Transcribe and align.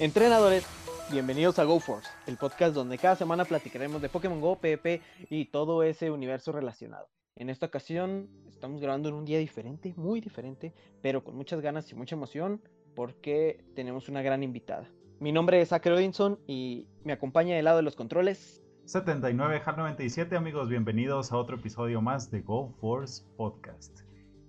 Entrenadores, 0.00 0.66
bienvenidos 1.12 1.58
a 1.58 1.64
GoForce, 1.64 2.08
el 2.26 2.38
podcast 2.38 2.74
donde 2.74 2.96
cada 2.96 3.16
semana 3.16 3.44
platicaremos 3.44 4.00
de 4.00 4.08
Pokémon 4.08 4.40
Go, 4.40 4.56
PvP 4.56 5.02
y 5.28 5.44
todo 5.44 5.82
ese 5.82 6.10
universo 6.10 6.52
relacionado. 6.52 7.10
En 7.36 7.50
esta 7.50 7.66
ocasión 7.66 8.30
estamos 8.48 8.80
grabando 8.80 9.10
en 9.10 9.14
un 9.14 9.26
día 9.26 9.38
diferente, 9.38 9.92
muy 9.98 10.22
diferente, 10.22 10.72
pero 11.02 11.22
con 11.22 11.36
muchas 11.36 11.60
ganas 11.60 11.92
y 11.92 11.94
mucha 11.96 12.14
emoción 12.14 12.62
porque 12.96 13.62
tenemos 13.76 14.08
una 14.08 14.22
gran 14.22 14.42
invitada. 14.42 14.88
Mi 15.18 15.32
nombre 15.32 15.60
es 15.60 15.68
Zachary 15.68 15.96
Odinson 15.96 16.38
y 16.46 16.86
me 17.04 17.12
acompaña 17.12 17.54
del 17.54 17.66
lado 17.66 17.76
de 17.76 17.82
los 17.82 17.94
controles 17.94 18.64
79 18.86 19.60
HAL 19.62 19.76
97 19.76 20.34
amigos, 20.34 20.70
bienvenidos 20.70 21.30
a 21.30 21.36
otro 21.36 21.56
episodio 21.56 22.00
más 22.00 22.30
de 22.30 22.40
GoForce 22.40 23.22
Podcast. 23.36 24.00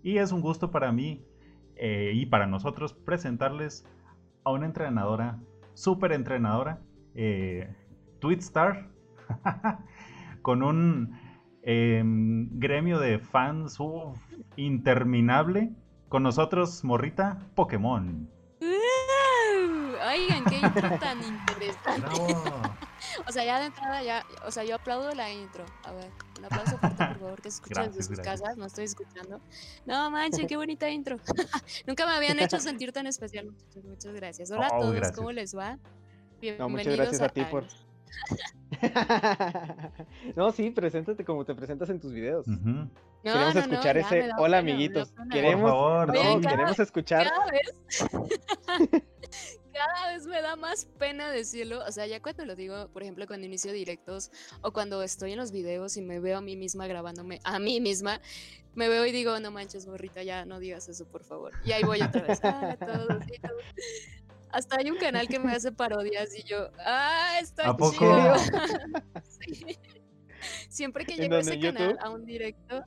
Y 0.01 0.17
es 0.17 0.31
un 0.31 0.39
gusto 0.39 0.71
para 0.71 0.93
mí 0.93 1.25
eh, 1.75 2.13
y 2.15 2.25
para 2.27 2.47
nosotros 2.47 2.93
presentarles 2.93 3.85
a 4.43 4.51
una 4.51 4.65
entrenadora, 4.65 5.39
súper 5.73 6.11
entrenadora, 6.13 6.79
eh, 7.15 7.73
Twitstar, 8.19 8.89
con 10.41 10.63
un 10.63 11.19
em, 11.63 12.49
gremio 12.59 12.99
de 12.99 13.19
fans 13.19 13.77
interminable. 14.55 15.73
Con 16.09 16.23
nosotros, 16.23 16.83
Morrita 16.83 17.39
Pokémon. 17.55 18.29
Oigan, 20.11 20.43
qué 20.45 20.55
intro 20.55 20.99
tan 20.99 21.23
interesante. 21.23 22.15
o 23.27 23.31
sea, 23.31 23.43
ya 23.43 23.59
de 23.59 23.65
entrada, 23.67 24.03
ya, 24.03 24.25
o 24.45 24.51
sea, 24.51 24.63
yo 24.63 24.75
aplaudo 24.75 25.13
la 25.13 25.31
intro. 25.31 25.65
A 25.83 25.91
ver, 25.91 26.09
un 26.37 26.45
aplauso 26.45 26.77
fuerte, 26.77 27.05
por 27.05 27.19
favor, 27.19 27.41
que 27.41 27.51
se 27.51 27.61
escuche 27.61 27.81
desde 27.81 28.03
sus 28.03 28.19
casas, 28.19 28.57
no 28.57 28.65
estoy 28.65 28.85
escuchando. 28.85 29.39
No 29.85 30.11
manches, 30.11 30.45
qué 30.47 30.57
bonita 30.57 30.89
intro. 30.89 31.19
Nunca 31.87 32.05
me 32.05 32.13
habían 32.13 32.39
hecho 32.39 32.59
sentir 32.59 32.91
tan 32.91 33.07
especial, 33.07 33.45
muchachos. 33.45 33.83
Muchas 33.83 34.13
gracias. 34.13 34.51
Hola 34.51 34.67
a 34.67 34.77
oh, 34.77 34.81
todos, 34.81 35.11
¿cómo 35.13 35.31
les 35.31 35.55
va? 35.55 35.77
Bienvenidos 36.39 36.59
no, 36.59 36.69
muchas 36.69 36.95
gracias 36.95 37.21
a, 37.21 37.29
ti 37.29 37.43
por. 37.43 37.65
no, 40.35 40.51
sí, 40.51 40.71
preséntate 40.71 41.23
como 41.23 41.45
te 41.45 41.55
presentas 41.55 41.89
en 41.89 41.99
tus 41.99 42.11
videos. 42.11 42.45
queremos 43.23 43.55
escuchar 43.55 43.97
ese 43.97 44.29
hola 44.37 44.57
amiguitos. 44.57 45.13
Queremos, 45.29 46.07
no, 46.07 46.41
queremos 46.41 46.79
escuchar. 46.79 47.29
cada 47.29 47.45
vez 47.51 47.75
me 50.27 50.41
da 50.41 50.55
más 50.55 50.85
pena 50.97 51.31
decirlo. 51.31 51.83
O 51.85 51.91
sea, 51.91 52.05
ya 52.05 52.21
cuando 52.21 52.45
lo 52.45 52.55
digo, 52.55 52.89
por 52.89 53.03
ejemplo, 53.03 53.27
cuando 53.27 53.45
inicio 53.45 53.71
directos 53.71 54.31
o 54.61 54.71
cuando 54.71 55.01
estoy 55.03 55.33
en 55.33 55.37
los 55.37 55.51
videos 55.51 55.97
y 55.97 56.01
me 56.01 56.19
veo 56.19 56.37
a 56.37 56.41
mí 56.41 56.55
misma 56.55 56.87
grabándome 56.87 57.39
a 57.43 57.59
mí 57.59 57.79
misma, 57.79 58.21
me 58.73 58.87
veo 58.87 59.05
y 59.05 59.11
digo, 59.11 59.39
no 59.39 59.51
manches, 59.51 59.87
morrita, 59.87 60.23
ya 60.23 60.45
no 60.45 60.59
digas 60.59 60.87
eso, 60.89 61.05
por 61.05 61.23
favor. 61.23 61.53
Y 61.65 61.71
ahí 61.71 61.83
voy 61.83 62.01
otra 62.01 62.21
vez. 62.21 62.39
Ah, 62.43 62.77
Hasta 64.51 64.77
hay 64.79 64.91
un 64.91 64.97
canal 64.97 65.29
que 65.29 65.39
me 65.39 65.53
hace 65.53 65.71
parodias 65.71 66.37
y 66.37 66.43
yo, 66.43 66.69
ah, 66.85 67.37
está 67.41 67.69
¿A 67.69 67.77
chido. 67.77 68.35
Siempre 70.69 71.05
que 71.05 71.15
llego 71.15 71.35
a 71.35 71.39
ese 71.39 71.59
canal, 71.59 71.97
a 72.01 72.09
un 72.09 72.25
directo, 72.25 72.83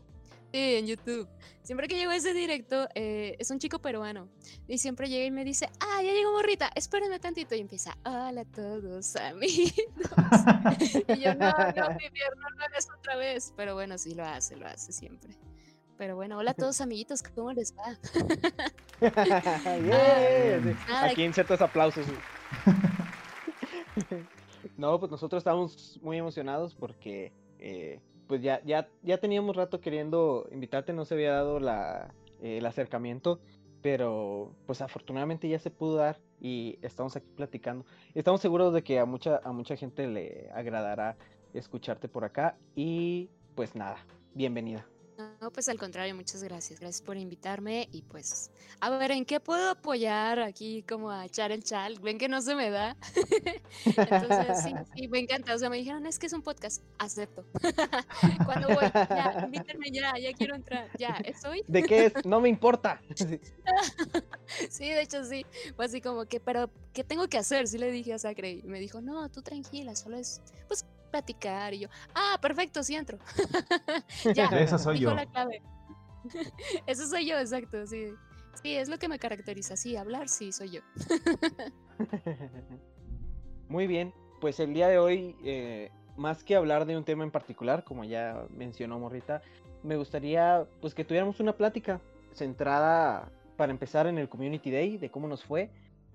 Sí, 0.55 0.77
en 0.77 0.87
YouTube. 0.87 1.27
Siempre 1.65 1.89
que 1.89 1.97
llego 1.97 2.13
a 2.13 2.17
ese 2.17 2.33
directo, 2.33 2.87
eh, 2.95 3.35
es 3.41 3.51
un 3.51 3.59
chico 3.59 3.81
peruano. 3.81 4.29
Y 4.69 4.79
siempre 4.79 5.09
llega 5.09 5.25
y 5.25 5.33
me 5.33 5.45
dice, 5.45 5.69
ah, 5.81 6.01
ya 6.01 6.13
llegó 6.13 6.31
morrita, 6.31 6.71
espérenme 6.77 7.19
tantito. 7.19 7.57
Y 7.57 7.61
empieza, 7.61 7.99
hola 8.05 8.43
a 8.43 8.45
todos, 8.45 9.17
amigos. 9.17 9.75
y 11.09 11.19
yo, 11.19 11.35
no, 11.35 11.51
no, 11.51 11.89
mi 11.97 12.07
no 12.07 12.51
lo 12.57 12.65
hagas 12.65 12.87
otra 12.97 13.17
vez. 13.17 13.53
Pero 13.57 13.75
bueno, 13.75 13.99
sí 13.99 14.15
lo 14.15 14.25
hace, 14.25 14.55
lo 14.55 14.69
hace 14.69 14.93
siempre. 14.93 15.37
Pero 15.99 16.15
bueno, 16.15 16.39
hola 16.39 16.53
a 16.53 16.55
todos 16.55 16.81
amiguitos, 16.81 17.25
¿cómo 17.35 17.53
les 17.53 17.75
va? 17.77 17.99
yeah. 19.85 21.03
Aquí 21.03 21.25
insertas 21.25 21.61
aplausos. 21.63 22.07
no, 24.77 25.01
pues 25.01 25.11
nosotros 25.11 25.41
estamos 25.41 25.99
muy 26.01 26.19
emocionados 26.19 26.77
porque 26.77 27.33
eh, 27.59 27.99
pues 28.27 28.43
ya, 28.43 28.63
ya, 28.65 28.89
ya 29.03 29.19
teníamos 29.19 29.57
rato 29.57 29.81
queriendo 29.81 30.49
invitarte, 30.51 30.93
no 30.93 31.05
se 31.05 31.15
había 31.15 31.33
dado 31.33 31.61
la, 31.61 32.15
eh, 32.41 32.59
el 32.59 32.67
acercamiento, 32.67 33.41
pero 33.83 34.55
pues 34.67 34.81
afortunadamente 34.81 35.49
ya 35.49 35.59
se 35.59 35.71
pudo 35.71 35.97
dar 35.97 36.19
y 36.41 36.79
estamos 36.83 37.17
aquí 37.17 37.29
platicando. 37.37 37.85
Estamos 38.15 38.41
seguros 38.41 38.73
de 38.73 38.83
que 38.83 38.99
a 38.99 39.05
mucha, 39.05 39.41
a 39.45 39.53
mucha 39.53 39.77
gente 39.77 40.07
le 40.07 40.51
agradará 40.55 41.17
escucharte 41.53 42.09
por 42.09 42.25
acá 42.25 42.57
y 42.75 43.31
pues 43.55 43.75
nada, 43.75 43.99
bienvenida. 44.35 44.94
No, 45.45 45.51
pues 45.51 45.69
al 45.69 45.79
contrario, 45.79 46.15
muchas 46.15 46.43
gracias. 46.43 46.81
Gracias 46.81 47.03
por 47.03 47.19
invitarme 47.19 47.87
y 47.93 48.01
pues 48.01 48.51
a 48.81 48.89
ver, 48.89 49.11
¿en 49.11 49.27
qué 49.27 49.41
puedo 49.41 49.69
apoyar 49.69 50.39
aquí 50.39 50.83
como 50.89 51.11
a 51.11 51.27
echar 51.27 51.53
el 51.53 51.63
chal? 51.63 51.99
Ven 52.01 52.17
que 52.17 52.31
no 52.31 52.41
se 52.41 52.55
me 52.55 52.71
da. 52.71 52.97
Entonces, 53.85 54.63
sí, 54.63 54.73
sí, 54.97 55.09
me 55.09 55.19
encanta. 55.19 55.55
O 55.55 55.59
sea, 55.59 55.69
me 55.69 55.77
dijeron, 55.77 56.07
es 56.07 56.19
que 56.19 56.29
es 56.29 56.33
un 56.33 56.41
podcast, 56.41 56.83
acepto. 56.99 57.45
Cuando 58.47 58.69
voy, 58.69 58.91
ya, 58.95 59.43
invítenme 59.45 59.91
ya, 59.91 60.15
ya 60.19 60.33
quiero 60.33 60.55
entrar, 60.55 60.89
ya, 60.99 61.21
¿es 61.23 61.45
hoy? 61.45 61.63
¿De 61.69 61.83
qué 61.83 62.07
es? 62.07 62.25
No 62.25 62.41
me 62.41 62.49
importa. 62.49 63.03
sí, 64.71 64.89
de 64.89 65.03
hecho 65.03 65.27
sí. 65.27 65.45
Fue 65.77 65.85
así 65.85 66.01
como 66.01 66.25
que, 66.25 66.41
pero, 66.41 66.71
¿qué 66.95 67.05
tengo 67.05 67.29
que 67.29 67.37
hacer? 67.37 67.69
Sí 67.69 67.77
le 67.77 67.91
dije 67.91 68.15
a 68.15 68.19
Sacre 68.19 68.51
y 68.51 68.63
me 68.63 68.81
dijo, 68.81 69.03
no, 69.03 69.29
tú 69.29 69.43
tranquila, 69.43 69.95
solo 69.95 70.17
es, 70.17 70.41
pues 70.69 70.87
platicar. 71.15 71.75
Y 71.75 71.81
yo, 71.81 71.89
ah, 72.15 72.39
perfecto, 72.41 72.83
sí 72.83 72.97
entro. 72.97 73.19
ya, 74.35 74.47
eso 74.47 74.79
soy 74.79 74.99
yo. 74.99 75.15
La 75.15 75.27
clave. 75.27 75.63
eso 76.87 77.07
soy 77.07 77.27
yo, 77.27 77.39
exacto, 77.39 77.87
sí. 77.87 78.09
Sí, 78.61 78.75
es 78.75 78.89
lo 78.89 78.99
que 78.99 79.09
me 79.09 79.19
caracteriza, 79.19 79.77
sí, 79.77 79.97
hablar, 79.97 80.29
sí, 80.29 80.51
soy 80.51 80.71
yo. 80.71 80.81
Muy 83.69 83.87
bien, 83.87 84.13
pues 84.41 84.59
el 84.59 84.75
día 84.75 84.89
de 84.89 84.99
hoy, 84.99 85.37
eh, 85.45 85.91
más 86.17 86.43
que 86.43 86.57
hablar 86.57 86.85
de 86.85 86.97
un 86.97 87.05
tema 87.05 87.25
en 87.25 87.31
particular, 87.31 87.85
como 87.85 88.05
ya 88.05 88.47
mencionó 88.51 88.99
Morrita, 88.99 89.43
me 89.83 89.97
gustaría 89.97 90.67
pues 90.81 90.95
que 90.95 91.05
tuviéramos 91.05 91.41
una 91.41 91.53
plática 91.53 92.01
centrada 92.33 93.31
para 93.57 93.71
empezar 93.71 94.07
en 94.07 94.19
el 94.19 94.29
Community 94.29 94.71
Day, 94.71 94.99
de 94.99 95.11
cómo 95.11 95.29
nos 95.29 95.45
fue, 95.45 95.71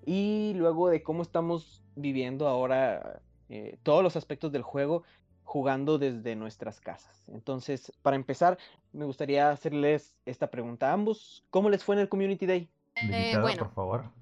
y 0.06 0.54
luego 0.56 0.90
de 0.90 1.04
cómo 1.04 1.22
estamos 1.22 1.84
viviendo 1.96 2.48
ahora 2.48 3.22
eh, 3.50 3.78
todos 3.84 4.04
los 4.04 4.16
aspectos 4.16 4.52
del 4.52 4.62
juego 4.62 5.04
jugando 5.44 5.98
desde 5.98 6.36
nuestras 6.36 6.80
casas. 6.80 7.28
Entonces, 7.28 7.92
para 8.04 8.16
empezar, 8.16 8.60
me 8.94 9.06
gustaría 9.06 9.50
hacerles 9.50 10.16
esta 10.26 10.52
pregunta 10.52 10.90
a 10.90 10.94
ambos. 10.94 11.44
¿Cómo 11.50 11.70
les 11.70 11.84
fue 11.84 11.96
en 11.96 12.02
el 12.02 12.10
Community 12.10 12.46
Day? 12.46 12.70
Eh, 12.96 13.36
bueno. 13.40 13.58
por 13.58 13.74
favor. 13.74 14.19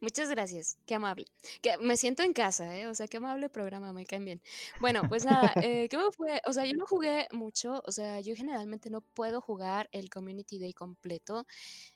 Muchas 0.00 0.30
gracias, 0.30 0.78
qué 0.86 0.94
amable. 0.94 1.26
Que 1.60 1.76
me 1.76 1.94
siento 1.98 2.22
en 2.22 2.32
casa, 2.32 2.74
¿eh? 2.74 2.86
O 2.86 2.94
sea, 2.94 3.06
qué 3.06 3.18
amable 3.18 3.50
programa, 3.50 3.92
me 3.92 4.06
caen 4.06 4.24
bien. 4.24 4.42
Bueno, 4.80 5.02
pues 5.08 5.26
nada, 5.26 5.52
eh, 5.62 5.88
¿qué 5.90 5.98
me 5.98 6.10
fue? 6.10 6.40
O 6.46 6.54
sea, 6.54 6.64
yo 6.64 6.74
no 6.74 6.86
jugué 6.86 7.28
mucho, 7.32 7.82
o 7.86 7.92
sea, 7.92 8.18
yo 8.20 8.34
generalmente 8.34 8.88
no 8.88 9.02
puedo 9.02 9.42
jugar 9.42 9.90
el 9.92 10.08
Community 10.08 10.58
Day 10.58 10.72
completo. 10.72 11.46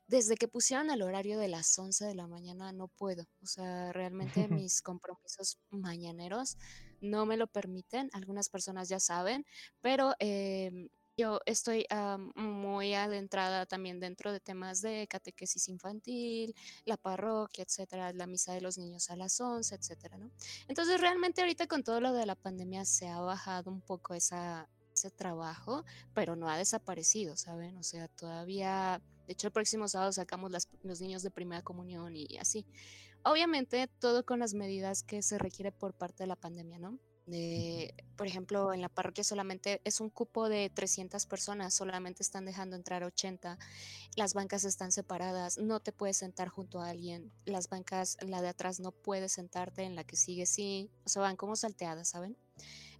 Desde 0.07 0.37
que 0.37 0.49
pusieron 0.49 0.91
el 0.91 1.01
horario 1.01 1.39
de 1.39 1.49
las 1.49 1.79
11 1.79 2.05
de 2.05 2.15
la 2.15 2.27
mañana, 2.27 2.73
no 2.73 2.89
puedo. 2.89 3.25
O 3.43 3.47
sea, 3.47 3.91
realmente 3.93 4.49
mis 4.69 4.83
compromisos 4.83 5.59
mañaneros 5.71 6.59
no 7.01 7.25
me 7.25 7.39
lo 7.39 7.47
permiten. 7.47 8.11
Algunas 8.13 8.51
personas 8.51 8.91
ya 8.91 9.01
saben, 9.01 9.47
pero... 9.81 10.15
Eh, 10.19 10.89
yo 11.17 11.41
estoy 11.47 11.87
muy 12.35 12.95
adentrada 12.95 13.67
también 13.67 14.01
dentro 14.01 14.33
de 14.33 14.41
temas 14.41 14.83
de 14.83 15.07
catequesis 15.09 15.69
infantil, 15.69 16.55
la 16.85 16.97
parroquia, 16.97 17.65
etcétera, 17.65 18.13
la 18.13 18.27
misa 18.27 18.53
de 18.53 18.61
los 18.61 18.79
niños 18.79 19.11
a 19.11 19.17
las 19.17 19.41
11, 19.41 19.75
etcétera, 19.75 20.19
¿no? 20.19 20.31
Entonces, 20.69 21.01
realmente 21.01 21.41
ahorita 21.41 21.67
con 21.67 21.83
todo 21.83 22.01
lo 22.01 22.13
de 22.13 22.27
la 22.27 22.35
pandemia 22.35 22.85
se 22.85 23.09
ha 23.09 23.21
bajado 23.21 23.71
un 23.71 23.81
poco 23.81 24.15
ese 24.15 24.35
trabajo, 25.17 25.85
pero 26.15 26.37
no 26.37 26.49
ha 26.49 26.57
desaparecido, 26.57 27.37
¿saben? 27.37 27.77
O 27.77 27.83
sea, 27.83 28.09
todavía, 28.09 29.01
de 29.27 29.33
hecho, 29.33 29.47
el 29.49 29.53
próximo 29.53 29.87
sábado 29.89 30.13
sacamos 30.13 30.51
los 30.83 31.01
niños 31.01 31.23
de 31.23 31.31
primera 31.31 31.63
comunión 31.63 32.17
y 32.17 32.39
así. 32.39 32.67
Obviamente, 33.25 33.89
todo 34.01 34.27
con 34.27 34.39
las 34.39 34.53
medidas 34.53 35.03
que 35.03 35.23
se 35.23 35.39
requiere 35.39 35.73
por 35.73 35.95
parte 35.95 36.25
de 36.25 36.27
la 36.27 36.37
pandemia, 36.37 36.79
¿no? 36.79 36.99
Por 38.17 38.27
ejemplo, 38.27 38.75
en 38.75 38.83
la 38.83 38.89
parroquia 38.89 39.25
solamente 39.25 39.81
es 39.85 40.01
un 40.01 40.11
cupo 40.11 40.49
de 40.49 40.71
300 40.71 41.25
personas, 41.27 41.73
solamente 41.73 42.23
están 42.23 42.45
dejando 42.45 42.77
entrar 42.77 43.03
80, 43.03 43.59
las 44.17 44.35
bancas 44.35 44.65
están 44.65 44.93
separadas, 44.93 45.59
no 45.59 45.81
te 45.81 45.93
puedes 45.93 46.19
sentar 46.19 46.49
junto 46.49 46.81
a 46.81 46.91
alguien, 46.91 47.33
las 47.47 47.69
bancas, 47.69 48.19
la 48.21 48.43
de 48.43 48.49
atrás 48.49 48.79
no 48.79 48.93
puedes 48.93 49.33
sentarte, 49.33 49.85
en 49.85 49.95
la 49.95 50.05
que 50.05 50.17
sigue 50.17 50.45
sí, 50.45 50.91
o 51.05 51.09
sea, 51.09 51.23
van 51.23 51.37
como 51.37 51.57
salteadas, 51.57 52.09
¿saben? 52.09 52.37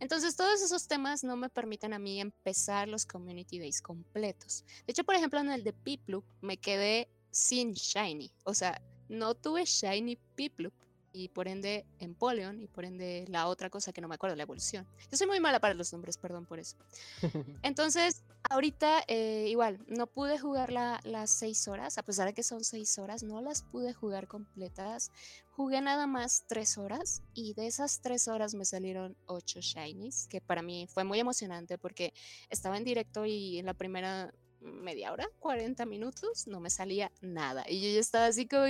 Entonces, 0.01 0.37
todos 0.37 0.63
esos 0.63 0.89
temas 0.89 1.23
no 1.23 1.37
me 1.37 1.51
permiten 1.51 1.93
a 1.93 1.99
mí 1.99 2.21
empezar 2.21 2.89
los 2.89 3.07
community 3.07 3.59
days 3.59 3.81
completos. 3.81 4.65
De 4.87 4.93
hecho, 4.93 5.05
por 5.05 5.15
ejemplo, 5.15 5.39
en 5.39 5.51
el 5.51 5.63
de 5.63 5.73
Piplup 5.73 6.25
me 6.41 6.57
quedé 6.57 7.09
sin 7.31 7.73
Shiny, 7.73 8.33
o 8.45 8.55
sea, 8.55 8.81
no 9.09 9.35
tuve 9.35 9.65
Shiny 9.65 10.17
Piplup 10.35 10.73
y 11.15 11.29
por 11.29 11.47
ende 11.47 11.87
Empoleon 12.01 12.61
y 12.61 12.67
por 12.67 12.85
ende 12.85 13.25
la 13.29 13.47
otra 13.47 13.71
cosa 13.71 13.93
que 13.93 14.01
no 14.01 14.09
me 14.09 14.17
acuerdo, 14.17 14.35
la 14.35 14.43
evolución. 14.43 14.85
Yo 15.11 15.17
soy 15.17 15.29
muy 15.29 15.39
mala 15.39 15.61
para 15.61 15.73
los 15.73 15.93
nombres, 15.93 16.19
perdón 16.19 16.45
por 16.45 16.59
eso. 16.59 16.77
Entonces, 17.63 18.25
ahorita 18.51 19.05
eh, 19.07 19.47
igual, 19.49 19.79
no 19.87 20.09
pude 20.09 20.41
jugar 20.41 20.73
las 20.73 21.31
seis 21.31 21.69
horas, 21.69 21.99
a 21.99 22.03
pesar 22.03 22.27
de 22.27 22.35
que 22.35 22.43
son 22.43 22.65
seis 22.65 22.99
horas, 22.99 23.23
no 23.23 23.41
las 23.41 23.63
pude 23.63 23.95
jugar 23.95 24.27
completas. 24.27 25.13
Jugué 25.51 25.81
nada 25.81 26.09
más 26.09 26.45
tres 26.49 26.79
horas 26.79 27.23
y 27.33 27.55
de 27.55 27.69
esas 27.69 28.01
tres 28.01 28.27
horas 28.27 28.55
me 28.55 28.65
salieron 28.65 29.17
ocho 29.27 29.61
shinies, 29.61 30.27
que 30.27 30.41
para 30.41 30.63
mí 30.63 30.89
fue 30.93 31.05
muy 31.05 31.21
emocionante 31.21 31.79
porque 31.79 32.13
estaba 32.51 32.77
en 32.77 32.83
directo 32.83 33.25
y 33.25 33.59
en 33.61 33.67
la 33.67 33.75
primera 33.75 34.35
media 34.65 35.13
hora, 35.13 35.29
40 35.41 35.87
minutos, 35.87 36.47
no 36.47 36.61
me 36.61 36.71
salía 36.71 37.13
nada. 37.21 37.65
Y 37.69 37.81
yo 37.81 37.95
ya 37.95 38.01
estaba 38.01 38.27
así 38.27 38.47
como, 38.47 38.65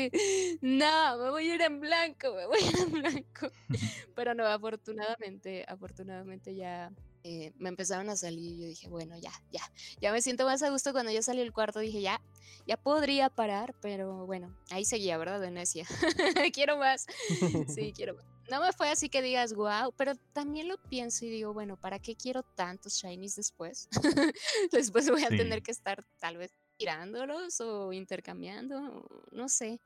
no, 0.60 1.18
me 1.18 1.30
voy 1.30 1.50
a 1.50 1.54
ir 1.54 1.62
en 1.62 1.80
blanco, 1.80 2.34
me 2.34 2.46
voy 2.46 2.58
a 2.58 2.68
ir 2.68 2.78
en 2.78 2.92
blanco. 2.92 3.50
Pero 4.14 4.34
no, 4.34 4.46
afortunadamente, 4.46 5.64
afortunadamente 5.68 6.54
ya 6.54 6.92
eh, 7.22 7.52
me 7.56 7.68
empezaron 7.68 8.10
a 8.10 8.16
salir 8.16 8.52
y 8.52 8.60
yo 8.60 8.66
dije, 8.66 8.88
bueno, 8.88 9.16
ya, 9.18 9.32
ya, 9.50 9.62
ya 10.00 10.12
me 10.12 10.20
siento 10.20 10.44
más 10.44 10.62
a 10.62 10.70
gusto 10.70 10.92
cuando 10.92 11.10
ya 11.10 11.22
salió 11.22 11.42
el 11.42 11.52
cuarto, 11.52 11.78
dije, 11.80 12.02
ya, 12.02 12.20
ya 12.66 12.76
podría 12.76 13.30
parar, 13.30 13.74
pero 13.80 14.26
bueno, 14.26 14.54
ahí 14.70 14.84
seguía, 14.84 15.16
¿verdad? 15.16 15.40
Venecia. 15.40 15.86
quiero 16.52 16.76
más, 16.76 17.06
sí, 17.74 17.92
quiero 17.94 18.14
más 18.14 18.33
no 18.50 18.60
me 18.60 18.72
fue 18.72 18.90
así 18.90 19.08
que 19.08 19.22
digas, 19.22 19.54
wow, 19.54 19.92
pero 19.96 20.14
también 20.32 20.68
lo 20.68 20.76
pienso 20.76 21.24
y 21.24 21.30
digo, 21.30 21.52
bueno, 21.52 21.76
¿para 21.76 21.98
qué 21.98 22.14
quiero 22.14 22.42
tantos 22.42 22.94
shinies 22.94 23.36
después? 23.36 23.88
después 24.72 25.08
voy 25.10 25.24
a 25.24 25.28
tener 25.28 25.62
que 25.62 25.70
estar 25.70 26.04
tal 26.18 26.36
vez 26.36 26.52
tirándolos 26.76 27.60
o 27.60 27.92
intercambiando, 27.92 29.06
no 29.30 29.48
sé. 29.48 29.80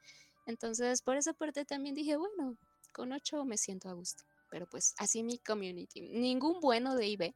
Entonces, 0.46 1.02
por 1.02 1.16
esa 1.16 1.34
parte 1.34 1.64
también 1.64 1.94
dije, 1.94 2.16
bueno, 2.16 2.56
con 2.92 3.12
ocho 3.12 3.44
me 3.44 3.58
siento 3.58 3.88
a 3.88 3.92
gusto. 3.92 4.24
Pero 4.50 4.66
pues 4.66 4.94
así 4.96 5.22
mi 5.22 5.38
community. 5.38 6.00
Ningún 6.00 6.60
bueno 6.60 6.96
de 6.96 7.06
IB. 7.06 7.34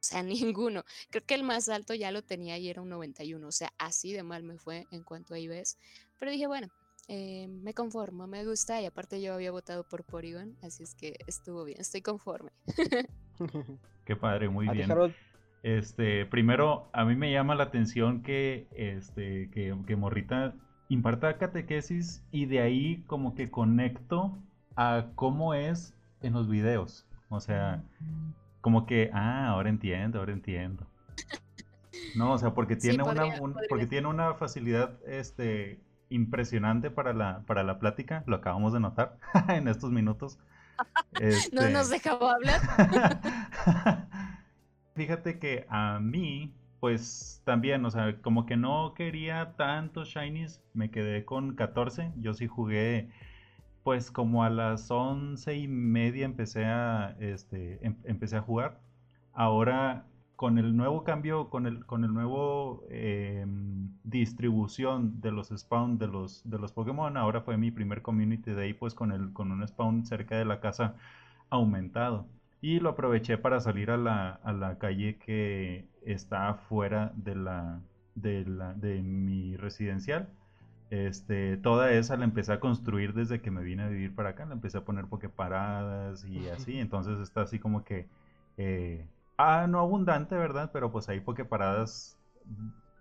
sea, 0.00 0.22
ninguno. 0.22 0.84
Creo 1.10 1.24
que 1.24 1.34
el 1.34 1.44
más 1.44 1.68
alto 1.68 1.94
ya 1.94 2.10
lo 2.10 2.22
tenía 2.22 2.58
y 2.58 2.68
era 2.68 2.82
un 2.82 2.88
91. 2.88 3.46
O 3.46 3.52
sea, 3.52 3.72
así 3.78 4.12
de 4.12 4.22
mal 4.22 4.42
me 4.42 4.58
fue 4.58 4.86
en 4.90 5.04
cuanto 5.04 5.34
a 5.34 5.38
IBs. 5.38 5.78
Pero 6.18 6.32
dije, 6.32 6.46
bueno, 6.46 6.68
eh, 7.08 7.48
me 7.48 7.74
conformo, 7.74 8.26
me 8.26 8.44
gusta 8.44 8.80
y 8.80 8.86
aparte 8.86 9.20
yo 9.20 9.34
había 9.34 9.50
votado 9.50 9.84
por 9.84 10.04
Porygon, 10.04 10.56
así 10.62 10.82
es 10.82 10.94
que 10.94 11.16
estuvo 11.26 11.64
bien, 11.64 11.80
estoy 11.80 12.02
conforme. 12.02 12.52
Qué 14.04 14.16
padre, 14.16 14.48
muy 14.48 14.68
bien. 14.68 14.90
Este, 15.62 16.24
primero, 16.26 16.88
a 16.92 17.04
mí 17.04 17.16
me 17.16 17.32
llama 17.32 17.54
la 17.54 17.64
atención 17.64 18.22
que, 18.22 18.68
este, 18.72 19.50
que, 19.50 19.76
que 19.86 19.96
Morrita 19.96 20.54
imparta 20.88 21.36
catequesis 21.36 22.24
y 22.30 22.46
de 22.46 22.60
ahí 22.60 23.02
como 23.06 23.34
que 23.34 23.50
conecto 23.50 24.38
a 24.76 25.06
cómo 25.14 25.54
es 25.54 25.94
en 26.22 26.34
los 26.34 26.48
videos. 26.48 27.06
O 27.28 27.40
sea, 27.40 27.82
como 28.60 28.86
que, 28.86 29.10
ah, 29.12 29.48
ahora 29.48 29.68
entiendo, 29.68 30.18
ahora 30.18 30.32
entiendo. 30.32 30.86
No, 32.14 32.32
o 32.32 32.38
sea, 32.38 32.54
porque 32.54 32.76
tiene 32.76 33.02
una 33.02 33.24
porque 33.68 33.86
tiene 33.86 34.06
una 34.06 34.34
facilidad 34.34 34.98
este 35.06 35.80
impresionante 36.10 36.90
para 36.90 37.12
la, 37.12 37.42
para 37.46 37.62
la 37.62 37.78
plática, 37.78 38.24
lo 38.26 38.36
acabamos 38.36 38.72
de 38.72 38.80
notar 38.80 39.18
en 39.48 39.68
estos 39.68 39.90
minutos. 39.90 40.38
no 41.52 41.68
nos 41.68 41.90
este 41.90 41.94
dejaba 41.94 42.34
hablar. 42.34 42.60
Fíjate 44.94 45.38
que 45.38 45.66
a 45.68 46.00
mí, 46.00 46.52
pues 46.80 47.42
también, 47.44 47.84
o 47.84 47.90
sea, 47.90 48.20
como 48.20 48.46
que 48.46 48.56
no 48.56 48.94
quería 48.94 49.54
tantos 49.56 50.08
shinies, 50.08 50.62
me 50.74 50.90
quedé 50.90 51.24
con 51.24 51.54
14. 51.54 52.12
Yo 52.16 52.34
sí 52.34 52.46
jugué, 52.46 53.10
pues 53.84 54.10
como 54.10 54.44
a 54.44 54.50
las 54.50 54.90
once 54.90 55.56
y 55.56 55.68
media 55.68 56.24
empecé 56.24 56.64
a, 56.64 57.16
este, 57.20 57.84
em, 57.86 57.96
empecé 58.04 58.36
a 58.36 58.42
jugar. 58.42 58.80
Ahora 59.32 60.06
con 60.38 60.56
el 60.56 60.76
nuevo 60.76 61.02
cambio, 61.02 61.50
con 61.50 61.66
el, 61.66 61.84
con 61.84 62.04
el 62.04 62.14
nuevo 62.14 62.84
em, 62.90 63.90
distribución 64.04 65.20
de 65.20 65.32
los 65.32 65.48
spawn 65.48 65.98
de 65.98 66.06
los, 66.06 66.48
de 66.48 66.60
los 66.60 66.70
Pokémon, 66.70 67.16
ahora 67.16 67.40
fue 67.40 67.56
mi 67.56 67.72
primer 67.72 68.02
community 68.02 68.52
day 68.52 68.72
pues 68.72 68.94
con, 68.94 69.10
el, 69.10 69.32
con 69.32 69.50
un 69.50 69.66
spawn 69.66 70.06
cerca 70.06 70.38
de 70.38 70.44
la 70.44 70.60
casa 70.60 70.94
aumentado. 71.50 72.28
Y 72.60 72.78
lo 72.78 72.90
aproveché 72.90 73.36
para 73.36 73.58
salir 73.58 73.90
a 73.90 73.96
la, 73.96 74.30
a 74.44 74.52
la 74.52 74.78
calle 74.78 75.18
que 75.18 75.88
está 76.02 76.54
fuera 76.54 77.10
de, 77.16 77.34
la, 77.34 77.80
de, 78.14 78.44
la, 78.44 78.74
de 78.74 79.02
mi 79.02 79.56
residencial. 79.56 80.28
Este, 80.90 81.56
toda 81.56 81.90
esa 81.90 82.16
la 82.16 82.24
empecé 82.24 82.52
a 82.52 82.60
construir 82.60 83.12
desde 83.12 83.40
que 83.40 83.50
me 83.50 83.64
vine 83.64 83.82
a 83.82 83.88
vivir 83.88 84.14
para 84.14 84.28
acá. 84.30 84.46
La 84.46 84.54
empecé 84.54 84.78
a 84.78 84.84
poner 84.84 85.06
pokeparadas 85.06 86.24
y 86.24 86.48
así. 86.48 86.78
Entonces 86.78 87.18
está 87.18 87.42
así 87.42 87.58
como 87.58 87.82
que 87.82 88.06
eh, 88.56 89.04
Ah, 89.38 89.66
no 89.68 89.80
abundante, 89.80 90.36
¿verdad? 90.36 90.70
Pero 90.72 90.90
pues 90.92 91.08
ahí 91.08 91.20
porque 91.20 91.44
paradas 91.44 92.18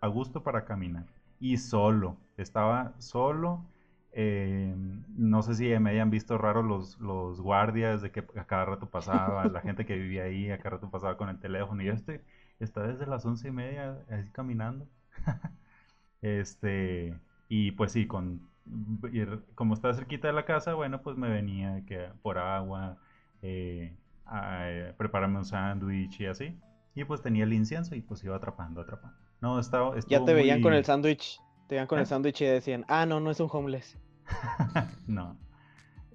a 0.02 0.08
gusto 0.08 0.44
para 0.44 0.66
caminar. 0.66 1.06
Y 1.40 1.58
solo, 1.58 2.18
estaba 2.38 2.94
solo. 3.00 3.66
Eh, 4.14 4.74
no 5.16 5.44
sé 5.44 5.56
si 5.56 5.68
me 5.80 5.92
hayan 5.92 6.10
visto 6.10 6.38
raro 6.38 6.64
los, 6.64 7.00
los 7.00 7.42
guardias 7.42 8.02
de 8.02 8.12
que 8.12 8.22
a 8.36 8.46
cada 8.46 8.66
rato 8.66 8.90
pasaba, 8.90 9.46
la 9.46 9.62
gente 9.62 9.86
que 9.86 9.96
vivía 9.96 10.24
ahí, 10.24 10.50
a 10.52 10.58
cada 10.58 10.72
rato 10.78 10.90
pasaba 10.90 11.18
con 11.18 11.30
el 11.30 11.40
teléfono. 11.40 11.84
Y 11.84 11.90
este 11.90 12.24
está 12.60 12.84
desde 12.84 13.08
las 13.08 13.26
once 13.26 13.48
y 13.48 13.52
media 13.52 13.98
así 14.10 14.30
caminando. 14.32 14.88
este, 16.22 17.20
y 17.50 17.72
pues 17.72 17.92
sí, 17.94 18.08
con 18.08 18.42
como 19.56 19.74
está 19.74 19.94
cerquita 19.94 20.28
de 20.28 20.34
la 20.34 20.46
casa, 20.46 20.74
bueno, 20.74 21.02
pues 21.02 21.18
me 21.18 21.30
venía 21.30 21.84
que 21.86 22.10
por 22.22 22.38
agua, 22.38 22.98
eh, 23.42 23.94
eh, 24.34 24.94
prepararme 24.98 25.40
un 25.40 25.46
sándwich 25.46 26.20
y 26.20 26.26
así. 26.26 26.58
Y 26.96 27.04
pues 27.04 27.22
tenía 27.22 27.44
el 27.44 27.54
incienso 27.54 27.96
y 27.96 28.02
pues 28.02 28.24
iba 28.24 28.36
atrapando, 28.36 28.82
atrapando. 28.82 29.18
No, 29.42 29.60
estaba... 29.60 29.96
Ya 30.08 30.26
te 30.26 30.34
veían 30.34 30.62
con 30.62 30.74
el 30.74 30.84
sándwich. 30.84 31.40
Te 31.68 31.76
veían 31.76 31.88
con 31.88 32.00
el 32.00 32.04
¿Eh? 32.04 32.08
sándwich 32.08 32.42
y 32.42 32.46
decían, 32.46 32.86
ah, 32.88 33.06
no, 33.06 33.20
no 33.20 33.30
es 33.30 33.40
un 33.40 33.50
homeless. 33.52 33.98
no. 35.08 35.38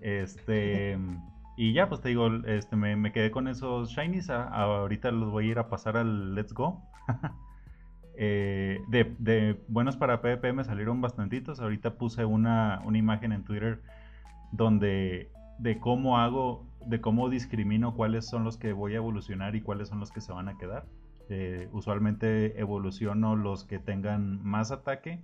Este... 0.00 0.98
Y 1.56 1.74
ya, 1.74 1.88
pues 1.88 2.00
te 2.00 2.08
digo, 2.08 2.28
este, 2.46 2.76
me, 2.76 3.12
quedé 3.12 3.30
con 3.30 3.46
esos 3.46 3.90
shinies. 3.90 4.30
ahorita 4.30 5.10
los 5.10 5.30
voy 5.30 5.48
a 5.48 5.50
ir 5.50 5.58
a 5.58 5.68
pasar 5.68 5.96
al 5.96 6.34
Let's 6.34 6.52
Go. 6.52 6.82
Eh, 8.14 8.78
de, 8.88 9.16
de, 9.18 9.58
buenos 9.68 9.96
para 9.96 10.20
PvP 10.20 10.52
me 10.52 10.64
salieron 10.64 11.00
bastantitos. 11.00 11.60
Ahorita 11.60 11.94
puse 11.94 12.26
una, 12.26 12.82
una 12.84 12.98
imagen 12.98 13.32
en 13.32 13.42
Twitter 13.42 13.80
donde 14.52 15.32
de 15.58 15.78
cómo 15.78 16.18
hago, 16.18 16.66
de 16.86 17.00
cómo 17.00 17.28
discrimino 17.28 17.94
cuáles 17.94 18.26
son 18.26 18.44
los 18.44 18.56
que 18.56 18.72
voy 18.72 18.94
a 18.94 18.96
evolucionar 18.96 19.56
y 19.56 19.60
cuáles 19.60 19.88
son 19.88 20.00
los 20.00 20.10
que 20.10 20.20
se 20.20 20.32
van 20.32 20.48
a 20.48 20.56
quedar. 20.56 20.86
Eh, 21.28 21.68
usualmente 21.72 22.60
evoluciono 22.60 23.36
los 23.36 23.64
que 23.64 23.78
tengan 23.78 24.42
más 24.44 24.70
ataque, 24.72 25.20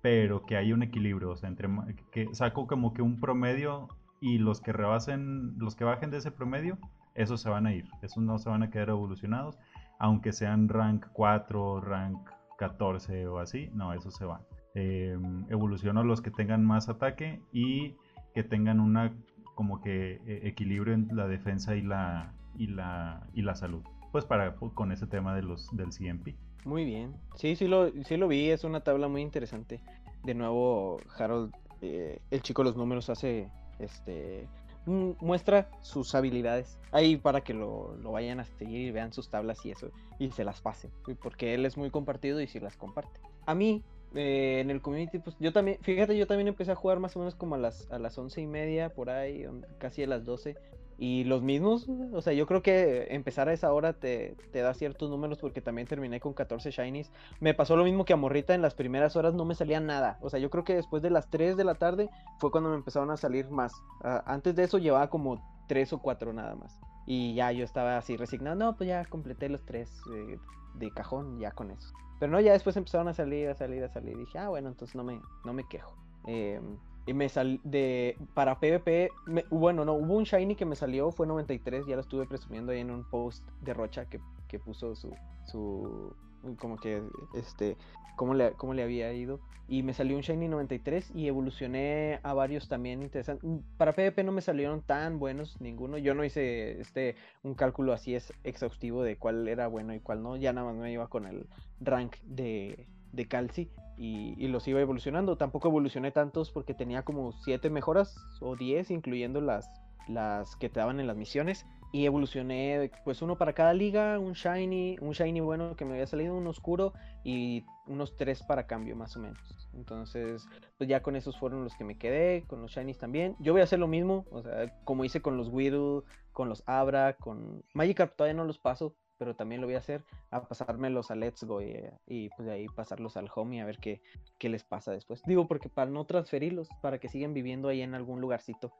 pero 0.00 0.46
que 0.46 0.56
haya 0.56 0.74
un 0.74 0.82
equilibrio, 0.82 1.30
o 1.30 1.36
sea, 1.36 1.48
entre 1.48 1.68
que 2.12 2.34
saco 2.34 2.66
como 2.66 2.94
que 2.94 3.02
un 3.02 3.20
promedio 3.20 3.88
y 4.20 4.38
los 4.38 4.60
que 4.60 4.72
rebasen, 4.72 5.58
los 5.58 5.74
que 5.76 5.84
bajen 5.84 6.10
de 6.10 6.18
ese 6.18 6.30
promedio, 6.30 6.78
esos 7.14 7.40
se 7.40 7.50
van 7.50 7.66
a 7.66 7.74
ir, 7.74 7.86
esos 8.02 8.22
no 8.22 8.38
se 8.38 8.48
van 8.48 8.62
a 8.62 8.70
quedar 8.70 8.90
evolucionados, 8.90 9.58
aunque 9.98 10.32
sean 10.32 10.68
rank 10.68 11.06
4, 11.12 11.80
rank 11.80 12.18
14 12.58 13.26
o 13.26 13.38
así, 13.38 13.70
no, 13.74 13.92
esos 13.92 14.14
se 14.14 14.24
van. 14.24 14.42
Em, 14.74 15.44
evoluciono 15.50 16.04
los 16.04 16.22
que 16.22 16.30
tengan 16.30 16.64
más 16.64 16.88
ataque 16.88 17.42
y 17.52 17.96
que 18.34 18.44
tengan 18.44 18.78
una 18.78 19.12
como 19.60 19.82
que 19.82 20.22
eh, 20.26 20.40
equilibren 20.44 21.06
la 21.12 21.28
defensa 21.28 21.76
y 21.76 21.82
la, 21.82 22.32
y 22.56 22.66
la, 22.68 23.26
y 23.34 23.42
la 23.42 23.54
salud. 23.54 23.82
Pues 24.10 24.24
para 24.24 24.54
con 24.54 24.90
ese 24.90 25.06
tema 25.06 25.36
de 25.36 25.42
los 25.42 25.68
del 25.76 25.90
CMP. 25.90 26.34
Muy 26.64 26.86
bien. 26.86 27.14
Sí, 27.34 27.56
sí 27.56 27.68
lo, 27.68 27.90
sí 28.04 28.16
lo 28.16 28.26
vi, 28.26 28.48
es 28.48 28.64
una 28.64 28.80
tabla 28.80 29.06
muy 29.08 29.20
interesante. 29.20 29.82
De 30.24 30.32
nuevo, 30.32 30.96
Harold, 31.18 31.52
eh, 31.82 32.22
el 32.30 32.40
chico 32.40 32.62
de 32.62 32.70
los 32.70 32.78
números 32.78 33.10
hace 33.10 33.50
este 33.78 34.48
muestra 34.86 35.68
sus 35.82 36.14
habilidades 36.14 36.78
ahí 36.90 37.18
para 37.18 37.42
que 37.42 37.52
lo, 37.52 37.94
lo, 37.98 38.12
vayan 38.12 38.40
a 38.40 38.44
seguir 38.44 38.88
y 38.88 38.90
vean 38.90 39.12
sus 39.12 39.28
tablas 39.28 39.64
y 39.66 39.72
eso 39.72 39.90
y 40.18 40.30
se 40.30 40.42
las 40.42 40.62
pasen 40.62 40.90
porque 41.22 41.52
él 41.52 41.66
es 41.66 41.76
muy 41.76 41.90
compartido 41.90 42.40
y 42.40 42.46
si 42.46 42.60
las 42.60 42.78
comparte 42.78 43.20
a 43.44 43.54
mí 43.54 43.84
eh, 44.14 44.58
en 44.60 44.70
el 44.70 44.80
community, 44.82 45.18
pues 45.18 45.36
yo 45.38 45.52
también, 45.52 45.78
fíjate, 45.82 46.16
yo 46.16 46.26
también 46.26 46.48
empecé 46.48 46.72
a 46.72 46.76
jugar 46.76 46.98
más 46.98 47.14
o 47.16 47.20
menos 47.20 47.34
como 47.34 47.54
a 47.54 47.58
las, 47.58 47.90
a 47.90 47.98
las 47.98 48.18
once 48.18 48.40
y 48.40 48.46
media, 48.46 48.90
por 48.90 49.10
ahí, 49.10 49.46
casi 49.78 50.02
a 50.02 50.06
las 50.06 50.24
12. 50.24 50.56
Y 51.02 51.24
los 51.24 51.40
mismos, 51.40 51.88
o 52.12 52.20
sea, 52.20 52.34
yo 52.34 52.46
creo 52.46 52.62
que 52.62 53.06
empezar 53.10 53.48
a 53.48 53.54
esa 53.54 53.72
hora 53.72 53.94
te, 53.94 54.36
te, 54.52 54.60
da 54.60 54.74
ciertos 54.74 55.08
números 55.08 55.38
porque 55.38 55.62
también 55.62 55.88
terminé 55.88 56.20
con 56.20 56.34
14 56.34 56.70
shinies. 56.70 57.10
Me 57.40 57.54
pasó 57.54 57.74
lo 57.74 57.84
mismo 57.84 58.04
que 58.04 58.12
a 58.12 58.16
Morrita 58.16 58.54
en 58.54 58.60
las 58.60 58.74
primeras 58.74 59.16
horas 59.16 59.32
no 59.32 59.46
me 59.46 59.54
salía 59.54 59.80
nada. 59.80 60.18
O 60.20 60.28
sea, 60.28 60.38
yo 60.40 60.50
creo 60.50 60.62
que 60.62 60.74
después 60.74 61.02
de 61.02 61.08
las 61.08 61.30
3 61.30 61.56
de 61.56 61.64
la 61.64 61.76
tarde 61.76 62.10
fue 62.38 62.50
cuando 62.50 62.68
me 62.68 62.76
empezaron 62.76 63.10
a 63.10 63.16
salir 63.16 63.48
más. 63.48 63.72
antes 64.02 64.54
de 64.56 64.64
eso 64.64 64.76
llevaba 64.76 65.08
como 65.08 65.42
3 65.68 65.90
o 65.94 66.02
4 66.02 66.34
nada 66.34 66.54
más. 66.54 66.78
Y 67.06 67.32
ya 67.34 67.50
yo 67.50 67.64
estaba 67.64 67.96
así 67.96 68.18
resignado. 68.18 68.56
No, 68.56 68.76
pues 68.76 68.88
ya 68.88 69.06
completé 69.06 69.48
los 69.48 69.64
3 69.64 69.88
eh, 70.12 70.38
de 70.74 70.90
cajón, 70.90 71.38
ya 71.40 71.52
con 71.52 71.70
eso. 71.70 71.94
Pero 72.20 72.32
no, 72.32 72.40
ya 72.40 72.52
después 72.52 72.76
empezaron 72.76 73.08
a 73.08 73.14
salir, 73.14 73.48
a 73.50 73.56
salir, 73.56 73.82
a 73.84 73.88
salir. 73.90 74.14
Y 74.16 74.20
dije, 74.20 74.38
ah, 74.38 74.50
bueno, 74.50 74.68
entonces 74.68 74.94
no 74.96 75.04
me, 75.04 75.26
no 75.44 75.54
me 75.54 75.64
quejo. 75.68 75.98
Em, 76.26 76.78
Y 77.06 77.14
me 77.14 77.28
sal 77.30 77.60
de 77.64 78.16
para 78.34 78.60
PvP, 78.60 79.10
bueno, 79.50 79.84
no, 79.84 79.94
hubo 79.94 80.14
un 80.16 80.24
shiny 80.24 80.54
que 80.56 80.66
me 80.66 80.76
salió, 80.76 81.10
fue 81.12 81.26
93, 81.26 81.86
ya 81.86 81.96
lo 81.96 82.02
estuve 82.02 82.26
presumiendo 82.26 82.72
ahí 82.72 82.80
en 82.80 82.90
un 82.92 83.04
post 83.10 83.44
de 83.60 83.74
Rocha 83.74 84.06
que, 84.08 84.20
que 84.48 84.60
puso 84.60 84.94
su, 84.94 85.18
su, 85.46 86.14
como 86.58 86.76
que, 86.76 87.02
este, 87.34 87.76
cómo 88.16 88.34
le, 88.34 88.52
cómo 88.52 88.74
le 88.74 88.82
había 88.82 89.12
ido. 89.12 89.40
Y 89.68 89.84
me 89.84 89.94
salió 89.94 90.16
un 90.16 90.22
Shiny 90.22 90.48
93 90.48 91.12
y 91.14 91.28
evolucioné 91.28 92.18
a 92.24 92.34
varios 92.34 92.68
también 92.68 93.02
interesantes. 93.02 93.48
Mm, 93.48 93.58
para 93.76 93.92
PvP 93.92 94.24
no 94.24 94.32
me 94.32 94.40
salieron 94.40 94.82
tan 94.82 95.18
buenos 95.18 95.60
ninguno. 95.60 95.96
Yo 95.96 96.12
no 96.14 96.24
hice 96.24 96.80
este 96.80 97.14
un 97.44 97.54
cálculo 97.54 97.92
así 97.92 98.16
es 98.16 98.32
exhaustivo 98.42 99.04
de 99.04 99.16
cuál 99.16 99.46
era 99.46 99.68
bueno 99.68 99.94
y 99.94 100.00
cuál 100.00 100.22
no. 100.22 100.36
Ya 100.36 100.52
nada 100.52 100.72
más 100.72 100.76
me 100.76 100.92
iba 100.92 101.08
con 101.08 101.26
el 101.26 101.46
rank 101.80 102.16
de, 102.24 102.88
de 103.12 103.28
Calci 103.28 103.70
y, 103.96 104.48
los 104.48 104.66
iba 104.66 104.80
evolucionando. 104.80 105.36
Tampoco 105.36 105.68
evolucioné 105.68 106.10
tantos 106.10 106.50
porque 106.50 106.74
tenía 106.74 107.02
como 107.02 107.32
7 107.44 107.70
mejoras 107.70 108.16
o 108.40 108.56
10, 108.56 108.90
incluyendo 108.90 109.40
las, 109.40 109.68
las 110.08 110.56
que 110.56 110.68
te 110.68 110.80
daban 110.80 111.00
en 111.00 111.06
las 111.06 111.16
misiones 111.16 111.66
y 111.92 112.06
evolucioné 112.06 112.90
pues 113.04 113.22
uno 113.22 113.36
para 113.36 113.52
cada 113.52 113.74
liga, 113.74 114.18
un 114.18 114.32
shiny, 114.32 114.96
un 115.00 115.12
shiny 115.12 115.40
bueno 115.40 115.76
que 115.76 115.84
me 115.84 115.92
había 115.92 116.06
salido, 116.06 116.36
un 116.36 116.46
oscuro 116.46 116.92
y 117.24 117.64
unos 117.86 118.16
tres 118.16 118.42
para 118.42 118.66
cambio 118.66 118.96
más 118.96 119.16
o 119.16 119.20
menos. 119.20 119.38
Entonces, 119.74 120.46
pues 120.78 120.88
ya 120.88 121.02
con 121.02 121.16
esos 121.16 121.38
fueron 121.38 121.64
los 121.64 121.74
que 121.76 121.84
me 121.84 121.98
quedé, 121.98 122.44
con 122.46 122.62
los 122.62 122.72
shinies 122.72 122.98
también. 122.98 123.36
Yo 123.40 123.52
voy 123.52 123.60
a 123.60 123.64
hacer 123.64 123.78
lo 123.78 123.88
mismo, 123.88 124.26
o 124.30 124.42
sea, 124.42 124.72
como 124.84 125.04
hice 125.04 125.20
con 125.20 125.36
los 125.36 125.48
Whittle, 125.48 126.02
con 126.32 126.48
los 126.48 126.62
Abra, 126.66 127.14
con 127.14 127.64
Magikarp 127.74 128.16
todavía 128.16 128.34
no 128.34 128.44
los 128.44 128.58
paso, 128.58 128.94
pero 129.18 129.34
también 129.36 129.60
lo 129.60 129.66
voy 129.66 129.74
a 129.74 129.78
hacer, 129.78 130.02
a 130.30 130.42
pasármelos 130.42 131.10
a 131.10 131.14
Let's 131.14 131.44
Go 131.44 131.60
y, 131.60 132.30
pues 132.30 132.46
de 132.46 132.52
ahí 132.52 132.66
pasarlos 132.68 133.16
al 133.16 133.28
home 133.34 133.56
y 133.56 133.60
a 133.60 133.66
ver 133.66 133.78
qué, 133.78 134.00
qué 134.38 134.48
les 134.48 134.64
pasa 134.64 134.92
después. 134.92 135.22
Digo, 135.26 135.46
porque 135.46 135.68
para 135.68 135.90
no 135.90 136.06
transferirlos, 136.06 136.68
para 136.80 136.98
que 136.98 137.08
sigan 137.08 137.34
viviendo 137.34 137.68
ahí 137.68 137.82
en 137.82 137.94
algún 137.94 138.20
lugarcito 138.20 138.72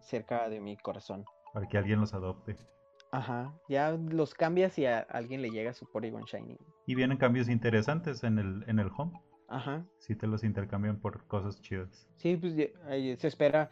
cerca 0.00 0.48
de 0.48 0.60
mi 0.60 0.76
corazón. 0.76 1.24
Para 1.54 1.68
que 1.68 1.78
alguien 1.78 2.00
los 2.00 2.12
adopte. 2.12 2.56
Ajá, 3.12 3.54
ya 3.68 3.92
los 3.92 4.34
cambias 4.34 4.76
y 4.76 4.86
a 4.86 4.98
alguien 4.98 5.40
le 5.40 5.50
llega 5.50 5.72
su 5.72 5.86
Porygon 5.86 6.24
Shiny. 6.24 6.58
Y 6.84 6.96
vienen 6.96 7.16
cambios 7.16 7.48
interesantes 7.48 8.24
en 8.24 8.40
el, 8.40 8.64
en 8.66 8.80
el 8.80 8.90
home. 8.96 9.12
Ajá. 9.46 9.86
Si 9.98 10.16
te 10.16 10.26
los 10.26 10.42
intercambian 10.42 10.98
por 10.98 11.24
cosas 11.28 11.62
chidas. 11.62 12.08
Sí, 12.16 12.36
pues 12.36 12.54
se 12.54 13.28
espera. 13.28 13.70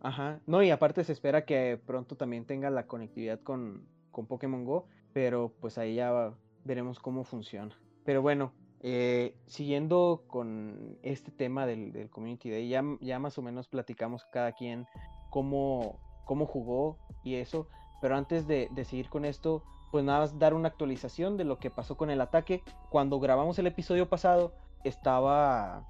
Ajá. 0.00 0.40
No, 0.46 0.62
y 0.62 0.70
aparte 0.70 1.04
se 1.04 1.12
espera 1.12 1.44
que 1.44 1.78
pronto 1.84 2.16
también 2.16 2.46
tenga 2.46 2.70
la 2.70 2.86
conectividad 2.86 3.38
con, 3.42 3.86
con 4.10 4.26
Pokémon 4.26 4.64
Go. 4.64 4.88
Pero 5.12 5.52
pues 5.60 5.76
ahí 5.76 5.96
ya 5.96 6.32
veremos 6.64 7.00
cómo 7.00 7.24
funciona. 7.24 7.78
Pero 8.06 8.22
bueno, 8.22 8.54
eh, 8.80 9.36
siguiendo 9.46 10.24
con 10.26 10.98
este 11.02 11.30
tema 11.32 11.66
del, 11.66 11.92
del 11.92 12.08
Community 12.08 12.48
Day, 12.48 12.68
ya, 12.70 12.82
ya 13.02 13.18
más 13.18 13.36
o 13.36 13.42
menos 13.42 13.68
platicamos 13.68 14.24
cada 14.32 14.52
quien 14.52 14.86
cómo 15.28 16.00
cómo 16.24 16.46
jugó 16.46 16.98
y 17.22 17.36
eso. 17.36 17.68
Pero 18.00 18.16
antes 18.16 18.46
de, 18.46 18.68
seguir 18.84 19.08
con 19.08 19.24
esto, 19.24 19.62
pues 19.90 20.04
nada 20.04 20.20
más 20.20 20.38
dar 20.38 20.54
una 20.54 20.68
actualización 20.68 21.36
de 21.36 21.44
lo 21.44 21.58
que 21.58 21.70
pasó 21.70 21.96
con 21.96 22.10
el 22.10 22.20
ataque. 22.20 22.62
Cuando 22.90 23.20
grabamos 23.20 23.58
el 23.58 23.66
episodio 23.66 24.08
pasado, 24.08 24.52
estaba. 24.84 25.86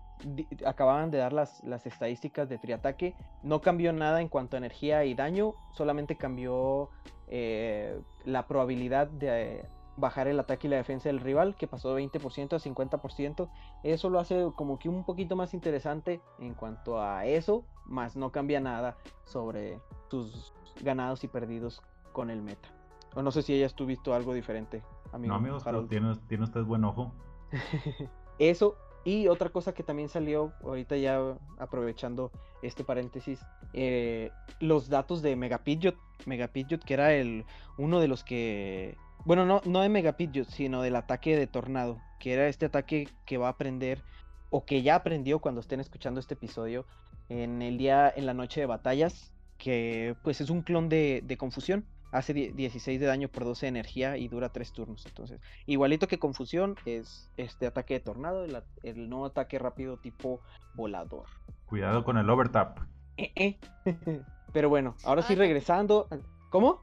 Acababan 0.65 1.11
de 1.11 1.19
dar 1.19 1.33
las, 1.33 1.63
las 1.65 1.87
estadísticas 1.87 2.49
de 2.49 2.59
triataque. 2.59 3.15
No 3.43 3.61
cambió 3.61 3.93
nada 3.93 4.21
en 4.21 4.29
cuanto 4.29 4.57
a 4.57 4.59
energía 4.59 5.05
y 5.05 5.15
daño, 5.15 5.55
solamente 5.73 6.17
cambió 6.17 6.89
eh, 7.27 8.01
la 8.25 8.47
probabilidad 8.47 9.09
de 9.09 9.65
bajar 9.97 10.29
el 10.29 10.41
ataque 10.41 10.67
y 10.67 10.71
la 10.71 10.77
defensa 10.77 11.09
del 11.09 11.21
rival, 11.21 11.55
que 11.57 11.67
pasó 11.67 11.95
de 11.95 12.03
20% 12.03 12.55
a 12.55 12.59
50%. 12.59 13.49
Eso 13.83 14.11
lo 14.11 14.19
hace 14.19 14.51
como 14.57 14.79
que 14.79 14.89
un 14.89 15.05
poquito 15.05 15.37
más 15.37 15.55
interesante 15.55 16.21
en 16.39 16.55
cuanto 16.55 17.01
a 17.01 17.27
eso, 17.27 17.65
más 17.87 18.17
no 18.17 18.33
cambia 18.33 18.61
nada 18.61 18.97
sobre 19.25 19.79
tus 20.09 20.53
ganados 20.83 21.25
y 21.25 21.29
perdidos 21.29 21.83
con 22.13 22.31
el 22.31 22.43
meta. 22.43 22.69
O 23.15 23.23
no 23.23 23.31
sé 23.31 23.43
si 23.43 23.55
hayas 23.55 23.75
tú 23.75 23.87
visto 23.87 24.15
algo 24.15 24.35
diferente, 24.35 24.83
amigo. 25.13 25.33
No, 25.33 25.39
amigos, 25.39 25.63
pero 25.65 25.87
tiene, 25.87 26.17
tiene 26.29 26.45
usted 26.45 26.65
buen 26.65 26.85
ojo. 26.85 27.13
eso, 28.39 28.77
y 29.05 29.29
otra 29.29 29.51
cosa 29.51 29.73
que 29.73 29.83
también 29.83 30.09
salió, 30.09 30.53
ahorita 30.63 30.97
ya 30.97 31.21
aprovechando 31.59 32.33
este 32.63 32.85
paréntesis, 32.85 33.45
eh, 33.75 34.31
los 34.61 34.89
datos 34.89 35.23
de 35.23 35.37
Megapidgeot. 35.37 35.97
Megapidgeot, 36.27 36.83
que 36.83 36.95
era 36.95 37.13
el 37.13 37.45
uno 37.77 38.01
de 38.01 38.09
los 38.09 38.25
que 38.25 38.97
bueno, 39.25 39.47
no, 39.47 39.61
no 39.65 39.81
de 39.81 39.89
Megapidgeot, 39.89 40.49
sino 40.49 40.83
del 40.83 40.97
ataque 40.97 41.37
de 41.37 41.47
Tornado, 41.47 42.01
que 42.19 42.33
era 42.35 42.49
este 42.49 42.67
ataque 42.67 43.09
que 43.27 43.39
va 43.39 43.49
a 43.49 43.51
aprender, 43.51 44.03
o 44.51 44.65
que 44.65 44.83
ya 44.83 44.97
aprendió 44.97 45.41
cuando 45.41 45.61
estén 45.61 45.81
escuchando 45.81 46.21
este 46.21 46.35
episodio, 46.35 46.87
en 47.29 47.63
el 47.63 47.79
día, 47.79 48.13
en 48.15 48.27
la 48.27 48.35
noche 48.35 48.61
de 48.61 48.67
batallas, 48.67 49.33
que 49.59 50.15
pues 50.23 50.41
es 50.41 50.51
un 50.51 50.63
clon 50.63 50.89
de, 50.89 51.37
confusión. 51.39 51.85
Hace 52.13 52.33
16 52.33 53.01
de 53.01 53.07
daño 53.07 53.29
por 53.29 53.45
12 53.45 53.67
de 53.67 53.71
energía 53.71 54.17
y 54.17 54.29
dura 54.29 54.51
3 54.51 54.73
turnos. 54.73 55.05
Entonces, 55.05 55.41
igualito 55.67 56.07
que 56.07 56.21
confusión, 56.21 56.77
es 56.85 57.29
este 57.37 57.67
ataque 57.67 57.95
de 57.95 58.01
tornado, 58.01 58.45
el, 58.45 58.63
el 58.85 59.09
nuevo 59.09 59.27
ataque 59.27 59.59
rápido 59.59 59.97
tipo 59.97 60.41
volador. 60.75 61.25
Cuidado 61.67 62.05
con 62.05 62.17
el 62.17 62.31
overtap. 62.31 62.79
Eh, 63.17 63.33
eh. 63.35 63.59
Pero 64.53 64.69
bueno, 64.69 64.95
ahora 65.03 65.23
sí 65.23 65.35
regresando. 65.35 66.07
¿Cómo? 66.51 66.83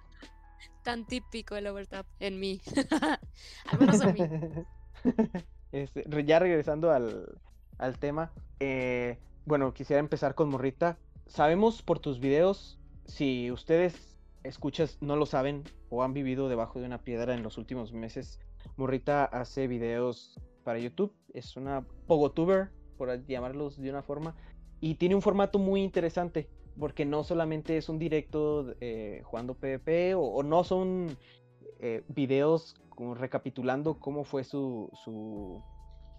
Tan 0.83 1.05
típico 1.05 1.55
el 1.55 1.67
overtap 1.67 2.05
en 2.19 2.39
mí. 2.39 2.61
al 3.67 3.79
menos 3.79 4.01
a 4.01 4.11
mí. 4.11 4.19
Este, 5.71 6.03
ya 6.25 6.37
regresando 6.37 6.91
al, 6.91 7.39
al 7.77 7.97
tema, 7.97 8.33
eh, 8.59 9.17
bueno, 9.45 9.73
quisiera 9.73 10.01
empezar 10.01 10.35
con 10.35 10.49
Morrita. 10.49 10.97
Sabemos 11.27 11.81
por 11.81 11.99
tus 11.99 12.19
videos, 12.19 12.77
si 13.05 13.49
ustedes 13.51 14.19
escuchas, 14.43 14.97
no 14.99 15.15
lo 15.15 15.25
saben 15.25 15.63
o 15.89 16.03
han 16.03 16.13
vivido 16.13 16.49
debajo 16.49 16.81
de 16.81 16.87
una 16.87 17.03
piedra 17.03 17.33
en 17.33 17.41
los 17.41 17.57
últimos 17.57 17.93
meses, 17.93 18.39
Morrita 18.75 19.25
hace 19.25 19.67
videos 19.67 20.39
para 20.63 20.79
YouTube, 20.79 21.13
es 21.33 21.55
una 21.55 21.85
pogotuber, 22.07 22.69
por 22.97 23.25
llamarlos 23.25 23.81
de 23.81 23.89
una 23.89 24.03
forma, 24.03 24.35
y 24.79 24.95
tiene 24.95 25.15
un 25.15 25.21
formato 25.21 25.57
muy 25.57 25.81
interesante 25.83 26.49
porque 26.79 27.05
no 27.05 27.23
solamente 27.23 27.77
es 27.77 27.89
un 27.89 27.99
directo 27.99 28.73
eh, 28.81 29.21
jugando 29.25 29.55
PvP 29.55 30.15
o, 30.15 30.43
no 30.43 30.63
son 30.63 31.17
eh, 31.79 32.03
videos 32.07 32.75
como 32.89 33.15
recapitulando 33.15 33.99
cómo 33.99 34.23
fue 34.23 34.43
su, 34.43 34.89
su, 35.03 35.61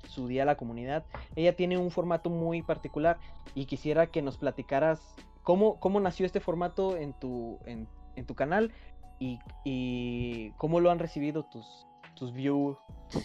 su, 0.09 0.29
día 0.29 0.43
a 0.43 0.47
la 0.47 0.57
comunidad. 0.57 1.05
Ella 1.37 1.55
tiene 1.55 1.79
un 1.79 1.91
formato 1.91 2.31
muy 2.31 2.63
particular 2.63 3.19
y 3.55 3.67
quisiera 3.67 4.09
que 4.09 4.23
nos 4.23 4.39
platicaras 4.39 5.01
cómo, 5.43 5.79
cómo 5.81 6.01
nació 6.01 6.27
este 6.27 6.41
formato 6.41 6.97
en 6.97 7.13
tu, 7.15 7.59
en, 7.67 7.89
en 8.17 8.27
tu 8.27 8.35
canal 8.35 8.73
y, 9.19 9.39
y, 9.65 10.51
cómo 10.53 10.81
lo 10.81 10.91
han 10.91 10.99
recibido 10.99 11.45
tus, 11.45 11.87
tus 12.17 12.33
views, 12.33 12.77
tus 13.11 13.23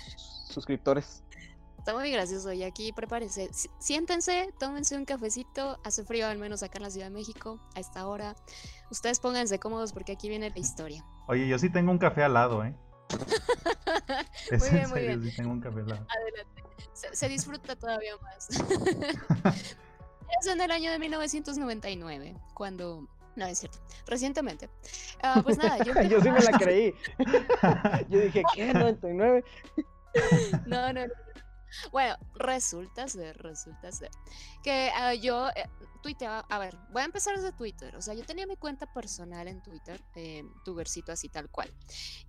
suscriptores. 0.48 1.24
Está 1.88 1.98
muy 1.98 2.12
gracioso 2.12 2.52
y 2.52 2.64
aquí 2.64 2.92
prepárense. 2.92 3.50
Siéntense, 3.80 4.54
tómense 4.60 4.98
un 4.98 5.06
cafecito. 5.06 5.80
Hace 5.86 6.04
frío, 6.04 6.28
al 6.28 6.38
menos 6.38 6.62
acá 6.62 6.80
en 6.80 6.84
la 6.84 6.90
Ciudad 6.90 7.08
de 7.08 7.14
México, 7.14 7.62
a 7.76 7.80
esta 7.80 8.06
hora. 8.08 8.36
Ustedes 8.92 9.22
pónganse 9.22 9.58
cómodos 9.58 9.94
porque 9.94 10.12
aquí 10.12 10.28
viene 10.28 10.50
la 10.50 10.60
historia. 10.60 11.06
Oye, 11.28 11.48
yo 11.48 11.58
sí 11.58 11.70
tengo 11.70 11.92
un 11.92 11.98
café 11.98 12.26
al 12.26 12.34
lado, 12.34 12.66
¿eh? 12.66 12.76
muy 14.60 14.70
bien, 14.70 14.90
muy 14.90 15.00
bien. 15.00 15.24
Sí 15.24 15.38
tengo 15.38 15.52
un 15.52 15.62
café 15.62 15.80
al 15.80 15.88
lado. 15.88 16.08
Adelante. 16.10 16.64
Se, 16.92 17.30
disfruta 17.30 17.78
todavía 17.78 18.18
más. 18.18 18.50
es 20.42 20.48
en 20.48 20.60
el 20.60 20.72
año 20.72 20.92
de 20.92 21.00
1999, 21.00 22.36
cuando 22.54 23.08
no, 23.38 23.46
es 23.46 23.60
cierto. 23.60 23.78
Recientemente. 24.08 24.70
Ah, 25.24 25.40
pues 25.42 25.58
nada, 25.58 25.82
yo... 25.86 25.94
yo 26.02 26.20
sí 26.20 26.32
me 26.32 26.42
la 26.42 26.52
creí. 26.60 26.94
yo 28.10 28.20
dije, 28.20 28.44
¿qué? 28.54 28.74
¿99? 28.74 29.46
no, 30.66 30.92
no, 30.92 31.08
no. 31.08 31.14
Bueno, 31.92 32.16
resulta 32.36 33.08
ser, 33.08 33.38
resulta 33.38 33.92
ser 33.92 34.12
que 34.64 34.92
ah, 34.94 35.14
yo 35.14 35.50
eh, 35.50 35.70
tuiteaba, 36.02 36.46
a 36.50 36.60
ver, 36.60 36.78
voy 36.92 37.02
a 37.02 37.06
empezar 37.06 37.36
desde 37.36 37.52
Twitter, 37.52 37.96
o 37.96 38.02
sea, 38.02 38.14
yo 38.14 38.24
tenía 38.24 38.48
mi 38.48 38.56
cuenta 38.56 38.92
personal 38.94 39.48
en 39.48 39.62
Twitter, 39.62 40.02
eh, 40.16 40.44
versito 40.76 41.12
así 41.12 41.30
tal 41.30 41.50
cual, 41.50 41.74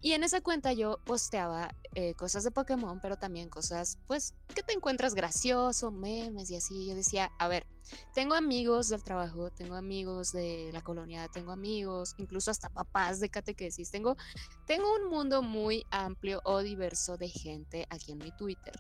y 0.01 0.13
en 0.13 0.25
esa 0.25 0.41
cuenta 0.41 0.73
yo 0.73 0.99
posteaba 1.05 1.75
eh, 1.95 2.15
cosas 2.15 2.45
de 2.45 2.51
Pokémon, 2.51 3.01
pero 3.01 3.17
también 3.17 3.49
cosas, 3.49 3.99
pues, 4.07 4.35
que 4.55 4.63
te 4.63 4.73
encuentras 4.73 5.15
gracioso, 5.15 5.91
memes 5.91 6.51
y 6.51 6.57
así, 6.57 6.87
yo 6.87 6.95
decía, 6.95 7.31
a 7.39 7.49
ver, 7.49 7.67
tengo 8.15 8.35
amigos 8.35 8.89
del 8.89 9.03
trabajo, 9.03 9.51
tengo 9.51 9.75
amigos 9.75 10.33
de 10.33 10.71
la 10.73 10.83
colonia, 10.83 11.29
tengo 11.29 11.53
amigos, 11.53 12.15
incluso 12.19 12.51
hasta 12.51 12.69
papás 12.69 13.21
de 13.21 13.31
catequesis, 13.31 13.91
tengo, 13.91 14.17
tengo 14.67 14.87
un 14.95 15.09
mundo 15.09 15.43
muy 15.43 15.85
amplio 15.91 16.41
o 16.45 16.61
diverso 16.61 17.17
de 17.17 17.29
gente 17.29 17.87
aquí 17.91 18.13
en 18.13 18.19
mi 18.19 18.31
Twitter 18.33 18.75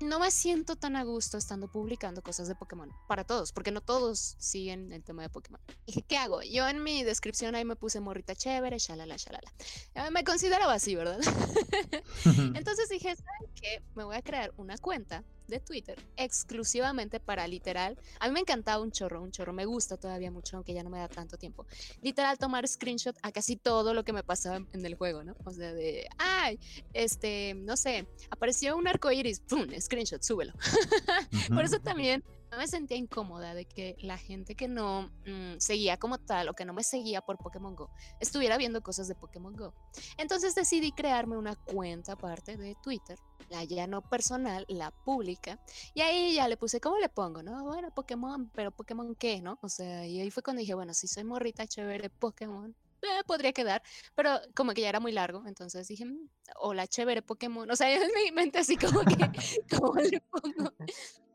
no 0.00 0.18
me 0.18 0.30
siento 0.30 0.76
tan 0.76 0.96
a 0.96 1.04
gusto 1.04 1.38
estando 1.38 1.68
publicando 1.68 2.22
cosas 2.22 2.48
de 2.48 2.54
Pokémon 2.54 2.90
para 3.06 3.24
todos, 3.24 3.52
porque 3.52 3.70
no 3.70 3.80
todos 3.80 4.36
siguen 4.38 4.92
el 4.92 5.04
tema 5.04 5.22
de 5.22 5.28
Pokémon. 5.28 5.60
dije, 5.86 6.02
¿qué 6.08 6.16
hago? 6.16 6.42
Yo 6.42 6.68
en 6.68 6.82
mi 6.82 7.04
descripción 7.04 7.54
ahí 7.54 7.64
me 7.64 7.76
puse 7.76 8.00
morrita 8.00 8.34
chévere, 8.34 8.78
shalala, 8.78 9.16
shalala. 9.16 9.52
Eh, 9.94 10.10
me 10.10 10.24
consideraba 10.24 10.74
así, 10.74 10.94
¿verdad? 10.94 11.20
Entonces 12.54 12.88
dije, 12.88 13.14
¿saben 13.14 13.54
qué? 13.54 13.82
Me 13.94 14.04
voy 14.04 14.16
a 14.16 14.22
crear 14.22 14.52
una 14.56 14.76
cuenta 14.78 15.24
de 15.50 15.60
Twitter 15.60 15.98
exclusivamente 16.16 17.20
para 17.20 17.46
literal. 17.46 17.98
A 18.18 18.28
mí 18.28 18.34
me 18.34 18.40
encantaba 18.40 18.82
un 18.82 18.90
chorro, 18.90 19.22
un 19.22 19.30
chorro. 19.30 19.52
Me 19.52 19.64
gusta 19.64 19.96
todavía 19.96 20.30
mucho, 20.30 20.56
aunque 20.56 20.72
ya 20.72 20.82
no 20.82 20.90
me 20.90 20.98
da 20.98 21.08
tanto 21.08 21.36
tiempo. 21.36 21.66
Literal, 22.02 22.38
tomar 22.38 22.66
screenshot 22.66 23.16
a 23.22 23.32
casi 23.32 23.56
todo 23.56 23.94
lo 23.94 24.04
que 24.04 24.12
me 24.12 24.22
pasaba 24.22 24.56
en, 24.56 24.86
el 24.86 24.94
juego, 24.94 25.22
¿no? 25.22 25.36
O 25.44 25.50
sea, 25.50 25.72
de, 25.72 26.08
ay, 26.18 26.58
este, 26.94 27.54
no 27.54 27.76
sé, 27.76 28.06
apareció 28.30 28.76
un 28.76 28.88
arco 28.88 29.10
iris, 29.10 29.40
¡pum! 29.40 29.66
Screenshot, 29.78 30.22
súbelo. 30.22 30.52
Por 31.54 31.64
eso 31.64 31.80
también 31.80 32.24
me 32.56 32.66
sentía 32.66 32.96
incómoda 32.96 33.54
de 33.54 33.64
que 33.64 33.96
la 34.00 34.18
gente 34.18 34.54
que 34.54 34.68
no 34.68 35.10
mm, 35.26 35.58
seguía 35.58 35.96
como 35.96 36.18
tal 36.18 36.48
o 36.48 36.54
que 36.54 36.64
no 36.64 36.72
me 36.72 36.82
seguía 36.82 37.20
por 37.20 37.38
Pokémon 37.38 37.74
Go 37.74 37.90
estuviera 38.20 38.56
viendo 38.56 38.82
cosas 38.82 39.08
de 39.08 39.14
Pokémon 39.14 39.54
Go. 39.54 39.74
Entonces 40.18 40.54
decidí 40.54 40.92
crearme 40.92 41.36
una 41.36 41.56
cuenta 41.56 42.12
aparte 42.12 42.56
de 42.56 42.76
Twitter, 42.82 43.18
la 43.48 43.64
ya 43.64 43.86
no 43.86 44.02
personal, 44.02 44.64
la 44.68 44.90
pública, 44.90 45.60
y 45.94 46.00
ahí 46.00 46.34
ya 46.34 46.48
le 46.48 46.56
puse, 46.56 46.80
¿cómo 46.80 46.98
le 46.98 47.08
pongo? 47.08 47.42
No, 47.42 47.64
bueno, 47.64 47.90
Pokémon, 47.94 48.50
pero 48.54 48.70
Pokémon 48.70 49.14
qué, 49.14 49.40
¿no? 49.40 49.58
O 49.62 49.68
sea, 49.68 50.06
y 50.06 50.20
ahí 50.20 50.30
fue 50.30 50.42
cuando 50.42 50.60
dije, 50.60 50.74
bueno, 50.74 50.94
si 50.94 51.08
soy 51.08 51.24
morrita 51.24 51.66
chévere 51.66 52.10
Pokémon, 52.10 52.74
eh, 53.02 53.24
podría 53.26 53.52
quedar, 53.52 53.82
pero 54.14 54.38
como 54.54 54.72
que 54.74 54.82
ya 54.82 54.90
era 54.90 55.00
muy 55.00 55.12
largo, 55.12 55.42
entonces 55.46 55.88
dije, 55.88 56.04
mm, 56.04 56.28
hola, 56.60 56.86
chévere 56.86 57.22
Pokémon, 57.22 57.70
o 57.70 57.76
sea, 57.76 57.88
en 57.94 58.10
mi 58.14 58.32
mente 58.32 58.58
así 58.58 58.76
como 58.76 59.00
que, 59.00 59.16
¿cómo 59.80 59.94
le 59.94 60.20
pongo? 60.20 60.72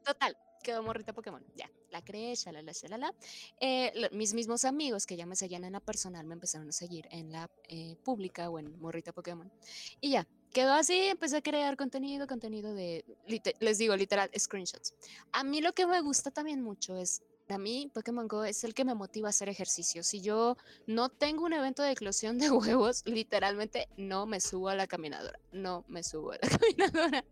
Total, 0.06 0.38
quedó 0.64 0.84
morrita 0.84 1.14
Pokémon. 1.14 1.44
Ya, 1.56 1.70
la 1.90 2.04
creé, 2.04 2.36
shalala, 2.36 2.72
shalala. 2.72 3.14
Eh, 3.60 3.92
mis 4.12 4.34
mismos 4.34 4.64
amigos 4.64 5.06
que 5.06 5.16
ya 5.16 5.26
me 5.26 5.36
seguían 5.36 5.64
en 5.64 5.74
la 5.74 5.80
personal 5.80 6.26
me 6.26 6.34
empezaron 6.34 6.70
a 6.70 6.72
seguir 6.72 7.08
en 7.12 7.32
la 7.32 7.50
eh, 7.68 7.96
pública 8.04 8.50
o 8.50 8.60
en 8.60 8.80
morrita 8.80 9.14
Pokémon. 9.14 9.52
Y 10.02 10.12
ya, 10.12 10.28
quedó 10.54 10.74
así, 10.74 10.98
empecé 10.98 11.38
a 11.38 11.42
crear 11.42 11.76
contenido, 11.76 12.28
contenido 12.28 12.74
de, 12.74 13.04
les 13.60 13.78
digo, 13.78 13.96
literal, 13.96 14.30
screenshots. 14.38 14.94
A 15.32 15.44
mí 15.44 15.62
lo 15.62 15.74
que 15.74 15.88
me 15.88 16.00
gusta 16.02 16.30
también 16.30 16.62
mucho 16.62 16.96
es 16.96 17.24
a 17.50 17.58
mí 17.58 17.92
Pokémon 17.94 18.28
Go 18.28 18.44
es 18.44 18.64
el 18.64 18.74
que 18.74 18.86
me 18.86 18.96
motiva 18.96 19.28
a 19.28 19.30
hacer 19.30 19.50
ejercicio. 19.50 20.04
Si 20.04 20.22
yo 20.22 20.58
no 20.88 21.10
tengo 21.10 21.46
un 21.46 21.54
evento 21.54 21.84
de 21.84 21.92
eclosión 21.92 22.40
de 22.40 22.50
huevos, 22.52 23.04
literalmente 23.06 23.88
no 23.98 24.26
me 24.26 24.40
subo 24.40 24.70
a 24.70 24.76
la 24.76 24.88
caminadora. 24.88 25.40
No 25.52 25.84
me 25.88 26.04
subo 26.04 26.32
a 26.32 26.38
la 26.42 26.50
caminadora. 26.58 27.24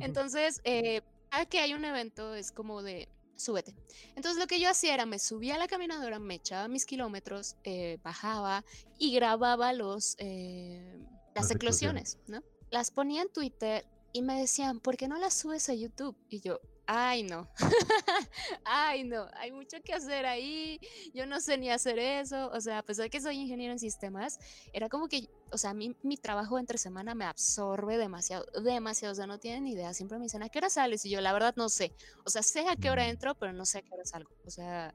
Entonces, 0.00 0.60
eh, 0.64 1.02
que 1.48 1.60
hay 1.60 1.74
un 1.74 1.84
evento 1.84 2.34
es 2.34 2.52
como 2.52 2.82
de 2.82 3.08
súbete. 3.36 3.74
Entonces 4.14 4.40
lo 4.40 4.46
que 4.46 4.60
yo 4.60 4.68
hacía 4.68 4.94
era 4.94 5.06
me 5.06 5.18
subía 5.18 5.56
a 5.56 5.58
la 5.58 5.68
caminadora, 5.68 6.18
me 6.18 6.34
echaba 6.34 6.68
mis 6.68 6.86
kilómetros, 6.86 7.56
eh, 7.64 7.98
bajaba 8.02 8.64
y 8.98 9.14
grababa 9.14 9.72
los 9.72 10.16
eh, 10.18 10.98
las, 11.34 11.50
eclosiones, 11.50 12.18
¿no? 12.26 12.42
Las 12.70 12.90
ponía 12.90 13.22
en 13.22 13.32
Twitter 13.32 13.86
y 14.12 14.22
me 14.22 14.38
decían, 14.38 14.80
¿por 14.80 14.96
qué 14.96 15.08
no 15.08 15.18
las 15.18 15.34
subes 15.34 15.68
a 15.68 15.74
YouTube? 15.74 16.16
Y 16.28 16.40
yo, 16.40 16.60
Ay, 16.86 17.22
no. 17.22 17.48
Ay, 18.64 19.04
no. 19.04 19.26
Hay 19.34 19.52
mucho 19.52 19.78
que 19.82 19.94
hacer 19.94 20.26
ahí. 20.26 20.78
Yo 21.14 21.26
no 21.26 21.40
sé 21.40 21.56
ni 21.56 21.70
hacer 21.70 21.98
eso. 21.98 22.50
O 22.52 22.60
sea, 22.60 22.78
a 22.78 22.82
pesar 22.82 23.04
de 23.04 23.10
que 23.10 23.20
soy 23.20 23.38
ingeniero 23.38 23.72
en 23.72 23.78
sistemas, 23.78 24.38
era 24.72 24.88
como 24.88 25.08
que, 25.08 25.28
o 25.50 25.56
sea, 25.56 25.72
mí 25.72 25.96
mi 26.02 26.16
trabajo 26.16 26.58
entre 26.58 26.76
semana 26.76 27.14
me 27.14 27.24
absorbe 27.24 27.96
demasiado, 27.96 28.44
demasiado. 28.62 29.12
O 29.12 29.14
sea, 29.14 29.26
no 29.26 29.38
tienen 29.38 29.66
idea. 29.66 29.94
Siempre 29.94 30.18
me 30.18 30.24
dicen, 30.24 30.42
¿a 30.42 30.48
qué 30.50 30.58
hora 30.58 30.68
sales? 30.68 31.04
Y 31.06 31.10
yo, 31.10 31.20
la 31.22 31.32
verdad, 31.32 31.54
no 31.56 31.70
sé. 31.70 31.92
O 32.24 32.30
sea, 32.30 32.42
sé 32.42 32.68
a 32.68 32.76
qué 32.76 32.90
hora 32.90 33.04
mm. 33.04 33.10
entro, 33.10 33.34
pero 33.34 33.52
no 33.52 33.64
sé 33.64 33.78
a 33.78 33.82
qué 33.82 33.94
hora 33.94 34.04
salgo. 34.04 34.30
O 34.46 34.50
sea, 34.50 34.94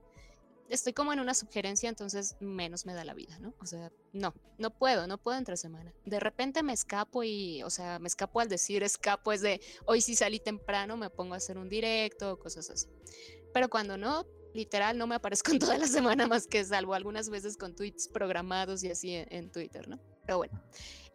estoy 0.69 0.93
como 0.93 1.11
en 1.13 1.19
una 1.19 1.33
sugerencia, 1.33 1.89
entonces 1.89 2.35
menos 2.39 2.85
me 2.85 2.93
da 2.93 3.03
la 3.03 3.13
vida, 3.13 3.37
¿no? 3.39 3.53
O 3.59 3.65
sea, 3.65 3.91
no, 4.13 4.33
no 4.57 4.71
puedo, 4.71 5.07
no 5.07 5.17
puedo 5.17 5.37
entre 5.37 5.57
semana. 5.57 5.93
De 6.05 6.19
repente 6.19 6.63
me 6.63 6.73
escapo 6.73 7.23
y, 7.23 7.63
o 7.63 7.69
sea, 7.69 7.99
me 7.99 8.07
escapo 8.07 8.39
al 8.39 8.49
decir 8.49 8.83
escapo 8.83 9.31
es 9.31 9.41
de 9.41 9.61
hoy 9.85 10.01
si 10.01 10.15
salí 10.15 10.39
temprano 10.39 10.97
me 10.97 11.09
pongo 11.09 11.33
a 11.33 11.37
hacer 11.37 11.57
un 11.57 11.69
directo 11.69 12.39
cosas 12.39 12.69
así. 12.69 12.87
Pero 13.53 13.69
cuando 13.69 13.97
no, 13.97 14.25
literal 14.53 14.97
no 14.97 15.07
me 15.07 15.15
aparezco 15.15 15.51
en 15.51 15.59
toda 15.59 15.77
la 15.77 15.87
semana 15.87 16.27
más 16.27 16.47
que 16.47 16.63
salvo 16.63 16.93
algunas 16.93 17.29
veces 17.29 17.57
con 17.57 17.75
tweets 17.75 18.07
programados 18.07 18.83
y 18.83 18.91
así 18.91 19.13
en, 19.13 19.51
Twitter, 19.51 19.87
¿no? 19.87 19.99
Pero 20.25 20.37
bueno. 20.37 20.61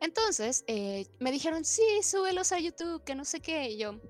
Entonces, 0.00 0.64
eh, 0.66 1.06
me 1.20 1.30
dijeron, 1.30 1.64
sí, 1.64 1.82
súbelos 2.02 2.52
a 2.52 2.58
YouTube, 2.58 3.04
que 3.04 3.14
no 3.14 3.24
sé 3.24 3.40
qué. 3.40 3.70
Y 3.70 3.78
yo, 3.78 4.00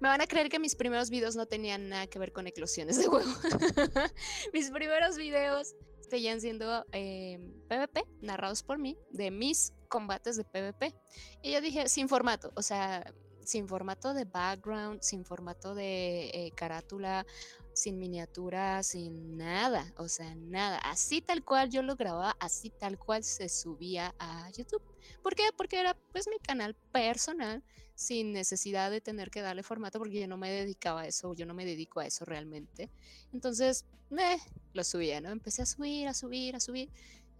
me 0.00 0.08
van 0.08 0.20
a 0.20 0.26
creer 0.26 0.48
que 0.48 0.58
mis 0.58 0.74
primeros 0.74 1.10
videos 1.10 1.36
no 1.36 1.46
tenían 1.46 1.88
nada 1.88 2.06
que 2.06 2.18
ver 2.18 2.32
con 2.32 2.46
eclosiones 2.46 2.98
de 2.98 3.08
huevo. 3.08 3.30
mis 4.52 4.70
primeros 4.70 5.16
videos 5.16 5.74
seguían 6.08 6.40
siendo 6.40 6.84
PvP, 6.90 8.00
em, 8.00 8.06
narrados 8.20 8.62
por 8.62 8.78
mí, 8.78 8.98
de 9.10 9.30
mis 9.30 9.72
combates 9.88 10.36
de 10.36 10.44
PvP. 10.44 10.94
Y 11.42 11.52
yo 11.52 11.60
dije, 11.60 11.88
sin 11.88 12.08
formato, 12.08 12.52
o 12.54 12.62
sea, 12.62 13.12
sin 13.44 13.68
formato 13.68 14.12
de 14.12 14.24
background, 14.24 15.00
sin 15.02 15.24
formato 15.24 15.74
de 15.74 16.30
eh, 16.30 16.52
carátula, 16.54 17.24
sin 17.72 17.98
miniatura, 17.98 18.82
sin 18.82 19.36
nada, 19.36 19.92
o 19.98 20.08
sea, 20.08 20.34
nada. 20.34 20.78
Así 20.78 21.20
tal 21.20 21.44
cual 21.44 21.70
yo 21.70 21.82
lo 21.82 21.96
grababa, 21.96 22.36
así 22.40 22.70
tal 22.70 22.98
cual 22.98 23.22
se 23.22 23.48
subía 23.48 24.14
a 24.18 24.50
YouTube. 24.50 24.82
¿Por 25.22 25.34
qué? 25.34 25.44
Porque 25.56 25.78
era 25.78 25.96
pues 26.12 26.26
mi 26.28 26.38
canal 26.38 26.74
personal 26.92 27.62
sin 27.96 28.32
necesidad 28.32 28.90
de 28.90 29.00
tener 29.00 29.30
que 29.30 29.40
darle 29.40 29.62
formato 29.62 29.98
porque 29.98 30.20
yo 30.20 30.28
no 30.28 30.36
me 30.36 30.50
dedicaba 30.50 31.00
a 31.00 31.06
eso, 31.06 31.34
yo 31.34 31.46
no 31.46 31.54
me 31.54 31.64
dedico 31.64 31.98
a 31.98 32.06
eso 32.06 32.24
realmente. 32.24 32.90
Entonces, 33.32 33.86
me 34.10 34.38
lo 34.74 34.84
subía, 34.84 35.20
¿no? 35.20 35.30
Empecé 35.30 35.62
a 35.62 35.66
subir, 35.66 36.06
a 36.06 36.14
subir, 36.14 36.54
a 36.54 36.60
subir. 36.60 36.90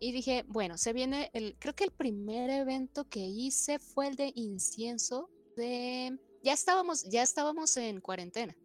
Y 0.01 0.13
dije, 0.13 0.45
bueno, 0.49 0.79
se 0.79 0.93
viene 0.93 1.31
el, 1.35 1.57
creo 1.59 1.75
que 1.75 1.85
el 1.85 1.91
primer 1.91 2.51
evento 2.51 3.05
que 3.09 3.21
hice 3.21 3.79
fue 3.79 4.09
el 4.09 4.17
de 4.17 4.33
incienso 4.35 5.31
de, 5.57 6.19
ya 6.43 6.55
estábamos, 6.55 7.05
ya 7.05 7.23
estábamos 7.23 7.77
en 7.77 8.01
cuarentena. 8.01 8.57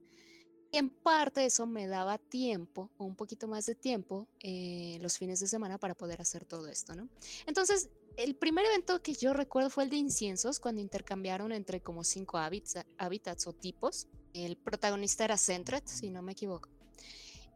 En 0.73 0.89
parte 0.89 1.45
eso 1.45 1.67
me 1.67 1.87
daba 1.87 2.17
tiempo, 2.17 2.89
un 2.97 3.17
poquito 3.17 3.49
más 3.49 3.65
de 3.65 3.75
tiempo, 3.75 4.29
eh, 4.39 4.97
los 5.01 5.17
fines 5.17 5.41
de 5.41 5.47
semana 5.47 5.77
para 5.77 5.95
poder 5.95 6.21
hacer 6.21 6.45
todo 6.45 6.67
esto, 6.67 6.95
¿no? 6.95 7.09
Entonces 7.45 7.89
el 8.17 8.35
primer 8.35 8.65
evento 8.65 9.01
que 9.01 9.13
yo 9.13 9.33
recuerdo 9.33 9.69
fue 9.69 9.85
el 9.85 9.89
de 9.89 9.97
inciensos, 9.97 10.59
cuando 10.59 10.81
intercambiaron 10.81 11.51
entre 11.51 11.81
como 11.81 12.03
cinco 12.03 12.37
hábitats, 12.37 13.47
o 13.47 13.53
tipos. 13.53 14.07
El 14.33 14.57
protagonista 14.57 15.25
era 15.25 15.37
Centret, 15.37 15.87
si 15.87 16.09
no 16.09 16.21
me 16.21 16.33
equivoco. 16.33 16.69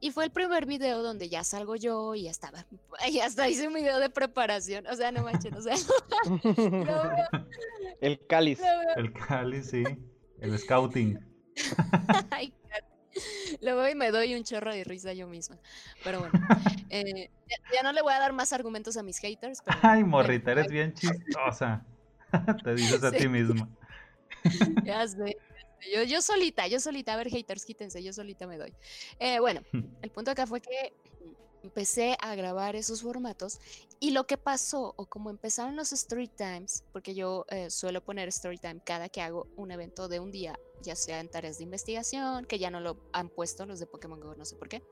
Y 0.02 0.12
fue 0.12 0.26
el 0.26 0.32
primer 0.32 0.65
video 0.65 1.02
donde 1.02 1.30
ya 1.30 1.44
salgo 1.44 1.76
yo 1.76 2.15
y 2.15 2.24
ya 2.24 2.32
estaba. 2.32 2.65
Y 3.10 3.20
hasta 3.20 3.50
hice 3.50 3.68
un 3.68 3.74
video 3.74 4.00
de 4.00 4.10
preparación. 4.10 4.86
O 4.88 4.96
sea, 4.96 5.12
no 5.12 5.24
manches, 5.24 5.54
o 5.54 5.62
sea. 5.62 5.76
el 8.02 8.26
cáliz. 8.28 8.60
El 8.96 9.13
cáliz, 9.13 9.70
sí. 9.70 9.84
El 10.39 10.58
scouting. 10.60 11.20
Ay, 12.30 12.54
Luego 13.62 13.88
y 13.88 13.96
me 13.96 14.12
doy 14.12 14.36
un 14.36 14.44
chorro 14.44 14.74
de 14.74 14.84
risa 14.84 15.13
yo 15.13 15.28
misma. 15.28 15.58
Pero 16.04 16.20
bueno, 16.20 16.34
eh, 16.89 17.30
ya, 17.74 17.84
no 17.84 17.91
le 17.91 18.02
voy 18.02 18.13
a 18.13 18.20
dar 18.20 18.34
más 18.34 18.54
argumentos 18.54 18.98
a 18.98 19.04
mis 19.04 19.20
haters. 19.20 19.62
Ay, 19.82 20.04
morrita, 20.04 20.52
eres 20.52 20.68
bien 20.68 20.94
chistosa. 20.96 21.86
Te 22.63 22.76
dices 22.76 23.04
a 23.04 23.12
ti 23.12 23.28
misma. 23.28 23.70
ya 24.84 25.08
sé. 25.08 25.38
Yo, 25.94 26.04
yo 26.04 26.22
solita, 26.22 26.68
yo 26.68 26.80
solita, 26.80 27.13
a 27.13 27.18
ver, 27.18 27.30
haters, 27.30 27.63
quítense, 27.63 28.02
yo 28.02 28.12
solita 28.12 28.48
me 28.48 28.58
doy. 28.58 28.74
Eh, 29.20 29.39
bueno, 29.39 29.62
el 30.02 30.10
punto 30.10 30.32
acá 30.32 30.48
fue 30.48 30.60
que 30.60 30.94
empecé 31.65 32.15
a 32.22 32.36
grabar 32.36 32.76
esos 32.76 33.02
formatos 33.02 33.60
y 34.00 34.12
lo 34.12 34.26
que 34.28 34.38
pasó 34.38 34.94
o 34.98 35.06
como 35.06 35.30
empezaron 35.30 35.76
los 35.76 35.94
story 35.94 36.28
times, 36.28 36.84
porque 36.91 37.15
yo 37.15 37.46
eh, 37.50 37.70
suelo 37.70 38.02
poner 38.04 38.28
story 38.30 38.58
time 38.58 38.80
cada 38.84 39.10
que 39.10 39.22
hago 39.22 39.48
un 39.56 39.72
evento 39.72 40.08
de 40.08 40.20
un 40.20 40.32
día, 40.32 40.58
ya 40.81 40.95
sea 40.95 41.19
en 41.19 41.29
tareas 41.29 41.57
de 41.57 41.63
investigación, 41.63 42.45
que 42.45 42.59
ya 42.59 42.69
no 42.69 42.79
lo 42.79 42.97
han 43.11 43.29
puesto 43.29 43.65
los 43.65 43.79
de 43.79 43.88
Pokémon 43.88 44.19
Go, 44.19 44.35
no 44.35 44.45
sé 44.45 44.55
por 44.55 44.69
qué. 44.69 44.83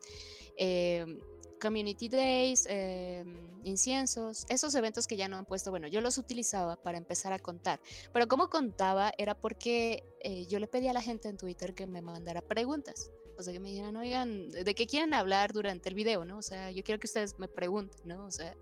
Em, 0.55 1.19
community 1.63 2.09
Days, 2.09 2.65
em, 2.67 3.49
inciensos, 3.63 4.45
esos 4.49 4.75
eventos 4.75 5.07
que 5.07 5.15
ya 5.15 5.29
no 5.29 5.37
han 5.37 5.45
puesto, 5.45 5.71
bueno, 5.71 5.87
yo 5.87 6.01
los 6.01 6.17
utilizaba 6.17 6.75
para 6.75 6.97
empezar 6.97 7.31
a 7.31 7.39
contar, 7.39 7.79
pero 8.11 8.27
como 8.27 8.49
contaba 8.49 9.13
era 9.17 9.33
porque 9.33 10.03
eh, 10.19 10.45
yo 10.47 10.59
le 10.59 10.67
pedí 10.67 10.89
a 10.89 10.93
la 10.93 11.01
gente 11.01 11.29
en 11.29 11.37
Twitter 11.37 11.73
que 11.73 11.87
me 11.87 12.01
mandara 12.01 12.41
preguntas. 12.41 13.09
O 13.35 13.41
sea, 13.41 13.51
que 13.51 13.59
me 13.59 13.69
dijeran, 13.69 13.95
oigan, 13.95 14.51
¿de 14.51 14.75
qué 14.75 14.85
quieren 14.85 15.11
hablar 15.15 15.53
durante 15.53 15.89
el 15.89 15.95
video, 15.95 16.23
no? 16.23 16.37
O 16.37 16.43
sea, 16.43 16.69
yo 16.69 16.83
quiero 16.83 16.99
que 16.99 17.07
ustedes 17.07 17.39
me 17.39 17.47
pregunten, 17.47 17.99
¿no? 18.05 18.25
O 18.25 18.31
sea, 18.31 18.55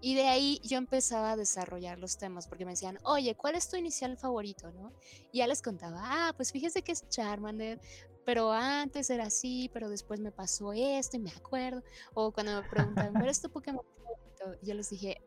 y 0.00 0.14
de 0.14 0.28
ahí 0.28 0.60
yo 0.62 0.78
empezaba 0.78 1.32
a 1.32 1.36
desarrollar 1.36 1.98
los 1.98 2.16
temas, 2.16 2.48
porque 2.48 2.64
me 2.64 2.72
decían, 2.72 2.98
oye, 3.04 3.34
¿cuál 3.34 3.54
es 3.54 3.68
tu 3.68 3.76
inicial 3.76 4.16
favorito, 4.16 4.70
no? 4.72 4.94
Y 5.30 5.38
ya 5.38 5.46
les 5.46 5.60
contaba, 5.60 6.00
ah, 6.02 6.32
pues 6.36 6.52
fíjese 6.52 6.82
que 6.82 6.92
es 6.92 7.06
Charmander, 7.10 7.80
pero 8.24 8.52
antes 8.52 9.10
era 9.10 9.26
así, 9.26 9.70
pero 9.72 9.88
después 9.88 10.20
me 10.20 10.32
pasó 10.32 10.72
esto 10.72 11.16
y 11.16 11.20
me 11.20 11.30
acuerdo. 11.30 11.82
O 12.14 12.32
cuando 12.32 12.62
me 12.62 12.68
preguntaban, 12.68 13.12
¿cuál 13.12 13.28
es 13.28 13.40
tu 13.40 13.50
Pokémon? 13.50 13.84
Yo 14.62 14.74
les 14.74 14.90
dije, 14.90 15.22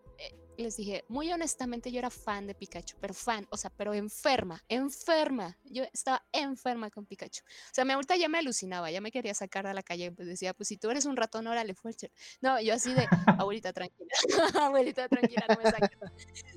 les 0.58 0.76
dije, 0.76 1.06
muy 1.08 1.32
honestamente 1.32 1.92
yo 1.92 2.00
era 2.00 2.10
fan 2.10 2.48
de 2.48 2.56
Pikachu, 2.56 2.98
pero 3.00 3.14
fan, 3.14 3.48
o 3.52 3.58
sea, 3.58 3.70
pero 3.70 3.94
enferma, 3.94 4.64
enferma. 4.68 5.58
Yo 5.66 5.84
estaba 5.94 6.26
enferma 6.32 6.90
con 6.90 7.06
Pikachu. 7.06 7.44
O 7.44 7.74
sea, 7.74 7.86
mi 7.86 7.92
abuelita 7.92 8.16
ya 8.16 8.28
me 8.28 8.40
alucinaba, 8.40 8.90
ya 8.90 9.00
me 9.00 9.12
quería 9.12 9.34
sacar 9.34 9.68
a 9.68 9.74
la 9.74 9.84
calle. 9.84 10.12
Pues 10.12 10.28
decía, 10.28 10.54
pues 10.54 10.68
si 10.68 10.78
tú 10.78 10.90
eres 10.90 11.06
un 11.06 11.16
ratón, 11.16 11.48
órale, 11.48 11.76
fuerte. 11.76 12.12
No, 12.42 12.60
yo 12.60 12.74
así 12.74 12.94
de, 12.94 13.08
abuelita, 13.38 13.72
tranquila, 13.72 14.10
abuelita, 14.62 15.08
tranquila, 15.08 15.46
no 15.50 15.64
me 15.64 15.70
saques. 15.70 15.98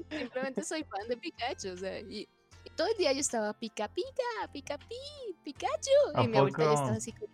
Simplemente 0.09 0.64
soy 0.64 0.85
fan 0.85 1.09
de 1.09 1.16
Pikachu, 1.16 1.70
o 1.70 1.76
sea, 1.76 2.00
y 2.00 2.29
todo 2.77 2.88
el 2.88 2.96
día 2.96 3.12
yo 3.12 3.20
estaba 3.20 3.53
pica, 3.53 3.88
pica, 3.88 4.49
pica, 4.53 4.79
pi, 4.79 4.96
Pikachu. 5.44 6.23
Y 6.23 6.29
mi 6.29 6.37
abuelita 6.37 6.64
ya 6.64 6.73
estaba 6.73 6.92
así 6.92 7.12
como, 7.12 7.33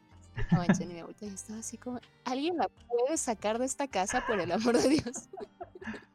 no, 0.53 0.65
y 0.65 0.87
mi 0.87 1.01
abuelita 1.01 1.27
ya 1.27 1.33
estaba 1.33 1.59
así 1.59 1.79
como, 1.79 2.01
¿alguien 2.25 2.57
la 2.57 2.69
puede 2.69 3.17
sacar 3.17 3.59
de 3.59 3.67
esta 3.67 3.89
casa 3.89 4.25
por 4.27 4.41
el 4.41 4.53
amor 4.53 4.81
de 4.81 4.89
Dios? 4.89 5.29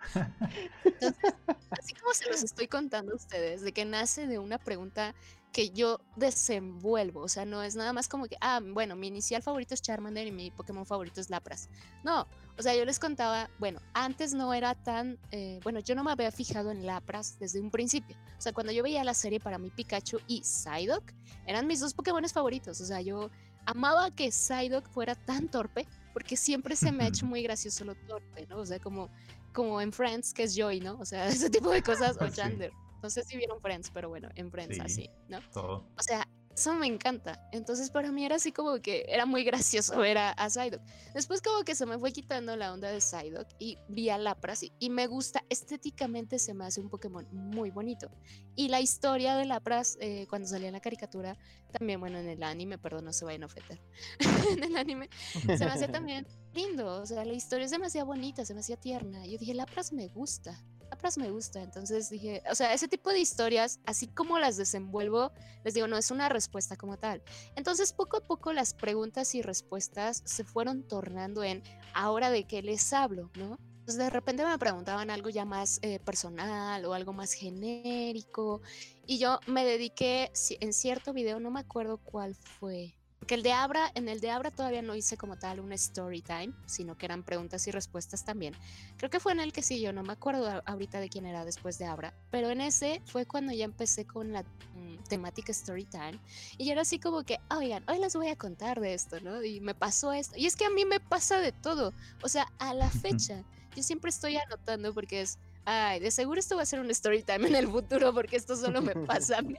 Entonces, 0.84 1.34
así 1.72 1.94
como 1.96 2.14
se 2.14 2.30
los 2.30 2.44
estoy 2.44 2.68
contando 2.68 3.14
a 3.14 3.16
ustedes, 3.16 3.62
de 3.62 3.72
que 3.72 3.86
nace 3.86 4.28
de 4.28 4.40
una 4.40 4.58
pregunta 4.58 5.14
que 5.52 5.72
yo 5.72 6.00
desenvuelvo, 6.16 7.22
o 7.22 7.28
sea, 7.28 7.46
no 7.46 7.62
es 7.62 7.76
nada 7.76 7.92
más 7.92 8.08
como 8.08 8.26
que, 8.26 8.38
ah, 8.40 8.62
bueno, 8.64 8.96
mi 8.96 9.08
inicial 9.08 9.42
favorito 9.42 9.74
es 9.74 9.82
Charmander 9.82 10.28
y 10.28 10.32
mi 10.32 10.50
Pokémon 10.50 10.86
favorito 10.86 11.20
es 11.20 11.30
Lapras. 11.30 11.70
No, 12.04 12.26
o 12.58 12.62
sea, 12.62 12.76
yo 12.76 12.86
les 12.86 13.00
contaba, 13.00 13.50
bueno, 13.60 13.82
antes 13.94 14.34
no 14.34 14.54
era 14.54 14.76
tan, 14.76 15.20
eh, 15.32 15.60
bueno, 15.64 15.80
yo 15.80 15.96
no 15.96 16.04
me 16.04 16.12
había 16.12 16.32
fijado 16.32 16.72
en 16.72 16.86
Lapras 16.86 17.38
desde 17.40 17.60
un 17.60 17.70
principio. 17.70 18.18
O 18.38 18.42
sea, 18.42 18.54
cuando 18.54 18.72
yo 18.72 18.82
veía 18.82 19.04
la 19.04 19.14
serie 19.14 19.40
para 19.40 19.58
mí 19.58 19.70
Pikachu 19.70 20.20
y 20.28 20.42
Psyduck 20.44 21.12
eran 21.46 21.68
mis 21.68 21.80
dos 21.80 21.94
Pokémon 21.94 22.28
favoritos. 22.30 22.80
O 22.80 22.86
sea, 22.86 23.02
yo 23.02 23.30
amaba 23.66 24.12
que 24.12 24.32
Psyduck 24.32 24.88
fuera 24.90 25.16
tan 25.16 25.50
torpe 25.50 25.88
porque 26.14 26.38
siempre 26.38 26.76
se 26.76 26.92
me 26.92 27.04
ha 27.04 27.08
hecho 27.08 27.26
muy 27.28 27.44
gracioso 27.44 27.84
lo 27.84 27.96
torpe, 27.96 28.46
¿no? 28.48 28.60
O 28.60 28.66
sea, 28.66 28.80
como, 28.80 29.10
como 29.54 29.82
en 29.82 29.92
Friends, 29.92 30.34
que 30.34 30.44
es 30.44 30.56
Joy, 30.56 30.80
¿no? 30.80 30.98
O 31.00 31.06
sea, 31.06 31.28
ese 31.28 31.50
tipo 31.50 31.72
de 31.72 31.82
cosas, 31.82 32.18
o 32.20 32.30
Chandler. 32.30 32.72
No 33.02 33.10
sé 33.10 33.24
si 33.24 33.38
vieron 33.38 33.62
Friends, 33.62 33.92
pero 33.92 34.10
bueno, 34.10 34.30
en 34.36 34.52
Friends 34.52 34.80
así, 34.80 35.10
¿no? 35.28 35.40
O 35.56 36.04
sea, 36.04 36.28
eso 36.56 36.74
me 36.76 36.88
encanta. 36.88 37.48
Entonces 37.52 37.90
para 37.90 38.12
mí 38.12 38.26
era 38.26 38.36
así 38.36 38.52
como 38.52 38.80
que 38.82 39.06
era 39.08 39.26
muy 39.26 39.44
gracioso 39.44 39.98
ver 39.98 40.18
a, 40.18 40.32
a 40.32 40.50
Psyduck. 40.50 40.82
Después 41.14 41.42
como 41.42 41.64
que 41.64 41.76
se 41.76 41.86
me 41.86 41.98
fue 41.98 42.12
quitando 42.12 42.56
la 42.56 42.74
onda 42.74 42.90
de 42.90 43.02
Psyduck 43.02 43.48
y 43.60 43.78
vi 43.88 44.10
a 44.10 44.18
Lapras 44.18 44.64
y, 44.64 44.72
y, 44.80 44.90
me 44.90 45.08
gusta, 45.08 45.44
estéticamente 45.50 46.40
se 46.40 46.54
me 46.54 46.66
hace 46.66 46.82
un 46.82 46.90
Pokémon 46.90 47.28
muy 47.32 47.72
bonito. 47.72 48.12
Y 48.56 48.68
la 48.68 48.82
historia 48.82 49.36
de 49.36 49.46
Lapras 49.46 49.98
eh, 50.02 50.28
cuando 50.30 50.48
salía 50.48 50.68
en 50.68 50.74
la 50.74 50.82
caricatura, 50.82 51.38
también 51.72 52.00
bueno 52.00 52.20
en 52.20 52.28
el 52.28 52.44
anime, 52.44 52.78
perdón, 52.78 53.06
no 53.06 53.14
se 53.14 53.26
vayan 53.26 53.44
a 53.44 53.46
ofender, 53.46 53.82
en 54.52 54.64
el 54.64 54.76
anime 54.76 55.10
se 55.34 55.66
me 55.66 55.72
hacía 55.72 55.88
también 55.92 56.28
lindo, 56.54 57.02
o 57.02 57.06
sea, 57.06 57.24
la 57.24 57.34
historia 57.34 57.66
es 57.66 57.72
demasiado 57.72 58.08
bonita, 58.08 58.46
se 58.46 58.54
me 58.54 58.60
hacía 58.60 58.78
tierna. 58.78 59.26
Yo 59.26 59.38
dije, 59.38 59.54
Lapras 59.54 59.94
me 59.94 60.08
gusta. 60.10 60.62
Lapras 60.92 61.18
me 61.18 61.32
gusta. 61.32 61.64
Entonces 61.64 62.10
dije, 62.10 62.44
o 62.52 62.56
sea, 62.56 62.74
ese 62.74 62.88
tipo 62.88 63.10
de 63.12 63.20
historias, 63.20 63.80
así 63.86 64.08
como 64.08 64.38
las 64.40 64.58
desenvuelvo, 64.58 65.32
les 65.64 65.74
digo, 65.74 65.88
no 65.88 65.98
es 65.98 66.12
una 66.12 66.28
respuesta 66.30 66.76
como 66.76 66.98
tal. 66.98 67.24
Entonces, 67.56 67.94
poco 67.94 68.18
a 68.18 68.22
poco 68.22 68.52
las 68.52 68.74
preguntas 68.74 69.34
y 69.34 69.42
respuestas 69.42 70.22
se 70.26 70.44
fueron 70.44 70.84
tornando 70.84 71.44
en 71.44 71.64
ahora 71.94 72.30
de 72.30 72.44
qué 72.44 72.62
les 72.62 72.92
hablo, 72.92 73.32
¿no? 73.38 73.58
Entonces 73.82 73.98
de 73.98 74.10
repente 74.12 74.46
me 74.46 74.60
preguntaban 74.60 75.10
algo 75.10 75.30
ya 75.30 75.44
más 75.44 75.80
eh, 75.82 76.00
personal 76.00 76.86
o 76.86 76.94
algo 76.94 77.14
más 77.14 77.34
genérico 77.34 78.62
y 79.08 79.18
yo 79.18 79.40
me 79.48 79.66
dediqué 79.66 80.32
en 80.60 80.72
cierto 80.72 81.14
video, 81.14 81.40
no 81.40 81.50
me 81.50 81.62
acuerdo 81.62 81.98
cuál 81.98 82.36
fue, 82.36 82.96
que 83.28 83.36
el 83.36 83.44
de 83.44 83.54
Abra, 83.54 83.92
en 83.96 84.10
el 84.10 84.20
de 84.20 84.32
Abra 84.32 84.52
todavía 84.52 84.82
no 84.82 84.96
hice 84.96 85.16
como 85.18 85.38
tal 85.38 85.60
un 85.60 85.72
story 85.74 86.22
time, 86.22 86.54
sino 86.66 86.98
que 86.98 87.06
eran 87.06 87.24
preguntas 87.24 87.66
y 87.68 87.72
respuestas 87.72 88.26
también. 88.26 88.56
Creo 88.98 89.10
que 89.10 89.20
fue 89.20 89.32
en 89.32 89.40
el 89.40 89.54
que 89.54 89.62
sí, 89.62 89.80
yo 89.80 89.94
no 89.94 90.04
me 90.04 90.14
acuerdo 90.14 90.62
ahorita 90.66 91.00
de 91.00 91.10
quién 91.10 91.26
era 91.26 91.46
después 91.46 91.78
de 91.78 91.86
Abra, 91.86 92.14
pero 92.32 92.50
en 92.50 92.62
ese 92.62 93.02
fue 93.06 93.26
cuando 93.26 93.54
ya 93.54 93.66
empecé 93.66 94.06
con 94.06 94.32
la 94.32 94.44
mm, 94.44 95.04
temática 95.08 95.52
story 95.52 95.86
time 95.86 96.20
y 96.58 96.72
era 96.72 96.82
así 96.82 97.00
como 97.00 97.24
que, 97.24 97.40
oigan, 97.56 97.84
hoy 97.88 98.00
les 98.00 98.16
voy 98.16 98.28
a 98.28 98.36
contar 98.36 98.80
de 98.80 98.94
esto, 98.94 99.20
¿no? 99.22 99.44
Y 99.44 99.62
me 99.62 99.76
pasó 99.76 100.12
esto. 100.14 100.38
Y 100.38 100.48
es 100.48 100.56
que 100.56 100.66
a 100.66 100.70
mí 100.70 100.86
me 100.86 101.00
pasa 101.00 101.40
de 101.40 101.52
todo, 101.52 101.94
o 102.24 102.30
sea, 102.30 102.52
a 102.60 102.74
la 102.74 102.90
fecha, 102.90 103.44
yo 103.76 103.84
siempre 103.84 104.10
estoy 104.10 104.38
anotando 104.38 104.94
porque 104.94 105.22
es, 105.22 105.38
ay, 105.66 106.00
de 106.00 106.12
seguro 106.12 106.40
esto 106.40 106.56
va 106.56 106.64
a 106.64 106.66
ser 106.66 106.80
un 106.80 106.90
story 106.92 107.24
time 107.24 107.48
en 107.48 107.56
el 107.56 107.68
futuro 107.68 108.14
porque 108.14 108.36
esto 108.36 108.56
solo 108.56 108.82
me 108.82 108.96
pasa 109.08 109.38
a 109.38 109.42
mí. 109.42 109.58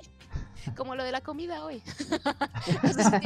Como 0.77 0.95
lo 0.95 1.05
de 1.05 1.13
la 1.13 1.21
comida 1.21 1.65
hoy. 1.65 1.81
cosas 2.83 3.21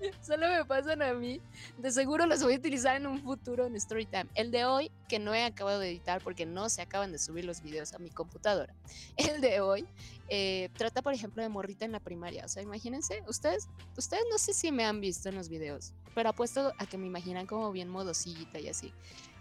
que 0.00 0.12
solo, 0.22 0.48
me 0.48 0.64
pasan 0.64 1.02
a 1.02 1.12
mí. 1.14 1.40
De 1.78 1.90
seguro 1.90 2.26
las 2.26 2.42
voy 2.42 2.54
a 2.54 2.56
utilizar 2.56 2.96
en 2.96 3.06
un 3.06 3.22
futuro 3.22 3.66
en 3.66 3.80
Storytime. 3.80 4.26
El 4.34 4.50
de 4.50 4.64
hoy, 4.64 4.90
que 5.08 5.18
no 5.18 5.34
he 5.34 5.44
acabado 5.44 5.80
de 5.80 5.90
editar 5.90 6.22
porque 6.22 6.46
no 6.46 6.68
se 6.68 6.82
acaban 6.82 7.12
de 7.12 7.18
subir 7.18 7.44
los 7.44 7.62
videos 7.62 7.92
a 7.92 7.98
mi 7.98 8.10
computadora. 8.10 8.74
El 9.16 9.40
de 9.40 9.60
hoy 9.60 9.86
eh, 10.28 10.70
trata, 10.76 11.02
por 11.02 11.12
ejemplo, 11.14 11.42
de 11.42 11.48
morrita 11.48 11.84
en 11.84 11.92
la 11.92 12.00
primaria. 12.00 12.44
O 12.44 12.48
sea, 12.48 12.62
imagínense, 12.62 13.22
ustedes, 13.28 13.68
ustedes 13.96 14.24
no 14.30 14.38
sé 14.38 14.52
si 14.52 14.72
me 14.72 14.84
han 14.84 15.00
visto 15.00 15.28
en 15.28 15.34
los 15.34 15.48
videos, 15.48 15.92
pero 16.14 16.30
apuesto 16.30 16.72
a 16.78 16.86
que 16.86 16.98
me 16.98 17.06
imaginan 17.06 17.46
como 17.46 17.70
bien 17.72 17.88
modosita 17.88 18.58
y 18.58 18.68
así 18.68 18.92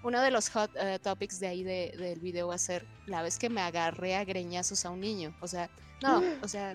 uno 0.05 0.21
de 0.21 0.29
los 0.29 0.49
hot 0.49 0.69
eh, 0.75 0.99
topics 1.01 1.39
de 1.39 1.47
ahí 1.47 1.63
del 1.63 2.19
video 2.19 2.47
va 2.49 2.55
a 2.55 2.59
ser 2.59 2.85
la 3.07 3.23
vez 3.23 3.39
que 3.39 3.49
me 3.49 3.61
agarré 3.61 4.15
a 4.15 4.23
greñazos 4.23 4.85
a 4.85 4.91
un 4.91 5.01
niño. 5.01 5.35
O 5.41 5.47
sea, 5.47 5.67
no, 6.03 6.21
o 6.43 6.47
sea, 6.47 6.73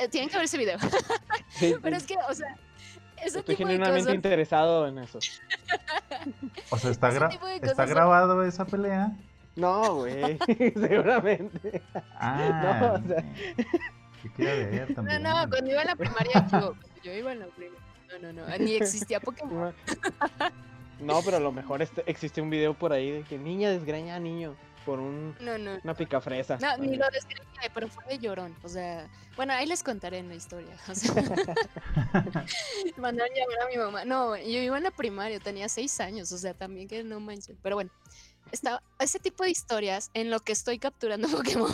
eh, 0.00 0.08
tienen 0.08 0.30
que 0.30 0.36
ver 0.36 0.44
ese 0.44 0.56
video. 0.56 0.78
Pero 1.82 1.96
es 1.96 2.04
que, 2.04 2.14
o 2.28 2.34
sea, 2.34 2.56
ese 3.20 3.40
Estoy 3.40 3.56
genuinamente 3.56 4.14
interesado 4.14 4.86
en 4.86 4.98
eso. 4.98 5.18
O 6.70 6.78
sea, 6.78 6.90
¿está, 6.92 7.08
¿está 7.62 7.84
grabado 7.84 8.44
esa 8.44 8.64
pelea? 8.64 9.16
No, 9.56 9.96
güey, 9.96 10.38
seguramente. 10.74 11.82
Ah, 12.14 12.62
no, 12.62 12.92
o 12.92 13.08
sea... 13.08 13.24
ver 14.36 14.94
también. 14.94 15.22
No, 15.22 15.42
no, 15.42 15.50
cuando 15.50 15.70
iba 15.70 15.82
a 15.82 15.84
la 15.84 15.96
primaria, 15.96 16.46
yo, 16.52 16.74
yo 17.02 17.12
iba 17.12 17.32
en 17.32 17.40
la 17.40 17.46
primaria. 17.46 17.82
No, 18.22 18.32
no, 18.32 18.46
no, 18.46 18.58
ni 18.58 18.76
existía 18.76 19.18
Pokémon. 19.18 19.74
No, 21.00 21.20
pero 21.22 21.36
a 21.36 21.40
lo 21.40 21.52
mejor 21.52 21.82
este, 21.82 22.02
existe 22.06 22.40
un 22.40 22.50
video 22.50 22.74
por 22.74 22.92
ahí 22.92 23.10
de 23.10 23.22
que 23.22 23.38
niña 23.38 23.70
desgreña 23.70 24.16
a 24.16 24.20
niño 24.20 24.56
por 24.86 25.00
un, 25.00 25.34
no, 25.40 25.58
no. 25.58 25.78
una 25.82 25.94
picafresa. 25.94 26.58
No, 26.58 26.76
ni 26.78 26.96
lo 26.96 27.06
desgreñé, 27.10 27.70
pero 27.74 27.88
fue 27.88 28.04
de 28.04 28.18
llorón. 28.18 28.56
O 28.62 28.68
sea, 28.68 29.08
bueno, 29.36 29.52
ahí 29.52 29.66
les 29.66 29.82
contaré 29.82 30.18
en 30.18 30.28
la 30.28 30.36
historia. 30.36 30.74
O 30.88 30.94
sea, 30.94 31.12
mandaron 32.96 33.34
llamar 33.34 33.62
a 33.62 33.68
mi 33.68 33.76
mamá. 33.76 34.04
No, 34.04 34.36
yo 34.36 34.60
iba 34.60 34.76
en 34.76 34.84
la 34.84 34.92
primaria, 34.92 35.40
tenía 35.40 35.68
seis 35.68 36.00
años, 36.00 36.30
o 36.30 36.38
sea, 36.38 36.54
también 36.54 36.86
que 36.86 37.02
no 37.02 37.18
manches. 37.18 37.56
Pero 37.62 37.74
bueno, 37.76 37.90
está, 38.52 38.80
ese 39.00 39.18
tipo 39.18 39.42
de 39.42 39.50
historias 39.50 40.10
en 40.14 40.30
lo 40.30 40.40
que 40.40 40.52
estoy 40.52 40.78
capturando 40.78 41.28
Pokémon 41.36 41.72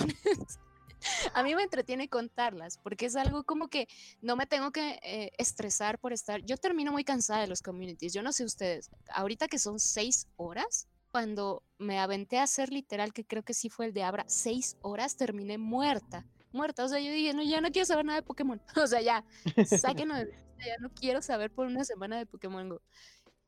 a 1.35 1.43
mí 1.43 1.55
me 1.55 1.62
entretiene 1.62 2.09
contarlas 2.09 2.79
porque 2.79 3.07
es 3.07 3.17
algo 3.17 3.45
como 3.45 3.69
que 3.69 3.88
no 4.21 4.37
me 4.37 4.47
tengo 4.47 4.73
que 4.73 5.01
eh, 5.03 5.33
estresar 5.38 5.99
por 5.99 6.12
estar. 6.12 6.43
Yo 6.43 6.57
termino 6.57 6.93
muy 6.93 7.05
cansada 7.05 7.41
de 7.41 7.47
los 7.47 7.62
communities. 7.62 8.12
Yo 8.12 8.23
no 8.23 8.33
sé 8.33 8.45
ustedes, 8.45 8.91
ahorita 9.12 9.49
que 9.49 9.59
son 9.59 9.79
seis 9.79 10.29
horas, 10.37 10.88
cuando 11.11 11.62
me 11.79 11.99
aventé 11.99 12.38
a 12.38 12.45
hacer 12.45 12.71
literal, 12.73 13.12
que 13.12 13.25
creo 13.25 13.43
que 13.43 13.55
sí 13.55 13.69
fue 13.69 13.87
el 13.87 13.93
de 13.93 14.03
Abra, 14.03 14.25
seis 14.29 14.77
horas 14.81 15.17
terminé 15.17 15.59
muerta. 15.59 16.27
Muerta, 16.53 16.85
o 16.85 16.88
sea, 16.88 17.01
yo 17.01 17.11
dije, 17.12 17.35
no, 17.35 17.43
ya 17.43 17.61
no 17.61 17.71
quiero 17.71 17.87
saber 17.87 18.05
nada 18.05 18.21
de 18.21 18.27
Pokémon. 18.27 18.61
O 18.83 18.87
sea, 18.87 19.01
ya, 19.01 19.25
sáquenlo 19.67 20.15
de 20.15 20.43
ya 20.65 20.79
no 20.79 20.91
quiero 20.91 21.23
saber 21.23 21.51
por 21.51 21.67
una 21.67 21.85
semana 21.85 22.17
de 22.19 22.27
Pokémon 22.27 22.69
Go. 22.69 22.81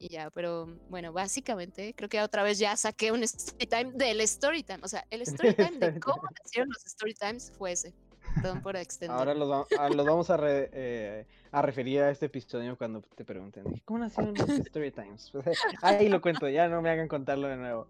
Y 0.05 0.09
ya, 0.11 0.31
pero 0.31 0.67
bueno, 0.91 1.15
básicamente 1.15 1.95
creo 1.97 2.11
que 2.11 2.21
otra 2.21 2.43
vez 2.43 2.59
ya 2.59 2.77
saqué 2.77 3.11
un 3.11 3.23
story 3.23 3.67
time 3.67 3.93
del 3.95 4.21
story 4.21 4.63
time. 4.63 4.81
O 4.83 4.89
sea, 4.89 5.07
el 5.09 5.23
story 5.23 5.55
time 5.57 5.79
de 5.79 5.99
cómo 5.99 6.23
nacieron 6.43 6.69
los 6.69 6.85
story 6.85 7.15
times 7.15 7.51
fue 7.57 7.73
ese. 7.73 7.95
Perdón 8.35 8.61
por 8.61 8.77
extender. 8.77 9.17
Ahora 9.17 9.33
los, 9.33 9.51
ah, 9.51 9.89
vamos 9.97 10.29
a, 10.29 10.39
eh, 10.43 11.27
a, 11.51 11.63
referir 11.63 12.03
a 12.03 12.11
este 12.11 12.27
episodio 12.27 12.77
cuando 12.77 13.01
te 13.01 13.25
pregunten, 13.25 13.65
¿cómo 13.87 14.01
nacieron 14.01 14.35
los 14.35 14.47
story 14.47 14.91
times? 14.91 15.33
ahí 15.83 16.11
lo 16.11 16.21
cuento, 16.21 16.51
ya 16.51 16.69
no 16.69 16.83
me 16.83 16.91
hagan 16.91 17.09
contarlo 17.09 17.49
de 17.49 17.57
nuevo. 17.57 17.89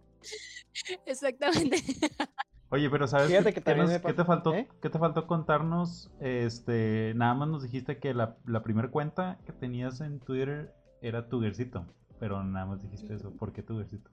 Exactamente. 1.06 1.78
Oye, 2.68 2.88
pero 2.90 3.08
¿sabes 3.08 3.26
qué, 3.26 3.54
¿qué, 3.54 3.60
te 3.60 4.24
faltó, 4.24 4.54
¿Eh? 4.54 4.68
¿qué 4.80 4.88
te 4.88 4.98
faltó 5.00 5.26
contarnos? 5.26 6.12
Este, 6.20 7.12
nada 7.16 7.34
más 7.34 7.48
nos 7.48 7.64
dijiste 7.64 7.98
que 7.98 8.14
la, 8.14 8.36
la 8.46 8.62
primera 8.62 8.88
cuenta 8.92 9.38
que 9.46 9.52
tenías 9.52 10.00
en 10.00 10.20
Twitter 10.20 10.72
era 11.04 11.28
Tugercito, 11.28 11.86
pero 12.18 12.42
nada 12.42 12.66
más 12.66 12.82
dijiste 12.82 13.14
eso. 13.14 13.30
¿Por 13.30 13.52
qué 13.52 13.62
Tugercito? 13.62 14.10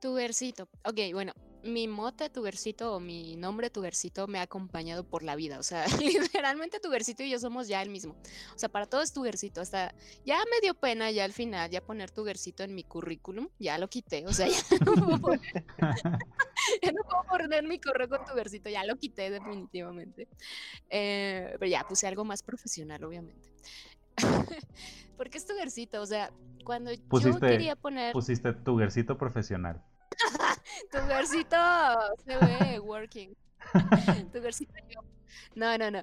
Tugercito. 0.00 0.68
Ok, 0.84 0.98
bueno, 1.14 1.32
mi 1.62 1.88
mote 1.88 2.28
Tugercito 2.28 2.94
o 2.94 3.00
mi 3.00 3.36
nombre 3.36 3.70
Tugercito 3.70 4.26
me 4.26 4.38
ha 4.38 4.42
acompañado 4.42 5.04
por 5.04 5.22
la 5.22 5.34
vida. 5.34 5.58
O 5.58 5.62
sea, 5.62 5.86
literalmente 5.98 6.78
Tugercito 6.78 7.22
y 7.22 7.30
yo 7.30 7.38
somos 7.38 7.68
ya 7.68 7.80
el 7.80 7.88
mismo. 7.88 8.14
O 8.54 8.58
sea, 8.58 8.68
para 8.68 8.86
todo 8.86 9.00
es 9.00 9.12
Tugercito. 9.12 9.60
Hasta 9.60 9.94
ya 10.26 10.36
me 10.36 10.60
dio 10.60 10.74
pena 10.74 11.10
ya 11.10 11.24
al 11.24 11.32
final 11.32 11.70
ya 11.70 11.80
poner 11.80 12.10
Tugercito 12.10 12.62
en 12.62 12.74
mi 12.74 12.84
currículum. 12.84 13.48
Ya 13.58 13.78
lo 13.78 13.88
quité. 13.88 14.26
O 14.26 14.32
sea, 14.32 14.46
ya 14.48 14.78
no 14.84 14.92
puedo 14.92 15.18
poner, 15.18 15.64
ya 16.82 16.92
no 16.92 17.02
puedo 17.02 17.24
poner 17.28 17.64
mi 17.64 17.80
correo 17.80 18.08
con 18.08 18.24
Tugercito. 18.26 18.68
Ya 18.68 18.84
lo 18.84 18.96
quité 18.96 19.30
definitivamente. 19.30 20.28
Eh, 20.90 21.56
pero 21.58 21.70
ya 21.70 21.82
puse 21.84 22.06
algo 22.06 22.24
más 22.24 22.42
profesional, 22.42 23.02
obviamente. 23.04 23.48
Porque 25.16 25.38
es 25.38 25.46
tu 25.46 25.54
versito, 25.54 26.00
o 26.02 26.06
sea, 26.06 26.30
cuando 26.64 26.92
yo 26.92 27.40
quería 27.40 27.76
poner... 27.76 28.12
Pusiste 28.12 28.52
tu 28.52 28.76
versito 28.76 29.16
profesional. 29.16 29.82
tu 30.92 30.98
versito 31.06 31.56
se 32.24 32.36
ve 32.36 32.80
working. 32.80 33.34
tu 34.32 34.40
versito 34.40 34.74
yo. 34.88 35.00
No, 35.54 35.76
no, 35.78 35.90
no. 35.90 36.02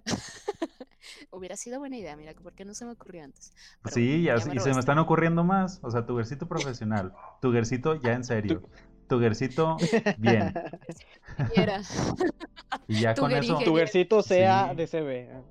Hubiera 1.32 1.58
sido 1.58 1.80
buena 1.80 1.98
idea, 1.98 2.16
mira, 2.16 2.34
porque 2.42 2.64
no 2.64 2.74
se 2.74 2.86
me 2.86 2.92
ocurrió 2.92 3.24
antes. 3.24 3.54
sí, 3.86 4.24
ya, 4.24 4.36
y 4.36 4.60
se 4.60 4.74
me 4.74 4.80
están 4.80 5.00
ocurriendo 5.00 5.44
más. 5.44 5.80
O 5.84 5.92
sea, 5.92 6.06
tu 6.06 6.16
versito 6.16 6.48
profesional, 6.48 7.14
tu 7.42 7.52
versito 7.52 7.96
ya 7.96 8.14
en 8.14 8.24
serio. 8.24 8.62
Tugercito, 9.08 9.76
bien. 10.20 10.54
Y 12.88 13.02
ya 13.02 13.14
con 13.14 13.32
eso. 13.34 13.60
Tugercito 13.60 14.22
sea 14.22 14.70
Sí. 14.70 14.76
de 14.78 14.88
CB. 14.88 15.44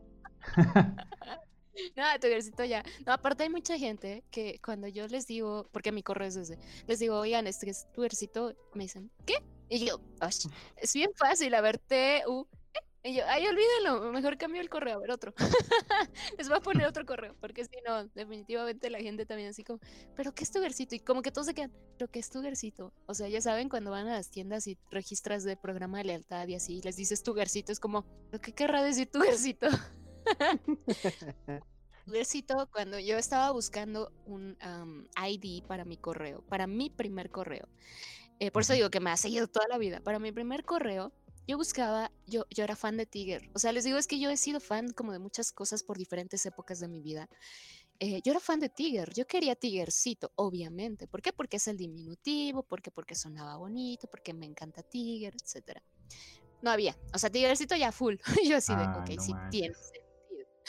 No, 1.96 2.04
Tugercito 2.20 2.64
ya. 2.64 2.82
No, 3.06 3.12
aparte 3.12 3.44
hay 3.44 3.48
mucha 3.50 3.78
gente 3.78 4.24
que 4.30 4.60
cuando 4.64 4.88
yo 4.88 5.06
les 5.08 5.26
digo, 5.26 5.68
porque 5.72 5.92
mi 5.92 6.02
correo 6.02 6.28
es 6.28 6.36
ese, 6.36 6.58
les 6.86 6.98
digo, 6.98 7.18
oigan, 7.18 7.46
este 7.46 7.70
es 7.70 7.86
Tugercito, 7.92 8.54
me 8.74 8.84
dicen, 8.84 9.10
¿qué? 9.26 9.34
Y 9.68 9.86
yo, 9.86 10.00
"Ash, 10.20 10.46
es 10.76 10.92
bien 10.94 11.10
fácil, 11.14 11.54
a 11.54 11.60
ver, 11.60 11.78
T, 11.78 12.24
U. 12.26 12.46
¿qué?". 12.72 12.80
Y 13.02 13.14
yo, 13.14 13.22
ay, 13.28 13.46
olvídenlo, 13.46 14.12
mejor 14.12 14.36
cambio 14.36 14.60
el 14.60 14.68
correo, 14.68 14.96
a 14.96 15.00
ver 15.00 15.10
otro. 15.12 15.32
Les 16.38 16.48
voy 16.48 16.58
a 16.58 16.60
poner 16.60 16.86
otro 16.86 17.06
correo, 17.06 17.34
porque 17.40 17.64
si 17.64 17.70
no, 17.86 18.04
definitivamente 18.08 18.90
la 18.90 18.98
gente 19.00 19.24
también 19.26 19.50
así 19.50 19.64
como, 19.64 19.80
¿pero 20.16 20.34
qué 20.34 20.44
es 20.44 20.50
Tugercito? 20.50 20.94
Y 20.96 21.00
como 21.00 21.22
que 21.22 21.30
todos 21.30 21.46
se 21.46 21.54
quedan, 21.54 21.72
¿pero 21.96 22.10
qué 22.10 22.18
es 22.18 22.28
Tugercito? 22.30 22.92
O 23.06 23.14
sea, 23.14 23.28
ya 23.28 23.40
saben, 23.40 23.68
cuando 23.70 23.90
van 23.90 24.06
a 24.08 24.14
las 24.14 24.30
tiendas 24.30 24.66
y 24.66 24.76
registras 24.90 25.44
de 25.44 25.56
programa 25.56 25.98
de 25.98 26.04
lealtad 26.04 26.46
y 26.48 26.56
así, 26.56 26.80
les 26.82 26.96
dices 26.96 27.22
Tugercito, 27.22 27.72
es 27.72 27.80
como, 27.80 28.04
¿pero 28.30 28.40
qué 28.42 28.52
querrá 28.52 28.82
decir 28.82 29.08
Tugercito? 29.10 29.68
Tugercito, 32.06 32.68
cuando 32.72 32.98
yo 32.98 33.18
estaba 33.18 33.50
buscando 33.52 34.12
un 34.26 34.56
ID 35.16 35.62
para 35.64 35.84
mi 35.84 35.96
correo, 35.96 36.42
para 36.48 36.66
mi 36.66 36.90
primer 36.90 37.30
correo, 37.30 37.68
eh, 38.40 38.50
por 38.50 38.62
eso 38.62 38.72
digo 38.72 38.90
que 38.90 39.00
me 39.00 39.10
ha 39.10 39.16
seguido 39.16 39.46
toda 39.46 39.68
la 39.68 39.78
vida, 39.78 40.00
para 40.00 40.18
mi 40.18 40.32
primer 40.32 40.64
correo, 40.64 41.12
yo 41.46 41.56
buscaba, 41.56 42.10
yo, 42.26 42.46
yo 42.50 42.64
era 42.64 42.76
fan 42.76 42.96
de 42.96 43.06
Tiger, 43.06 43.50
o 43.54 43.58
sea, 43.58 43.72
les 43.72 43.84
digo, 43.84 43.98
es 43.98 44.06
que 44.06 44.18
yo 44.18 44.30
he 44.30 44.36
sido 44.36 44.60
fan 44.60 44.92
como 44.92 45.12
de 45.12 45.18
muchas 45.18 45.52
cosas 45.52 45.82
por 45.82 45.98
diferentes 45.98 46.44
épocas 46.46 46.80
de 46.80 46.88
mi 46.88 47.00
vida. 47.00 47.28
Eh, 47.98 48.22
yo 48.24 48.32
era 48.32 48.40
fan 48.40 48.60
de 48.60 48.70
Tiger, 48.70 49.12
yo 49.12 49.26
quería 49.26 49.54
Tigercito, 49.56 50.32
obviamente. 50.36 51.06
¿Por 51.06 51.20
qué? 51.20 51.32
Porque 51.34 51.58
es 51.58 51.68
el 51.68 51.76
diminutivo, 51.76 52.62
porque 52.62 52.90
porque 52.90 53.14
sonaba 53.14 53.56
bonito, 53.56 54.08
porque 54.08 54.32
me 54.32 54.46
encanta 54.46 54.82
Tiger, 54.82 55.34
etcétera. 55.36 55.82
No 56.62 56.70
había, 56.70 56.96
o 57.12 57.18
sea, 57.18 57.30
Tigercito 57.30 57.76
ya 57.76 57.92
full. 57.92 58.16
yo 58.48 58.56
así 58.56 58.74
de, 58.74 58.86
Ay, 58.86 58.94
ok, 58.94 59.10
no 59.16 59.20
sí, 59.20 59.32
tiene 59.50 59.70
manches. 59.70 59.78
sentido. 59.78 59.99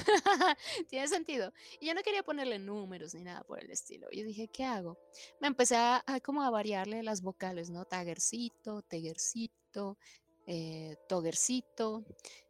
tiene 0.89 1.07
sentido. 1.07 1.53
Y 1.79 1.87
yo 1.87 1.93
no 1.93 2.01
quería 2.01 2.23
ponerle 2.23 2.59
números 2.59 3.13
ni 3.13 3.23
nada 3.23 3.43
por 3.43 3.63
el 3.63 3.71
estilo. 3.71 4.07
Yo 4.11 4.23
dije, 4.23 4.47
¿qué 4.47 4.63
hago? 4.63 4.97
Me 5.39 5.47
empecé 5.47 5.75
a, 5.75 6.03
como 6.23 6.43
a 6.43 6.49
variarle 6.49 7.03
las 7.03 7.21
vocales, 7.21 7.69
¿no? 7.69 7.85
Tagercito, 7.85 8.81
Tegercito, 8.83 9.97
eh, 10.47 10.95
Togercito, 11.07 12.03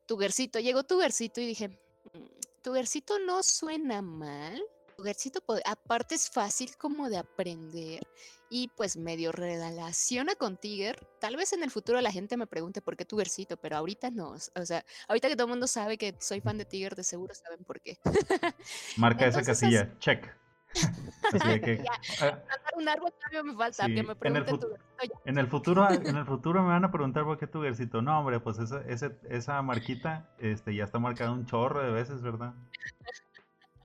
Tugercito. 0.06 0.60
Llegó 0.60 0.84
Tugercito 0.84 1.42
y 1.42 1.48
dije, 1.48 1.70
"Mm, 1.70 2.26
Tugercito 2.64 3.20
no 3.20 3.44
suena 3.44 4.02
mal. 4.02 4.62
Tugercito, 4.98 5.44
aparte 5.66 6.16
es 6.16 6.30
fácil 6.30 6.76
como 6.78 7.10
de 7.10 7.18
aprender 7.18 8.08
y 8.54 8.68
pues 8.76 8.98
medio 8.98 9.32
relaciona 9.32 10.36
con 10.36 10.58
Tiger. 10.58 11.08
Tal 11.22 11.38
vez 11.38 11.54
en 11.54 11.64
el 11.64 11.72
futuro 11.72 12.02
la 12.02 12.12
gente 12.12 12.36
me 12.36 12.46
pregunte 12.48 12.82
por 12.82 12.98
qué 12.98 13.06
Tugercito, 13.06 13.56
pero 13.56 13.78
ahorita 13.78 14.12
no. 14.12 14.32
O 14.56 14.66
sea, 14.66 14.84
ahorita 15.08 15.30
que 15.30 15.36
todo 15.36 15.46
el 15.48 15.52
mundo 15.52 15.68
sabe 15.68 15.98
que 15.98 16.16
soy 16.20 16.42
fan 16.42 16.58
de 16.58 16.66
Tiger, 16.66 16.94
de 16.96 17.04
seguro 17.06 17.34
saben 17.34 17.64
por 17.64 17.80
qué. 17.80 17.98
Marca 18.98 19.26
esa 19.26 19.42
casilla, 19.42 19.98
check. 20.00 20.28
Así 21.34 21.60
que, 21.62 21.78
Ya. 21.84 21.92
ah, 22.28 22.40
un 22.76 22.88
árbol 22.90 23.14
me 23.44 23.54
falta, 23.56 23.86
Sí, 23.86 23.94
que 23.94 24.00
en 24.02 24.06
me 24.06 24.12
el 24.12 24.18
pregunten 24.18 24.44
en 24.44 25.48
futuro, 25.48 25.88
en 25.90 26.18
el 26.18 26.26
futuro 26.26 26.62
me 26.62 26.70
van 26.70 26.84
a 26.86 26.92
preguntar 26.92 27.24
por 27.24 27.38
qué 27.38 27.48
Tugercito. 27.48 28.02
No, 28.02 28.20
hombre, 28.20 28.42
pues 28.42 28.60
esa, 28.60 28.82
ese- 28.88 29.18
esa 29.30 29.62
marquita 29.62 30.30
este, 30.40 30.76
ya 30.76 30.84
está 30.84 31.00
marcada 31.00 31.32
un 31.32 31.46
chorro 31.46 31.82
de 31.84 31.92
veces, 31.92 32.22
¿verdad? 32.22 32.54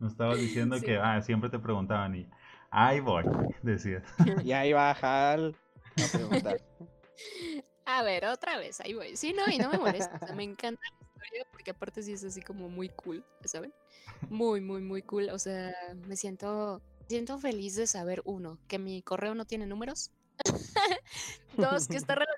Me 0.00 0.08
estabas 0.08 0.38
diciendo 0.38 0.76
Sí. 0.80 0.86
que 0.86 0.96
ah, 0.98 1.22
siempre 1.22 1.50
te 1.50 1.58
preguntaban 1.60 2.14
y 2.16 2.28
ahí 2.70 3.00
voy, 3.00 3.24
decías. 3.62 4.02
Y 4.44 4.52
ahí 4.52 4.72
va 4.72 4.90
Hal 4.90 5.56
a 5.96 6.16
preguntar. 6.16 6.60
A 7.88 8.02
ver, 8.02 8.24
otra 8.26 8.58
vez, 8.58 8.80
ahí 8.80 8.94
voy. 8.94 9.16
Sí, 9.16 9.32
no, 9.32 9.50
y 9.50 9.58
no 9.58 9.70
me 9.70 9.78
molesta. 9.78 10.18
o 10.20 10.26
sea, 10.26 10.34
me 10.34 10.42
encanta 10.42 10.82
la 10.82 11.06
historia 11.06 11.46
porque 11.52 11.70
aparte 11.70 12.02
sí 12.02 12.12
es 12.12 12.24
así 12.24 12.42
como 12.42 12.68
muy 12.68 12.88
cool, 12.88 13.24
¿saben? 13.44 13.72
Muy, 14.28 14.60
muy, 14.60 14.82
muy 14.82 15.02
cool. 15.02 15.28
O 15.30 15.38
sea, 15.38 15.72
me 16.04 16.16
siento, 16.16 16.82
siento 17.08 17.38
feliz 17.38 17.76
de 17.76 17.86
saber, 17.86 18.22
uno, 18.24 18.58
que 18.66 18.80
mi 18.80 19.02
correo 19.02 19.36
no 19.36 19.44
tiene 19.44 19.66
números. 19.66 20.10
Dos, 21.56 21.86
que 21.86 21.96
está 21.96 22.16
relacionado 22.16 22.35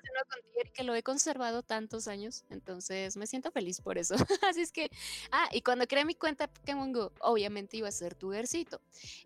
con 0.79 0.85
Tiger 0.85 0.85
y 0.85 0.85
que 0.85 0.85
lo 0.85 0.95
he 0.95 1.03
conservado 1.03 1.63
tantos 1.63 2.07
años. 2.07 2.45
Entonces, 2.49 3.17
me 3.17 3.27
siento 3.27 3.51
feliz 3.51 3.81
por 3.81 3.97
eso. 3.97 4.15
Así 4.49 4.61
es 4.61 4.71
que, 4.71 4.89
ah, 5.31 5.49
y 5.51 5.61
cuando 5.61 5.87
creé 5.87 6.05
mi 6.05 6.15
cuenta 6.15 6.47
Pokémon 6.47 6.91
Go, 6.91 7.11
obviamente 7.21 7.77
iba 7.77 7.87
a 7.87 7.91
ser 7.91 8.15
Tugercito. 8.15 8.81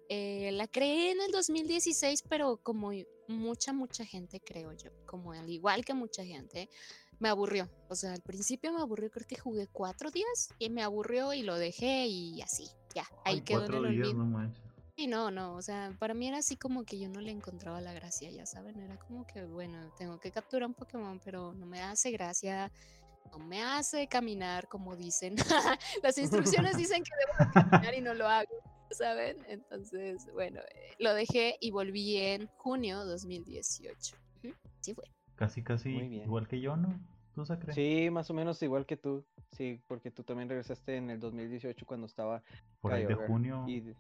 Eh, 0.09 0.51
la 0.53 0.67
creé 0.67 1.11
en 1.11 1.21
el 1.21 1.31
2016, 1.31 2.23
pero 2.29 2.57
como 2.57 2.91
mucha, 3.27 3.73
mucha 3.73 4.05
gente, 4.05 4.39
creo 4.39 4.73
yo, 4.73 4.91
como 5.05 5.31
al 5.33 5.49
igual 5.49 5.85
que 5.85 5.93
mucha 5.93 6.23
gente, 6.25 6.69
me 7.19 7.29
aburrió. 7.29 7.69
O 7.89 7.95
sea, 7.95 8.13
al 8.13 8.21
principio 8.21 8.73
me 8.73 8.81
aburrió, 8.81 9.09
creo 9.09 9.27
que 9.27 9.37
jugué 9.37 9.67
cuatro 9.67 10.11
días 10.11 10.49
y 10.59 10.69
me 10.69 10.83
aburrió 10.83 11.33
y 11.33 11.43
lo 11.43 11.55
dejé 11.57 12.07
y 12.07 12.41
así, 12.41 12.67
ya, 12.93 13.03
ahí 13.23 13.37
Ay, 13.37 13.41
quedó 13.41 13.65
en 13.65 13.71
cuatro 13.71 13.87
el 13.87 13.95
días, 13.95 14.07
olvido. 14.09 14.23
no 14.25 14.53
no, 15.07 15.31
no, 15.31 15.55
o 15.55 15.61
sea, 15.61 15.95
para 15.99 16.13
mí 16.13 16.27
era 16.27 16.37
así 16.39 16.55
como 16.57 16.83
que 16.83 16.99
yo 16.99 17.09
no 17.09 17.19
le 17.21 17.31
encontraba 17.31 17.81
la 17.81 17.93
gracia, 17.93 18.29
ya 18.31 18.45
saben, 18.45 18.79
era 18.79 18.97
como 18.97 19.25
que, 19.25 19.43
bueno, 19.45 19.91
tengo 19.97 20.19
que 20.19 20.31
capturar 20.31 20.67
un 20.67 20.73
Pokémon, 20.73 21.19
pero 21.23 21.53
no 21.53 21.65
me 21.65 21.81
hace 21.81 22.11
gracia, 22.11 22.71
no 23.31 23.39
me 23.39 23.61
hace 23.63 24.07
caminar 24.07 24.67
como 24.67 24.95
dicen. 24.95 25.35
Las 26.03 26.17
instrucciones 26.17 26.77
dicen 26.77 27.03
que 27.03 27.11
debo 27.17 27.49
de 27.51 27.69
caminar 27.71 27.93
y 27.95 28.01
no 28.01 28.13
lo 28.13 28.27
hago, 28.27 28.49
¿saben? 28.91 29.37
Entonces, 29.47 30.27
bueno, 30.33 30.59
eh, 30.61 30.93
lo 30.99 31.13
dejé 31.13 31.55
y 31.59 31.71
volví 31.71 32.17
en 32.17 32.47
junio 32.57 33.03
2018. 33.05 34.15
Ujú, 34.43 34.53
Sí 34.81 34.93
fue. 34.93 35.05
Casi, 35.35 35.63
casi 35.63 35.89
Muy 35.89 36.07
bien. 36.09 36.23
igual 36.25 36.47
que 36.47 36.59
yo, 36.59 36.75
¿no? 36.77 36.99
¿Tú 37.33 37.45
se 37.45 37.57
crees? 37.57 37.75
Sí, 37.75 38.11
más 38.11 38.29
o 38.29 38.33
menos 38.35 38.61
igual 38.61 38.85
que 38.85 38.97
tú. 38.97 39.25
Sí, 39.53 39.81
porque 39.87 40.11
tú 40.11 40.23
también 40.23 40.47
regresaste 40.49 40.97
en 40.97 41.09
el 41.09 41.19
2018 41.19 41.85
cuando 41.87 42.05
estaba 42.05 42.43
Por 42.81 42.93
ahí 42.93 43.05
de 43.05 43.15
junio, 43.15 43.65
Y 43.67 43.79
de- 43.81 43.95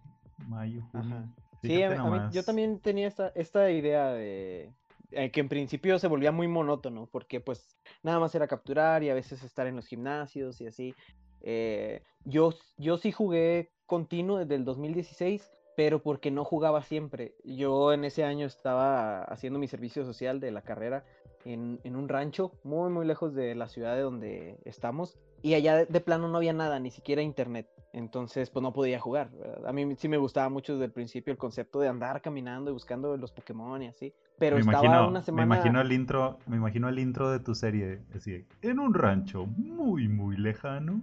mayo, 0.47 0.81
junio. 0.91 1.15
Ajá. 1.15 1.27
Sí, 1.61 1.67
Fíjate 1.69 1.85
a 1.95 2.03
mí- 2.03 2.17
a 2.17 2.27
mí- 2.27 2.33
yo 2.33 2.43
también 2.43 2.79
tenía 2.79 3.07
esta, 3.07 3.31
esta 3.35 3.71
idea 3.71 4.11
de 4.11 4.71
eh, 5.11 5.29
que 5.31 5.39
en 5.41 5.47
principio 5.49 5.99
se 5.99 6.07
volvía 6.07 6.31
muy 6.31 6.47
monótono, 6.47 7.07
porque 7.11 7.39
pues 7.39 7.77
nada 8.01 8.19
más 8.19 8.33
era 8.35 8.47
capturar 8.47 9.03
y 9.03 9.09
a 9.09 9.13
veces 9.13 9.43
estar 9.43 9.67
en 9.67 9.75
los 9.75 9.85
gimnasios 9.87 10.59
y 10.59 10.67
así. 10.67 10.95
Eh, 11.41 12.01
yo, 12.25 12.53
yo 12.77 12.97
sí 12.97 13.11
jugué 13.11 13.69
continuo 13.85 14.39
desde 14.39 14.55
el 14.55 14.65
2016, 14.65 15.51
pero 15.75 16.01
porque 16.01 16.31
no 16.31 16.43
jugaba 16.45 16.81
siempre. 16.81 17.35
Yo 17.43 17.93
en 17.93 18.05
ese 18.05 18.23
año 18.23 18.45
estaba 18.47 19.23
haciendo 19.23 19.59
mi 19.59 19.67
servicio 19.67 20.03
social 20.05 20.39
de 20.39 20.51
la 20.51 20.61
carrera 20.61 21.05
en, 21.45 21.79
en 21.83 21.95
un 21.95 22.09
rancho 22.09 22.51
muy, 22.63 22.89
muy 22.89 23.05
lejos 23.05 23.35
de 23.35 23.53
la 23.55 23.67
ciudad 23.69 23.95
de 23.95 24.01
donde 24.01 24.57
estamos. 24.65 25.17
Y 25.43 25.55
allá 25.55 25.85
de, 25.85 25.99
plano 25.99 26.29
no 26.29 26.37
había 26.37 26.53
nada, 26.53 26.79
ni 26.79 26.89
siquiera 26.89 27.21
internet. 27.21 27.67
Entonces, 27.91 28.49
pues 28.49 28.63
no 28.63 28.71
podía 28.71 28.97
jugar. 28.97 29.29
¿verdad? 29.31 29.67
A 29.67 29.73
mí 29.73 29.93
sí 29.97 30.07
me 30.07 30.15
gustaba 30.15 30.47
mucho 30.47 30.71
desde 30.71 30.85
el 30.85 30.93
principio 30.93 31.31
el 31.33 31.37
concepto 31.37 31.81
de 31.81 31.89
andar 31.89 32.21
caminando 32.21 32.71
y 32.71 32.73
buscando 32.73 33.15
los 33.17 33.33
Pokémon 33.33 33.81
y 33.81 33.87
así. 33.87 34.13
Pero 34.39 34.55
me 34.55 34.61
estaba 34.61 34.85
imagino, 34.85 35.07
una 35.09 35.19
me 35.19 35.25
semana. 35.25 35.43
imagino 35.43 35.81
el 35.81 35.91
intro, 35.91 36.39
me 36.47 36.55
imagino 36.55 36.87
el 36.87 36.97
intro 36.97 37.29
de 37.29 37.41
tu 37.41 37.55
serie, 37.55 37.99
así, 38.15 38.47
en 38.61 38.79
un 38.79 38.93
rancho 38.93 39.45
muy, 39.45 40.07
muy 40.07 40.37
lejano. 40.37 41.01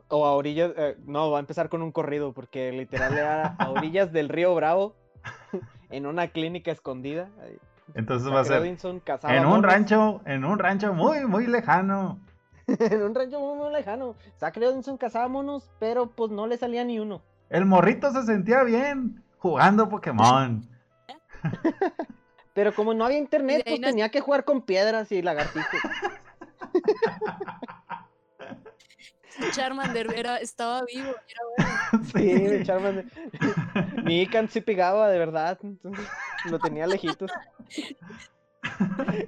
o 0.08 0.26
a 0.26 0.32
orillas. 0.32 0.72
eh, 0.76 0.96
no, 1.06 1.30
va 1.30 1.38
a 1.38 1.40
empezar 1.40 1.70
con 1.70 1.80
un 1.80 1.92
corrido, 1.92 2.34
porque 2.34 2.72
literal 2.72 3.16
era 3.16 3.56
a 3.58 3.70
orillas 3.70 4.12
del 4.12 4.28
río 4.28 4.54
Bravo, 4.54 4.96
en 5.90 6.04
una 6.04 6.28
clínica 6.28 6.70
escondida. 6.72 7.30
Entonces 7.94 8.32
va 8.32 8.40
a 8.40 8.44
ser 8.44 8.58
Robinson 8.58 9.00
cazaba 9.00 9.34
en 9.34 9.44
un 9.44 9.50
monos. 9.50 9.72
rancho, 9.72 10.20
en 10.24 10.44
un 10.44 10.58
rancho 10.58 10.94
muy, 10.94 11.26
muy 11.26 11.46
lejano. 11.46 12.18
en 12.66 13.02
un 13.02 13.14
rancho 13.14 13.40
muy, 13.40 13.56
muy 13.56 13.72
lejano. 13.72 14.14
Zack 14.38 14.56
Robinson 14.56 14.96
cazaba 14.96 15.28
monos, 15.28 15.70
pero 15.78 16.10
pues 16.10 16.30
no 16.30 16.46
le 16.46 16.56
salía 16.56 16.84
ni 16.84 16.98
uno. 16.98 17.22
El 17.48 17.66
morrito 17.66 18.12
se 18.12 18.22
sentía 18.22 18.62
bien 18.62 19.22
jugando 19.38 19.88
Pokémon. 19.88 20.62
Pero 22.54 22.74
como 22.74 22.94
no 22.94 23.04
había 23.04 23.18
internet, 23.18 23.62
pues 23.64 23.80
tenía 23.80 24.08
que 24.10 24.20
jugar 24.20 24.44
con 24.44 24.62
piedras 24.62 25.10
y 25.12 25.22
lagartijos. 25.22 25.80
Charmander 29.52 30.12
era, 30.14 30.36
estaba 30.36 30.82
vivo, 30.84 31.08
era 31.08 31.40
bueno. 31.56 32.04
Sí, 32.12 32.28
de 32.28 32.62
Charmander. 32.62 33.06
Mi 34.04 34.22
Ican 34.22 34.48
sí 34.48 34.60
pegaba 34.60 35.08
de 35.08 35.18
verdad, 35.18 35.58
entonces 35.62 36.06
lo 36.44 36.58
tenía 36.58 36.86
lejitos. 36.86 37.30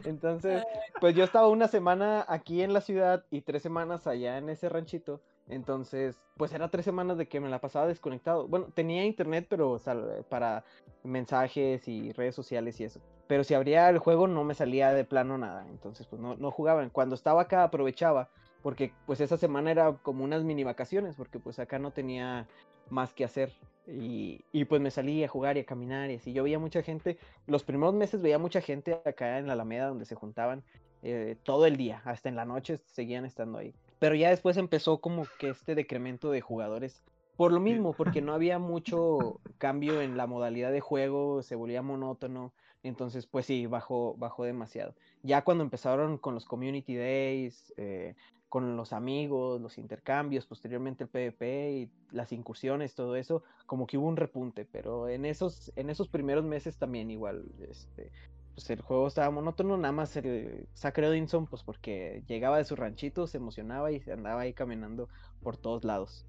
Entonces, 0.04 0.62
pues 1.00 1.14
yo 1.14 1.24
estaba 1.24 1.48
una 1.48 1.68
semana 1.68 2.24
aquí 2.28 2.62
en 2.62 2.72
la 2.72 2.80
ciudad 2.80 3.24
y 3.30 3.40
tres 3.42 3.62
semanas 3.62 4.06
allá 4.06 4.38
en 4.38 4.48
ese 4.48 4.68
ranchito. 4.68 5.20
Entonces, 5.48 6.16
pues 6.36 6.52
era 6.52 6.68
tres 6.68 6.84
semanas 6.84 7.18
de 7.18 7.26
que 7.26 7.40
me 7.40 7.48
la 7.48 7.60
pasaba 7.60 7.86
desconectado. 7.86 8.46
Bueno, 8.46 8.68
tenía 8.74 9.04
internet, 9.04 9.46
pero 9.48 9.80
para 10.28 10.64
mensajes 11.02 11.86
y 11.88 12.12
redes 12.12 12.34
sociales 12.34 12.80
y 12.80 12.84
eso. 12.84 13.00
Pero 13.26 13.44
si 13.44 13.54
abría 13.54 13.88
el 13.88 13.98
juego 13.98 14.28
no 14.28 14.44
me 14.44 14.54
salía 14.54 14.92
de 14.92 15.04
plano 15.04 15.38
nada. 15.38 15.66
Entonces, 15.68 16.06
pues 16.06 16.20
no, 16.20 16.36
no 16.36 16.50
jugaba. 16.50 16.88
Cuando 16.90 17.14
estaba 17.14 17.42
acá 17.42 17.64
aprovechaba 17.64 18.28
porque 18.62 18.92
pues 19.06 19.20
esa 19.20 19.36
semana 19.36 19.70
era 19.70 19.92
como 20.02 20.24
unas 20.24 20.44
mini 20.44 20.64
vacaciones, 20.64 21.16
porque 21.16 21.38
pues 21.38 21.58
acá 21.58 21.78
no 21.78 21.90
tenía 21.90 22.46
más 22.90 23.12
que 23.12 23.24
hacer. 23.24 23.52
Y, 23.86 24.44
y, 24.52 24.64
pues 24.64 24.80
me 24.80 24.92
salí 24.92 25.24
a 25.24 25.28
jugar 25.28 25.56
y 25.56 25.60
a 25.60 25.66
caminar 25.66 26.10
y 26.10 26.14
así. 26.14 26.32
Yo 26.32 26.44
veía 26.44 26.60
mucha 26.60 26.82
gente, 26.82 27.18
los 27.46 27.64
primeros 27.64 27.94
meses 27.94 28.22
veía 28.22 28.38
mucha 28.38 28.60
gente 28.60 29.00
acá 29.04 29.38
en 29.38 29.48
la 29.48 29.54
Alameda 29.54 29.88
donde 29.88 30.04
se 30.04 30.14
juntaban 30.14 30.62
eh, 31.02 31.36
todo 31.42 31.66
el 31.66 31.76
día, 31.76 32.00
hasta 32.04 32.28
en 32.28 32.36
la 32.36 32.44
noche 32.44 32.78
seguían 32.86 33.24
estando 33.24 33.58
ahí. 33.58 33.74
Pero 33.98 34.14
ya 34.14 34.30
después 34.30 34.56
empezó 34.56 35.00
como 35.00 35.26
que 35.38 35.48
este 35.48 35.74
decremento 35.74 36.30
de 36.30 36.40
jugadores. 36.40 37.02
Por 37.36 37.52
lo 37.52 37.58
mismo, 37.58 37.92
porque 37.92 38.20
no 38.22 38.32
había 38.34 38.60
mucho 38.60 39.40
cambio 39.58 40.00
en 40.00 40.16
la 40.16 40.28
modalidad 40.28 40.70
de 40.70 40.80
juego, 40.80 41.42
se 41.42 41.56
volvía 41.56 41.82
monótono. 41.82 42.52
Entonces, 42.84 43.26
pues 43.26 43.46
sí, 43.46 43.66
bajó, 43.66 44.14
bajó 44.16 44.44
demasiado. 44.44 44.94
Ya 45.22 45.42
cuando 45.42 45.64
empezaron 45.64 46.18
con 46.18 46.34
los 46.34 46.44
community 46.44 46.96
days, 46.96 47.72
eh, 47.76 48.14
con 48.52 48.76
los 48.76 48.92
amigos, 48.92 49.62
los 49.62 49.78
intercambios, 49.78 50.44
posteriormente 50.44 51.04
el 51.04 51.08
PvP 51.08 51.72
y 51.72 51.90
las 52.10 52.32
incursiones, 52.32 52.94
todo 52.94 53.16
eso, 53.16 53.42
como 53.64 53.86
que 53.86 53.96
hubo 53.96 54.06
un 54.06 54.18
repunte, 54.18 54.66
pero 54.66 55.08
en 55.08 55.24
esos, 55.24 55.72
en 55.74 55.88
esos 55.88 56.08
primeros 56.08 56.44
meses 56.44 56.76
también 56.76 57.10
igual, 57.10 57.46
este, 57.66 58.12
pues 58.52 58.68
el 58.68 58.82
juego 58.82 59.08
estaba 59.08 59.30
monótono, 59.30 59.78
nada 59.78 59.92
más 59.92 60.14
el 60.18 60.68
Zack 60.76 60.98
Edinson, 60.98 61.46
pues 61.46 61.62
porque 61.62 62.24
llegaba 62.28 62.58
de 62.58 62.66
su 62.66 62.76
ranchito, 62.76 63.26
se 63.26 63.38
emocionaba 63.38 63.90
y 63.90 64.00
se 64.00 64.12
andaba 64.12 64.42
ahí 64.42 64.52
caminando 64.52 65.08
por 65.42 65.56
todos 65.56 65.82
lados. 65.82 66.26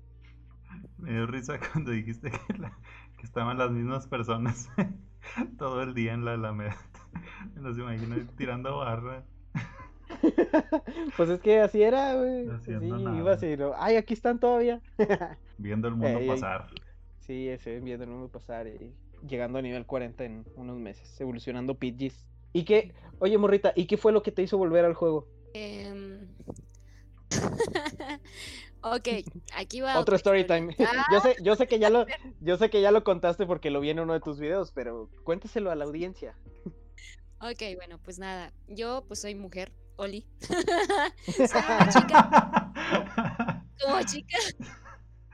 Me 1.00 1.12
dio 1.12 1.28
risa 1.28 1.60
cuando 1.74 1.92
dijiste 1.92 2.32
que, 2.32 2.40
que 3.18 3.24
estaban 3.26 3.58
las 3.58 3.72
mismas 3.72 4.08
personas 4.08 4.70
todo 5.58 5.84
el 5.84 5.94
día 5.94 6.14
en 6.14 6.24
la 6.24 6.36
Alameda. 6.36 6.78
Me 7.54 7.64
los 7.64 7.78
imagino 7.78 8.16
tirando 8.38 8.78
barra. 8.78 9.26
pues 11.18 11.30
es 11.30 11.40
que 11.42 11.60
así 11.60 11.82
era, 11.82 12.16
güey. 12.16 12.48
Sí, 12.66 12.72
iba 12.72 13.34
así, 13.34 13.56
ay, 13.78 13.96
aquí 13.96 14.14
están 14.14 14.40
todavía. 14.40 14.82
viendo 15.58 15.88
el 15.88 15.96
mundo 15.96 16.20
pasar. 16.28 16.68
Sí, 17.20 17.50
ese, 17.50 17.80
viendo 17.80 18.04
el 18.04 18.10
mundo 18.10 18.30
pasar 18.30 18.68
y 18.68 18.94
llegando 19.28 19.60
a 19.60 19.62
nivel 19.62 19.86
40 19.86 20.24
en 20.24 20.46
unos 20.56 20.78
meses, 20.78 21.20
evolucionando 21.20 21.76
Pidgeys. 21.76 22.26
¿Y 22.52 22.64
qué? 22.64 22.94
Oye, 23.20 23.38
Morrita, 23.38 23.74
¿y 23.76 23.86
qué 23.86 23.98
fue 23.98 24.12
lo 24.12 24.22
que 24.22 24.32
te 24.32 24.44
hizo 24.44 24.58
volver 24.58 24.86
al 24.86 24.94
juego? 24.94 25.28
Eh... 25.54 26.28
ok, 28.82 29.08
aquí 29.56 29.82
va. 29.82 29.98
Otro 30.00 30.16
story 30.16 30.46
time. 30.46 30.76
yo 31.12 31.20
sé, 31.20 31.36
yo 31.42 31.56
sé 31.56 31.68
que 31.68 31.80
ya 31.80 31.90
lo, 31.90 32.06
yo 32.42 32.58
sé 32.58 32.70
que 32.70 32.82
ya 32.82 32.92
lo 32.92 33.04
contaste 33.04 33.46
porque 33.46 33.72
lo 33.72 33.80
vi 33.80 33.90
en 33.90 34.00
uno 34.00 34.14
de 34.14 34.20
tus 34.20 34.40
videos, 34.40 34.72
pero 34.72 35.10
cuéntaselo 35.24 35.72
a 35.72 35.76
la 35.76 35.86
audiencia. 35.86 36.38
Ok, 37.40 37.62
bueno, 37.76 38.00
pues 38.04 38.20
nada, 38.20 38.54
yo 38.68 39.04
pues 39.08 39.20
soy 39.20 39.36
mujer, 39.36 39.74
Oli. 39.98 40.26
soy 40.42 41.62
una 41.70 41.90
chica. 41.90 42.74
Como 43.82 44.02
chica. 44.04 44.38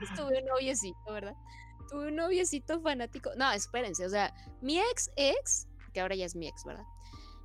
Estuve 0.00 0.38
un 0.38 0.46
noviecito, 0.46 1.12
¿verdad? 1.12 1.34
Tuve 1.90 2.08
un 2.08 2.16
noviecito 2.16 2.80
fanático. 2.80 3.30
No, 3.36 3.50
espérense, 3.52 4.04
o 4.06 4.10
sea, 4.10 4.32
mi 4.60 4.78
ex 4.78 5.10
ex, 5.16 5.66
que 5.92 6.00
ahora 6.00 6.14
ya 6.14 6.24
es 6.24 6.36
mi 6.36 6.48
ex, 6.48 6.64
¿verdad? 6.64 6.84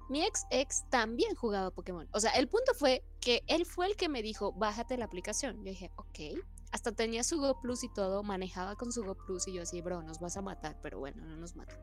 Mi 0.10 0.24
ex 0.24 0.46
ex 0.52 0.88
también 0.90 1.36
jugaba 1.36 1.72
Pokémon. 1.72 2.08
O 2.14 2.20
sea, 2.20 2.32
el 2.32 2.48
punto 2.48 2.74
fue 2.74 3.04
que 3.20 3.44
él 3.48 3.66
fue 3.66 3.88
el 3.88 3.96
que 3.96 4.08
me 4.08 4.22
dijo, 4.22 4.54
bájate 4.54 4.98
la 4.98 5.06
aplicación. 5.06 5.58
Yo 5.58 5.72
dije, 5.72 5.92
ok. 5.96 6.40
Hasta 6.72 6.92
tenía 6.92 7.24
su 7.24 7.40
Go 7.40 7.60
Plus 7.62 7.84
y 7.84 7.90
todo, 7.94 8.22
manejaba 8.22 8.76
con 8.76 8.92
su 8.92 9.04
Go 9.04 9.16
Plus 9.16 9.48
y 9.48 9.54
yo 9.54 9.62
así, 9.62 9.82
bro, 9.82 10.04
nos 10.04 10.20
vas 10.20 10.36
a 10.36 10.42
matar, 10.42 10.78
pero 10.82 11.00
bueno, 11.00 11.26
no 11.26 11.38
nos 11.38 11.56
mata. 11.56 11.80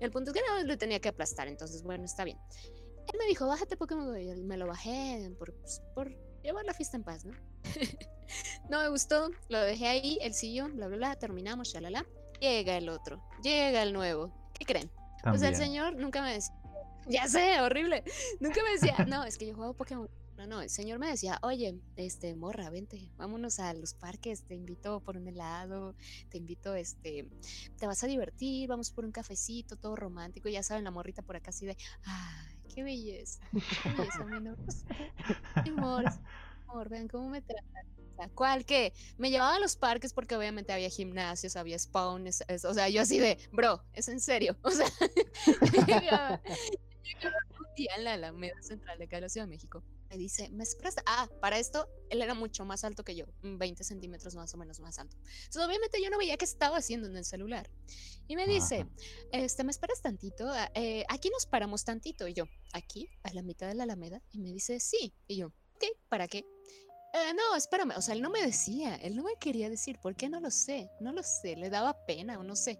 El 0.00 0.12
punto 0.12 0.30
es 0.30 0.36
que 0.36 0.42
no 0.48 0.62
le 0.62 0.76
tenía 0.76 1.00
que 1.00 1.08
aplastar, 1.08 1.48
entonces 1.48 1.82
bueno, 1.82 2.04
está 2.04 2.24
bien. 2.24 2.38
Él 3.12 3.18
me 3.18 3.26
dijo, 3.26 3.46
bájate 3.46 3.76
Pokémon 3.76 4.18
y 4.20 4.42
me 4.42 4.56
lo 4.56 4.66
bajé 4.66 5.32
por, 5.38 5.54
pues, 5.54 5.82
por 5.94 6.14
llevar 6.42 6.64
la 6.64 6.74
fiesta 6.74 6.96
en 6.96 7.04
paz, 7.04 7.24
¿no? 7.24 7.32
no 8.68 8.82
me 8.82 8.88
gustó, 8.88 9.30
lo 9.48 9.60
dejé 9.60 9.86
ahí, 9.88 10.18
el 10.20 10.34
sillón, 10.34 10.76
bla, 10.76 10.88
bla, 10.88 10.96
bla, 10.96 11.16
terminamos, 11.16 11.68
shalala. 11.68 12.06
Llega 12.40 12.76
el 12.76 12.88
otro, 12.88 13.22
llega 13.42 13.82
el 13.82 13.92
nuevo. 13.92 14.32
¿Qué 14.54 14.64
creen? 14.64 14.90
Pues 15.22 15.42
el 15.42 15.56
señor 15.56 15.96
nunca 15.96 16.22
me 16.22 16.34
decía, 16.34 16.54
ya 17.08 17.28
sé, 17.28 17.60
horrible. 17.60 18.04
Nunca 18.40 18.62
me 18.62 18.70
decía, 18.72 19.04
no, 19.06 19.24
es 19.24 19.38
que 19.38 19.46
yo 19.46 19.54
juego 19.54 19.74
Pokémon. 19.74 20.08
No, 20.36 20.46
no, 20.46 20.60
el 20.62 20.70
señor 20.70 21.00
me 21.00 21.08
decía, 21.08 21.36
oye, 21.42 21.80
este, 21.96 22.36
morra, 22.36 22.70
vente, 22.70 23.10
vámonos 23.16 23.58
a 23.58 23.74
los 23.74 23.94
parques, 23.94 24.44
te 24.44 24.54
invito 24.54 25.00
por 25.00 25.16
un 25.16 25.26
helado, 25.26 25.96
te 26.28 26.38
invito, 26.38 26.76
este, 26.76 27.28
te 27.76 27.86
vas 27.88 28.04
a 28.04 28.06
divertir, 28.06 28.68
vamos 28.68 28.92
por 28.92 29.04
un 29.04 29.10
cafecito, 29.10 29.74
todo 29.74 29.96
romántico, 29.96 30.48
y 30.48 30.52
ya 30.52 30.62
saben, 30.62 30.84
la 30.84 30.92
morrita 30.92 31.22
por 31.22 31.34
acá 31.34 31.50
así 31.50 31.66
de, 31.66 31.76
ay, 32.04 32.57
qué 32.68 32.82
belleza, 32.82 33.40
qué 33.82 33.90
belleza, 33.90 34.24
mi 35.64 35.70
amor, 35.70 36.04
amor, 36.68 36.88
vean 36.88 37.08
cómo 37.08 37.28
me 37.28 37.42
tratan. 37.42 37.88
¿Cuál 38.34 38.64
que? 38.64 38.92
Me 39.16 39.30
llevaba 39.30 39.54
a 39.54 39.60
los 39.60 39.76
parques 39.76 40.12
porque 40.12 40.34
obviamente 40.34 40.72
había 40.72 40.90
gimnasios, 40.90 41.54
había 41.56 41.78
spawns, 41.78 42.42
o 42.64 42.74
sea, 42.74 42.88
yo 42.88 43.02
así 43.02 43.18
de, 43.18 43.38
bro, 43.52 43.82
es 43.92 44.08
en 44.08 44.20
serio. 44.20 44.56
O 44.64 44.70
sea, 44.70 44.86
llegaba, 45.86 46.40
un 47.60 47.74
día 47.76 47.92
en 47.96 48.04
la 48.04 48.14
Alameda 48.14 48.60
Central 48.60 48.98
de 48.98 49.04
acá 49.04 49.16
de 49.16 49.22
la 49.22 49.28
Ciudad 49.28 49.46
de 49.46 49.50
México. 49.50 49.82
Me 50.10 50.16
dice, 50.16 50.48
¿me 50.50 50.64
presta? 50.78 51.02
Ah, 51.06 51.28
para 51.40 51.58
esto, 51.58 51.88
él 52.10 52.22
era 52.22 52.34
mucho 52.34 52.64
más 52.64 52.84
alto 52.84 53.04
que 53.04 53.14
yo, 53.14 53.26
20 53.42 53.84
centímetros 53.84 54.34
más 54.34 54.54
o 54.54 54.56
menos 54.56 54.80
más 54.80 54.98
alto. 54.98 55.16
Entonces, 55.44 55.62
obviamente 55.64 56.02
yo 56.02 56.08
no 56.10 56.18
veía 56.18 56.36
qué 56.36 56.44
estaba 56.44 56.78
haciendo 56.78 57.08
en 57.08 57.16
el 57.16 57.24
celular. 57.24 57.70
Y 58.26 58.36
me 58.36 58.46
dice, 58.46 58.86
este, 59.32 59.64
¿me 59.64 59.70
esperas 59.70 60.02
tantito? 60.02 60.48
Ah, 60.48 60.70
eh, 60.74 61.04
aquí 61.08 61.30
nos 61.30 61.46
paramos 61.46 61.84
tantito. 61.84 62.26
Y 62.26 62.34
yo, 62.34 62.44
¿aquí? 62.72 63.08
A 63.22 63.32
la 63.32 63.42
mitad 63.42 63.68
de 63.68 63.74
la 63.74 63.84
Alameda. 63.84 64.22
Y 64.30 64.38
me 64.38 64.52
dice, 64.52 64.80
sí. 64.80 65.14
Y 65.26 65.36
yo, 65.36 65.48
ok, 65.48 65.84
¿para 66.08 66.28
qué? 66.28 66.44
Eh, 67.14 67.32
no, 67.34 67.56
espérame, 67.56 67.94
o 67.96 68.02
sea, 68.02 68.14
él 68.14 68.20
no 68.20 68.28
me 68.28 68.42
decía, 68.44 68.94
él 68.96 69.16
no 69.16 69.22
me 69.22 69.36
quería 69.40 69.70
decir, 69.70 69.98
¿por 69.98 70.14
qué 70.14 70.28
no 70.28 70.40
lo 70.40 70.50
sé? 70.50 70.90
No 71.00 71.12
lo 71.12 71.22
sé, 71.22 71.56
le 71.56 71.70
daba 71.70 72.04
pena 72.04 72.38
o 72.38 72.42
no 72.42 72.54
sé. 72.54 72.78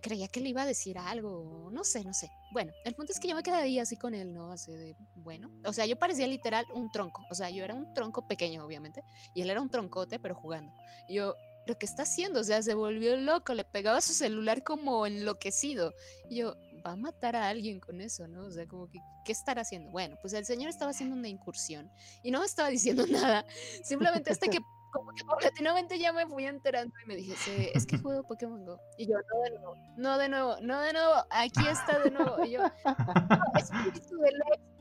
Creía 0.00 0.28
que 0.28 0.40
le 0.40 0.48
iba 0.48 0.62
a 0.62 0.66
decir 0.66 0.98
algo, 0.98 1.70
no 1.72 1.84
sé, 1.84 2.04
no 2.04 2.14
sé. 2.14 2.30
Bueno, 2.52 2.72
el 2.84 2.94
punto 2.94 3.12
es 3.12 3.20
que 3.20 3.28
yo 3.28 3.34
me 3.34 3.42
quedaría 3.42 3.82
así 3.82 3.96
con 3.96 4.14
él, 4.14 4.32
¿no? 4.32 4.50
Así 4.52 4.72
de, 4.72 4.96
bueno, 5.16 5.50
o 5.64 5.72
sea, 5.72 5.86
yo 5.86 5.96
parecía 5.96 6.26
literal 6.26 6.64
un 6.74 6.90
tronco, 6.90 7.22
o 7.30 7.34
sea, 7.34 7.50
yo 7.50 7.64
era 7.64 7.74
un 7.74 7.92
tronco 7.94 8.26
pequeño, 8.26 8.64
obviamente, 8.64 9.02
y 9.34 9.42
él 9.42 9.50
era 9.50 9.60
un 9.60 9.70
troncote, 9.70 10.18
pero 10.18 10.34
jugando. 10.34 10.72
yo, 11.08 11.34
¿lo 11.66 11.78
que 11.78 11.86
está 11.86 12.02
haciendo? 12.02 12.40
O 12.40 12.44
sea, 12.44 12.62
se 12.62 12.74
volvió 12.74 13.16
loco, 13.16 13.54
le 13.54 13.64
pegaba 13.64 14.00
su 14.00 14.12
celular 14.14 14.64
como 14.64 15.06
enloquecido. 15.06 15.92
Y 16.28 16.36
yo, 16.36 16.56
va 16.84 16.92
a 16.92 16.96
matar 16.96 17.36
a 17.36 17.48
alguien 17.48 17.80
con 17.80 18.00
eso, 18.00 18.26
¿no? 18.28 18.46
O 18.46 18.50
sea, 18.50 18.66
como 18.66 18.88
que, 18.88 18.98
¿qué 19.24 19.32
estará 19.32 19.62
haciendo? 19.62 19.90
Bueno, 19.90 20.16
pues 20.20 20.32
el 20.34 20.44
señor 20.44 20.68
estaba 20.68 20.90
haciendo 20.90 21.16
una 21.16 21.28
incursión 21.28 21.90
y 22.22 22.30
no 22.30 22.40
me 22.40 22.46
estaba 22.46 22.68
diciendo 22.68 23.06
nada, 23.08 23.46
simplemente 23.82 24.32
hasta 24.32 24.48
que 24.48 24.58
como 24.92 25.10
que 25.12 25.24
paulatinamente 25.24 25.98
ya 25.98 26.12
me 26.12 26.26
fui 26.26 26.44
enterando 26.44 26.94
y 27.02 27.08
me 27.08 27.16
dije, 27.16 27.76
es 27.76 27.86
que 27.86 27.98
juego 27.98 28.22
Pokémon 28.24 28.64
Go. 28.64 28.78
Y 28.98 29.06
yo, 29.06 29.16
no 29.16 29.40
de 29.42 29.50
nuevo, 29.50 29.74
no 29.96 30.18
de 30.18 30.28
nuevo, 30.28 30.56
no 30.60 30.80
de 30.80 30.92
nuevo, 30.92 31.14
aquí 31.30 31.66
está 31.66 31.98
de 31.98 32.10
nuevo. 32.10 32.44
Y 32.44 32.52
yo, 32.52 32.60
espíritu 33.56 34.18
de 34.18 34.32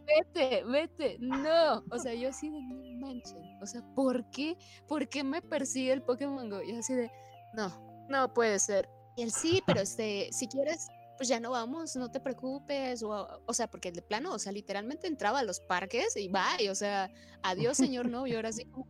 vete, 0.06 0.64
vete, 0.66 1.18
no. 1.20 1.84
O 1.90 1.98
sea, 1.98 2.14
yo 2.14 2.30
así 2.30 2.50
de, 2.50 2.62
no 2.62 3.08
manchen. 3.08 3.42
O 3.62 3.66
sea, 3.66 3.82
¿por 3.96 4.30
qué? 4.32 4.58
¿Por 4.88 5.08
qué 5.08 5.24
me 5.24 5.42
persigue 5.42 5.94
el 5.94 6.04
Pokémon 6.04 6.50
Go? 6.50 6.62
Y 6.62 6.76
así 6.76 6.94
de, 6.94 7.10
no, 7.54 7.72
no 8.10 8.34
puede 8.34 8.60
ser. 8.60 8.90
Y 9.16 9.24
él 9.24 9.32
sí, 9.32 9.64
pero 9.66 9.82
este, 9.82 10.30
si 10.32 10.48
quieres, 10.48 10.88
pues 11.18 11.30
ya 11.30 11.40
no 11.40 11.52
vamos, 11.52 11.96
no 11.96 12.12
te 12.12 12.20
preocupes, 12.20 13.04
o, 13.04 13.42
o 13.46 13.54
sea, 13.54 13.70
porque 13.70 13.92
de 13.92 14.02
plano, 14.02 14.34
o 14.34 14.40
sea, 14.40 14.52
literalmente 14.52 15.08
entraba 15.08 15.40
a 15.40 15.44
los 15.44 15.60
parques 15.62 16.16
y 16.18 16.30
bye, 16.30 16.70
o 16.70 16.76
sea, 16.76 17.12
adiós 17.44 17.78
señor 17.78 18.10
novio, 18.10 18.38
ahora 18.38 18.52
sí 18.52 18.66
como, 18.66 18.88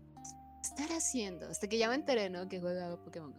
estar 0.62 0.89
haciendo? 0.91 1.47
Hasta 1.47 1.67
que 1.67 1.78
ya 1.78 1.89
me 1.89 1.95
enteré, 1.95 2.30
¿no? 2.30 2.47
Que 2.47 2.60
juega 2.60 2.97
Pokémon 3.04 3.34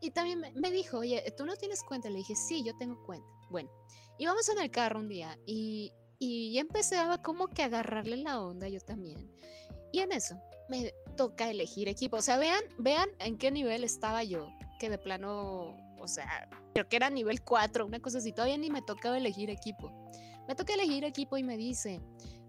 Y 0.00 0.10
también 0.10 0.42
me, 0.54 0.70
dijo, 0.70 0.98
oye, 0.98 1.22
¿tú 1.36 1.44
no 1.44 1.56
tienes 1.56 1.82
cuenta? 1.82 2.08
Le 2.10 2.18
dije, 2.18 2.34
sí, 2.34 2.64
yo 2.64 2.76
tengo 2.78 3.02
cuenta. 3.04 3.26
Bueno, 3.50 3.70
íbamos 4.18 4.48
en 4.48 4.58
el 4.58 4.70
carro 4.70 5.00
un 5.00 5.08
día 5.08 5.38
y, 5.46 5.92
y 6.18 6.52
ya 6.52 6.60
empezaba 6.60 7.22
como 7.22 7.48
que 7.48 7.62
a 7.62 7.66
agarrarle 7.66 8.16
la 8.18 8.40
onda 8.40 8.68
yo 8.68 8.80
también. 8.80 9.30
Y 9.92 10.00
en 10.00 10.12
eso 10.12 10.40
me 10.68 10.92
toca 11.16 11.50
elegir 11.50 11.88
equipo. 11.88 12.18
O 12.18 12.22
sea, 12.22 12.38
vean, 12.38 12.62
vean 12.78 13.08
en 13.18 13.38
qué 13.38 13.50
nivel 13.50 13.84
estaba 13.84 14.22
yo, 14.22 14.48
que 14.78 14.90
de 14.90 14.98
plano 14.98 15.76
o 16.00 16.08
sea, 16.08 16.48
creo 16.72 16.88
que 16.88 16.96
era 16.96 17.10
nivel 17.10 17.42
4, 17.42 17.86
una 17.86 18.00
cosa 18.00 18.18
así, 18.18 18.32
todavía 18.32 18.56
ni 18.56 18.70
me 18.70 18.82
tocaba 18.82 19.16
elegir 19.16 19.50
equipo. 19.50 19.92
Me 20.46 20.54
toca 20.54 20.74
elegir 20.74 21.04
equipo 21.04 21.36
y 21.36 21.42
me 21.42 21.56
dice, 21.56 22.00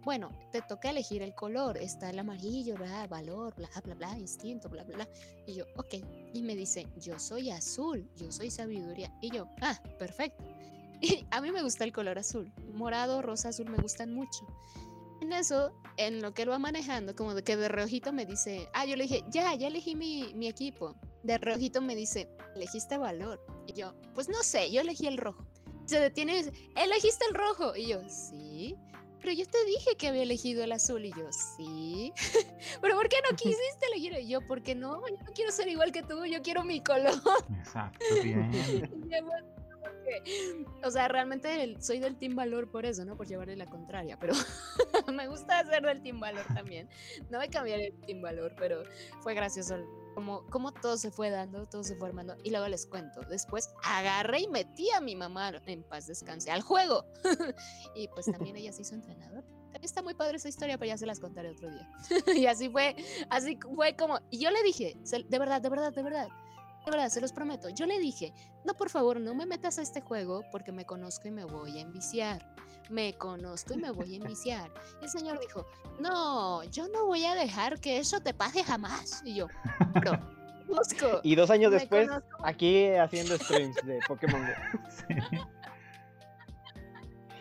bueno, 0.03 0.31
te 0.51 0.61
toca 0.61 0.89
elegir 0.89 1.21
el 1.21 1.35
color, 1.35 1.77
está 1.77 2.09
el 2.09 2.19
amarillo, 2.19 2.75
bla, 2.75 3.07
valor, 3.07 3.53
bla, 3.55 3.69
bla, 3.83 3.95
bla, 3.95 4.17
instinto, 4.17 4.69
bla, 4.69 4.83
bla, 4.83 4.97
bla. 4.97 5.09
Y 5.45 5.55
yo, 5.55 5.65
ok. 5.75 5.95
Y 6.33 6.41
me 6.41 6.55
dice, 6.55 6.87
yo 6.97 7.19
soy 7.19 7.51
azul, 7.51 8.09
yo 8.15 8.31
soy 8.31 8.49
sabiduría. 8.49 9.11
Y 9.21 9.31
yo, 9.31 9.47
ah, 9.61 9.79
perfecto. 9.97 10.43
Y 11.01 11.25
a 11.31 11.39
mí 11.39 11.49
me 11.53 11.61
gusta 11.61 11.85
el 11.85 11.93
color 11.93 12.19
azul, 12.19 12.51
morado, 12.73 13.21
rosa, 13.21 13.49
azul, 13.49 13.69
me 13.69 13.77
gustan 13.77 14.13
mucho. 14.13 14.45
En 15.21 15.31
eso, 15.31 15.71
en 15.95 16.21
lo 16.21 16.33
que 16.33 16.41
él 16.41 16.49
va 16.49 16.59
manejando, 16.59 17.15
como 17.15 17.33
de 17.33 17.41
que 17.43 17.55
de 17.55 17.69
reojito 17.69 18.11
me 18.11 18.25
dice, 18.25 18.67
ah, 18.73 18.85
yo 18.85 18.97
le 18.97 19.03
dije, 19.03 19.23
ya, 19.29 19.55
ya 19.55 19.67
elegí 19.67 19.95
mi, 19.95 20.33
mi 20.33 20.49
equipo. 20.49 20.95
De 21.23 21.37
rojito 21.37 21.81
me 21.81 21.95
dice, 21.95 22.29
¿elegiste 22.55 22.97
valor? 22.97 23.41
Y 23.65 23.73
yo, 23.73 23.93
pues 24.13 24.27
no 24.27 24.43
sé, 24.43 24.71
yo 24.71 24.81
elegí 24.81 25.07
el 25.07 25.17
rojo. 25.17 25.45
Se 25.85 25.99
detiene 25.99 26.33
y 26.33 26.43
dice, 26.43 26.53
¿elegiste 26.75 27.25
el 27.29 27.35
rojo? 27.35 27.75
Y 27.75 27.87
yo, 27.87 28.01
sí. 28.09 28.75
Pero 29.21 29.33
yo 29.33 29.45
te 29.45 29.63
dije 29.65 29.95
que 29.97 30.07
había 30.07 30.23
elegido 30.23 30.63
el 30.63 30.71
azul 30.71 31.05
y 31.05 31.11
yo, 31.11 31.31
sí. 31.31 32.13
pero 32.81 32.95
¿por 32.95 33.09
qué 33.09 33.17
no 33.29 33.35
quisiste 33.35 33.85
elegir? 33.91 34.13
Y 34.19 34.27
yo, 34.27 34.41
porque 34.41 34.75
no, 34.75 35.01
yo 35.07 35.17
no 35.25 35.33
quiero 35.33 35.51
ser 35.51 35.67
igual 35.67 35.91
que 35.91 36.03
tú, 36.03 36.25
yo 36.25 36.41
quiero 36.41 36.63
mi 36.63 36.81
color. 36.81 37.13
Exacto, 37.59 38.05
bien. 38.23 38.49
o 40.83 40.91
sea, 40.91 41.07
realmente 41.07 41.75
soy 41.79 41.99
del 41.99 42.17
Team 42.17 42.35
Valor 42.35 42.69
por 42.69 42.85
eso, 42.85 43.05
¿no? 43.05 43.15
Por 43.15 43.27
llevarle 43.27 43.55
la 43.55 43.65
contraria, 43.65 44.17
pero 44.19 44.33
me 45.13 45.27
gusta 45.27 45.63
ser 45.65 45.83
del 45.83 46.01
Team 46.01 46.19
Valor 46.19 46.45
también. 46.53 46.89
No 47.29 47.39
me 47.39 47.49
cambiaré 47.49 47.87
el 47.87 47.99
Team 48.01 48.21
Valor, 48.21 48.53
pero 48.57 48.83
fue 49.21 49.33
gracioso 49.33 49.77
como, 50.19 50.73
todo 50.73 50.97
se 50.97 51.11
fue 51.11 51.29
dando, 51.29 51.65
todo 51.65 51.83
se 51.83 51.95
fue 51.95 52.09
armando. 52.09 52.35
Y 52.43 52.51
luego 52.51 52.67
les 52.67 52.85
cuento, 52.85 53.21
después 53.29 53.69
agarré 53.83 54.41
y 54.41 54.47
metí 54.47 54.89
a 54.91 55.01
mi 55.01 55.15
mamá 55.15 55.51
en 55.65 55.83
paz 55.83 56.07
descanse 56.07 56.51
al 56.51 56.61
juego. 56.61 57.05
y 57.95 58.07
pues 58.09 58.25
también 58.25 58.55
ella 58.55 58.71
se 58.71 58.81
hizo 58.81 58.95
entrenador. 58.95 59.43
Está 59.81 60.01
muy 60.01 60.13
padre 60.13 60.37
esa 60.37 60.49
historia, 60.49 60.77
pero 60.77 60.89
ya 60.89 60.97
se 60.97 61.05
las 61.05 61.19
contaré 61.19 61.51
otro 61.51 61.69
día. 61.69 61.89
y 62.35 62.47
así 62.47 62.69
fue, 62.69 62.95
así 63.29 63.57
fue 63.75 63.95
como, 63.95 64.19
y 64.29 64.39
yo 64.39 64.51
le 64.51 64.61
dije, 64.63 64.97
de 65.03 65.39
verdad, 65.39 65.61
de 65.61 65.69
verdad, 65.69 65.93
de 65.93 66.03
verdad, 66.03 66.27
de 66.85 66.91
verdad, 66.91 67.09
se 67.09 67.21
los 67.21 67.31
prometo. 67.31 67.69
Yo 67.69 67.85
le 67.85 67.99
dije, 67.99 68.33
no, 68.65 68.73
por 68.73 68.89
favor, 68.89 69.19
no 69.19 69.35
me 69.35 69.45
metas 69.45 69.79
a 69.79 69.81
este 69.81 70.01
juego 70.01 70.43
porque 70.51 70.71
me 70.71 70.85
conozco 70.85 71.27
y 71.27 71.31
me 71.31 71.45
voy 71.45 71.77
a 71.77 71.81
enviciar. 71.81 72.45
Me 72.89 73.13
conozco 73.13 73.73
y 73.73 73.77
me 73.77 73.91
voy 73.91 74.13
a 74.13 74.17
enviciar. 74.21 74.71
Y 75.01 75.05
el 75.05 75.09
señor 75.09 75.39
dijo, 75.39 75.65
no, 75.99 76.63
yo 76.65 76.87
no 76.89 77.05
voy 77.05 77.25
a 77.25 77.35
dejar 77.35 77.79
que 77.79 77.97
eso 77.99 78.19
te 78.19 78.33
pase 78.33 78.63
jamás. 78.63 79.21
Y 79.25 79.35
yo, 79.35 79.47
no. 80.03 80.39
Conozco, 80.67 81.21
y 81.23 81.33
dos 81.33 81.49
años 81.49 81.71
después, 81.71 82.07
aquí 82.43 82.89
haciendo 82.93 83.35
streams 83.39 83.75
de 83.87 83.99
Pokémon 84.07 84.39
Go. 84.39 84.53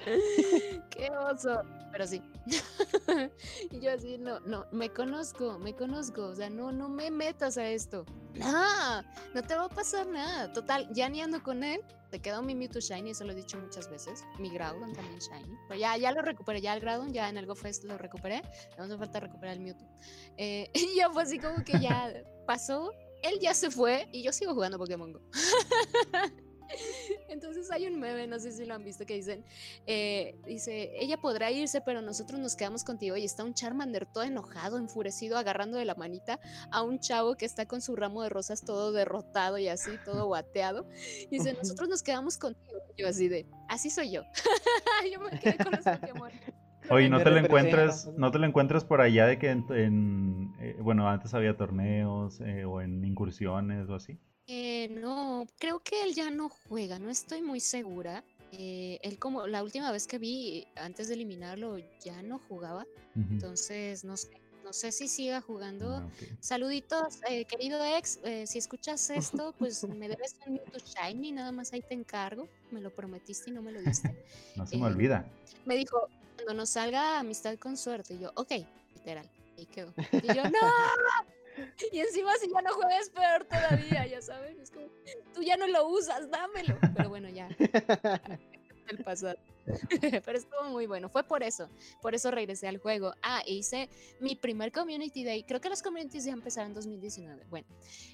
Qué 0.91 1.11
oso. 1.11 1.63
Pero 1.99 2.11
sí. 2.11 2.23
y 3.73 3.81
yo 3.81 3.91
así, 3.91 4.19
no, 4.19 4.39
no, 4.39 4.67
me 4.71 4.89
conozco, 4.89 5.59
me 5.59 5.75
conozco. 5.75 6.27
O 6.27 6.35
sea, 6.37 6.49
no, 6.49 6.71
no 6.71 6.89
me 6.89 7.11
metas 7.11 7.59
a 7.59 7.69
esto. 7.69 8.07
No, 8.35 9.03
no 9.35 9.43
te 9.43 9.57
va 9.57 9.65
a 9.65 9.69
pasar 9.69 10.07
nada. 10.07 10.53
Total, 10.53 10.89
ya 10.93 11.09
ni 11.09 11.21
ando 11.21 11.43
con 11.43 11.65
él. 11.65 11.81
Te 12.13 12.21
quedó 12.21 12.41
mi 12.41 12.55
Mewtwo 12.55 12.81
Shiny, 12.81 13.11
eso 13.11 13.25
lo 13.25 13.33
he 13.33 13.35
dicho 13.35 13.59
muchas 13.59 13.91
veces. 13.91 14.23
Mi 14.39 14.49
Groudon 14.49 14.93
también 14.93 15.19
Shiny. 15.19 15.59
Pero 15.67 15.81
ya, 15.81 15.97
ya 15.97 16.13
lo 16.13 16.23
recuperé, 16.23 16.61
ya 16.61 16.73
el 16.73 16.81
Groudon, 16.81 17.13
ya 17.13 17.29
en 17.29 17.37
el 17.37 17.47
GoFest 17.47 17.83
lo 17.83 17.99
recuperé. 17.99 18.43
No 18.79 18.85
hace 18.85 18.97
falta 18.97 19.19
recuperar 19.19 19.57
el 19.57 19.61
Mewtwo. 19.61 19.89
Eh, 20.37 20.71
y 20.75 20.99
ya 20.99 21.11
fue 21.11 21.25
así 21.25 21.41
como 21.41 21.65
que 21.65 21.81
ya 21.81 22.13
pasó. 22.47 22.93
Él 23.25 23.41
ya 23.41 23.55
se 23.55 23.73
fue 23.73 24.09
y 24.13 24.23
yo 24.23 24.33
sigo 24.33 24.55
jugando 24.55 24.79
Pokémon 24.79 25.15
Go. 25.15 25.21
Entonces 27.29 27.71
hay 27.71 27.87
un 27.87 27.99
meme, 27.99 28.27
no 28.27 28.39
sé 28.39 28.53
si 28.53 28.65
lo 28.65 28.75
han 28.75 28.85
visto, 28.85 29.07
que 29.07 29.15
dicen, 29.15 29.45
eh, 29.87 30.37
dice, 30.47 30.93
ella 30.99 31.19
podrá 31.19 31.51
irse, 31.51 31.81
pero 31.81 32.03
nosotros 32.03 32.39
nos 32.41 32.57
quedamos 32.57 32.85
contigo. 32.85 33.17
Y 33.17 33.25
está 33.25 33.45
un 33.45 33.55
Charmander 33.55 34.07
todo 34.07 34.25
enojado, 34.25 34.79
enfurecido, 34.79 35.39
agarrando 35.39 35.79
de 35.79 35.85
la 35.85 35.95
manita 35.95 36.41
a 36.71 36.83
un 36.83 37.01
chavo 37.01 37.37
que 37.37 37.47
está 37.47 37.67
con 37.67 37.81
su 37.81 37.97
ramo 37.97 38.23
de 38.23 38.29
rosas 38.29 38.63
todo 38.63 38.93
derrotado 38.93 39.59
y 39.59 39.69
así, 39.69 39.91
todo 40.05 40.27
guateado. 40.27 40.89
Y 41.31 41.39
dice, 41.39 41.55
nosotros 41.55 41.89
nos 41.89 42.03
quedamos 42.03 42.39
contigo. 42.39 42.79
yo 42.97 43.09
así 43.09 43.29
de, 43.29 43.47
así 43.69 43.91
soy 43.91 44.11
yo. 44.11 44.23
yo 45.13 45.21
me 45.21 45.39
quedé 45.39 45.57
con 45.57 45.73
los 45.73 45.85
Pokémon. 45.85 46.31
Oye, 46.91 47.09
¿no 47.11 47.23
te 47.23 47.31
lo 47.31 47.37
encuentras, 47.37 48.11
no 48.17 48.31
te 48.31 48.39
lo 48.39 48.47
encuentras 48.47 48.85
por 48.85 49.01
allá 49.01 49.27
de 49.27 49.39
que 49.39 49.51
en, 49.51 50.55
eh, 50.61 50.77
bueno, 50.81 51.09
antes 51.09 51.35
había 51.35 51.57
torneos 51.57 52.41
eh, 52.41 52.65
o 52.65 52.81
en 52.81 53.05
incursiones 53.05 53.89
o 53.89 53.95
así? 53.95 54.19
Eh, 54.51 54.89
no, 54.89 55.47
creo 55.59 55.81
que 55.81 56.03
él 56.03 56.15
ya 56.15 56.31
no 56.31 56.49
juega, 56.49 56.99
no 56.99 57.11
estoy 57.11 57.43
muy 57.43 57.61
segura. 57.61 58.25
Eh, 58.53 58.99
él 59.03 59.19
como 59.19 59.47
la 59.47 59.63
última 59.63 59.93
vez 59.93 60.07
que 60.07 60.19
vi, 60.19 60.67
antes 60.77 61.09
de 61.09 61.15
eliminarlo, 61.15 61.77
ya 62.03 62.23
no 62.23 62.41
jugaba. 62.49 62.87
Entonces, 63.15 64.05
no 64.05 64.17
sé, 64.17 64.31
no 64.65 64.73
sé 64.73 64.91
si 64.91 65.07
siga 65.07 65.43
jugando. 65.43 65.97
Ah, 65.97 66.09
Saluditos, 66.41 67.19
eh, 67.29 67.45
querido 67.45 67.85
ex, 67.85 68.21
si 68.47 68.59
escuchas 68.59 69.11
esto, 69.11 69.55
pues 69.59 69.87
me 69.87 70.09
debes 70.09 70.35
un 70.47 70.55
minuto 70.55 70.79
shiny, 70.79 71.33
nada 71.33 71.53
más 71.53 71.75
ahí 71.75 71.83
te 71.83 71.93
encargo. 71.93 72.49
Me 72.71 72.81
lo 72.81 72.89
prometiste 72.89 73.51
y 73.51 73.53
no 73.53 73.61
me 73.61 73.73
lo 73.73 73.83
diste. 73.83 74.17
no 74.57 74.67
se 74.67 74.79
me 74.79 74.87
olvida. 74.87 75.27
Me 75.67 75.77
dijo, 75.77 76.09
cuando 76.37 76.55
nos 76.55 76.71
salga 76.71 77.19
amistad 77.19 77.59
con 77.59 77.77
suerte, 77.77 78.15
y 78.15 78.21
yo, 78.21 78.33
ok, 78.35 78.53
literal, 78.95 79.29
ahí 79.59 79.67
quedó. 79.67 79.93
Y 80.23 80.29
yo, 80.29 80.45
no. 80.45 81.38
Y 81.93 82.01
encima 82.01 82.35
si 82.37 82.51
ya 82.51 82.63
no 82.63 82.73
juegas 82.73 83.11
peor 83.11 83.45
todavía, 83.45 84.07
ya 84.07 84.21
saben, 84.21 84.61
es 84.61 84.71
como, 84.71 84.89
tú 85.35 85.43
ya 85.43 85.57
no 85.57 85.67
lo 85.67 85.89
usas, 85.89 86.31
dámelo. 86.31 86.79
Pero 86.97 87.09
bueno, 87.09 87.29
ya. 87.29 87.49
El 88.89 89.05
pasado. 89.05 89.37
Pero 90.01 90.39
estuvo 90.39 90.65
muy 90.71 90.87
bueno. 90.87 91.09
Fue 91.09 91.23
por 91.25 91.43
eso. 91.43 91.69
Por 92.01 92.15
eso 92.15 92.31
regresé 92.31 92.69
al 92.69 92.79
juego. 92.79 93.13
Ah, 93.23 93.43
hice 93.47 93.89
mi 94.21 94.35
primer 94.35 94.73
Community 94.73 95.25
Day. 95.25 95.45
Creo 95.45 95.61
que 95.61 95.69
los 95.69 95.83
Communities 95.83 96.25
ya 96.25 96.33
empezaron 96.33 96.71
en 96.71 96.75
2019. 96.75 97.47
Bueno, 97.51 97.67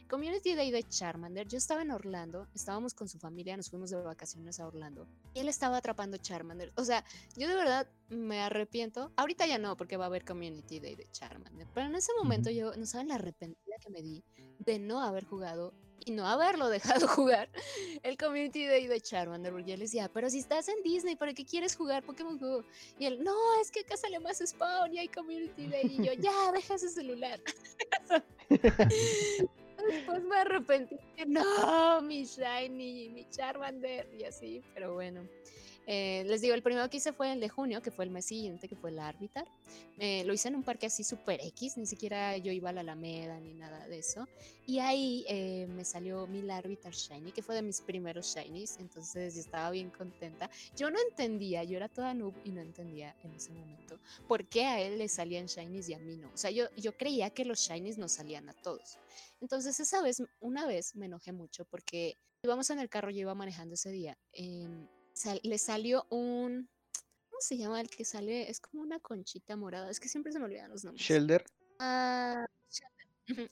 Community 0.09 0.55
Day 0.55 0.71
de 0.71 0.83
Charmander. 0.83 1.47
Yo 1.47 1.59
estaba 1.59 1.83
en 1.83 1.91
Orlando. 1.91 2.49
Estábamos 2.55 2.95
con 2.95 3.09
su 3.09 3.19
familia. 3.19 3.57
Nos 3.57 3.71
fuimos 3.71 3.91
de 3.91 3.97
vacaciones 3.97 4.59
a 4.61 4.67
Orlando. 4.67 5.07
Y 5.33 5.41
él 5.41 5.49
estaba 5.49 5.77
atrapando 5.77 6.17
Charmander. 6.17 6.73
O 6.77 6.85
sea, 6.85 7.05
yo 7.37 7.49
de 7.49 7.55
verdad 7.55 7.87
me 8.09 8.41
arrepiento. 8.41 9.13
Ahorita 9.17 9.47
ya 9.47 9.59
no, 9.59 9.77
porque 9.77 9.97
va 9.97 10.05
a 10.05 10.09
haber 10.09 10.25
Community 10.25 10.81
Day 10.81 10.97
de 10.97 11.09
Charmander. 11.11 11.69
Pero 11.73 11.87
en 11.87 11.95
ese 11.95 12.13
momento 12.19 12.51
yo, 12.51 12.75
no 12.77 12.87
saben 12.87 13.09
la 13.09 13.15
arrepentida 13.15 13.77
que 13.81 13.91
me 13.91 14.03
di 14.03 14.25
de 14.59 14.79
no 14.79 15.03
haber 15.03 15.25
jugado 15.25 15.73
y 16.05 16.13
no 16.13 16.27
haberlo 16.27 16.69
dejado 16.69 17.09
jugar 17.09 17.49
el 18.03 18.17
Community 18.17 18.67
Day 18.67 18.87
de 18.87 19.01
Charmander, 19.01 19.53
porque 19.53 19.73
yo 19.73 19.77
decía, 19.79 20.11
pero 20.13 20.31
si 20.31 20.39
estás 20.39 20.69
en 20.69 20.83
Disney, 20.83 21.17
¿para 21.17 21.35
qué 21.35 21.45
quieres 21.45 21.77
jugar 21.77 22.03
Pokémon 22.03 22.39
Go? 22.39 22.65
Y 22.99 23.07
él, 23.07 23.23
no, 23.23 23.35
es 23.61 23.71
que 23.71 23.81
acá 23.81 23.97
sale 23.97 24.21
más 24.21 24.43
spawn 24.45 24.93
y 24.93 24.99
hay 24.99 25.09
Community 25.09 25.67
Day. 25.67 25.97
Y 25.99 26.05
yo, 26.05 26.13
ya, 26.15 26.33
deja 26.55 26.75
ese 26.75 26.89
celular. 26.89 27.41
Después 29.89 30.23
me 30.23 30.37
arrepentí, 30.37 30.97
no, 31.27 32.01
mi 32.01 32.25
Shiny, 32.25 33.11
mi 33.11 33.29
Charmander, 33.29 34.09
y 34.19 34.25
así, 34.25 34.63
pero 34.73 34.95
bueno. 34.95 35.29
Eh, 35.87 36.25
les 36.27 36.41
digo, 36.41 36.55
el 36.55 36.63
primero 36.63 36.89
que 36.89 36.97
hice 36.97 37.13
fue 37.13 37.33
el 37.33 37.41
de 37.41 37.49
junio, 37.49 37.83
que 37.83 37.91
fue 37.91 38.05
el 38.05 38.11
mes 38.11 38.25
siguiente, 38.25 38.69
que 38.69 38.77
fue 38.77 38.91
el 38.91 38.99
Arbitar. 38.99 39.47
Eh, 39.99 40.25
lo 40.25 40.33
hice 40.33 40.49
en 40.49 40.57
un 40.57 40.63
parque 40.63 40.87
así 40.87 41.05
super 41.05 41.41
X, 41.41 41.77
ni 41.77 41.87
siquiera 41.87 42.37
yo 42.39 42.53
iba 42.53 42.71
a 42.71 42.73
la 42.73 42.81
Alameda 42.81 43.39
ni 43.41 43.55
nada 43.55 43.87
de 43.87 43.99
eso. 43.99 44.27
Y 44.67 44.79
ahí 44.79 45.25
eh, 45.29 45.67
me 45.69 45.85
salió 45.85 46.27
mi 46.27 46.49
Arbitar 46.51 46.93
Shiny, 46.93 47.33
que 47.33 47.43
fue 47.43 47.55
de 47.55 47.63
mis 47.63 47.81
primeros 47.81 48.35
Shinies, 48.35 48.79
entonces 48.79 49.35
yo 49.35 49.41
estaba 49.41 49.71
bien 49.71 49.91
contenta. 49.91 50.51
Yo 50.77 50.91
no 50.91 50.99
entendía, 51.09 51.65
yo 51.65 51.77
era 51.77 51.89
toda 51.89 52.15
noob 52.15 52.35
y 52.45 52.51
no 52.51 52.61
entendía 52.61 53.15
en 53.23 53.35
ese 53.35 53.53
momento 53.53 53.99
por 54.27 54.47
qué 54.49 54.65
a 54.65 54.81
él 54.81 54.99
le 54.99 55.09
salían 55.09 55.47
Shinies 55.47 55.89
y 55.89 55.95
a 55.95 55.99
mí 55.99 56.17
no. 56.17 56.29
O 56.33 56.37
sea, 56.37 56.51
yo, 56.51 56.65
yo 56.77 56.97
creía 56.97 57.31
que 57.31 57.45
los 57.45 57.61
Shinies 57.61 57.99
nos 57.99 58.13
salían 58.13 58.49
a 58.49 58.55
todos. 58.55 58.99
Entonces 59.41 59.79
esa 59.81 60.03
vez, 60.03 60.23
una 60.41 60.67
vez 60.67 60.97
me 60.97 61.07
enojé 61.07 61.33
mucho 61.33 61.65
porque 61.67 62.17
íbamos 62.43 62.71
en 62.71 62.79
el 62.79 62.89
carro, 62.89 63.11
yo 63.11 63.21
iba 63.21 63.35
manejando 63.35 63.75
ese 63.75 63.91
día. 63.91 64.17
Le 65.43 65.59
salió 65.59 66.07
un. 66.11 66.69
¿Cómo 67.31 67.41
se 67.41 67.57
llama 67.57 67.81
el 67.81 67.89
que 67.89 68.05
sale? 68.05 68.51
Es 68.51 68.61
como 68.61 68.83
una 68.83 69.01
conchita 69.01 69.57
morada. 69.57 69.91
Es 69.91 70.01
que 70.01 70.09
siempre 70.09 70.33
se 70.33 70.39
me 70.39 70.45
olvidan 70.45 70.71
los 70.71 70.85
nombres. 70.85 71.05
Shelder. 71.05 71.45
Ah, 71.79 72.47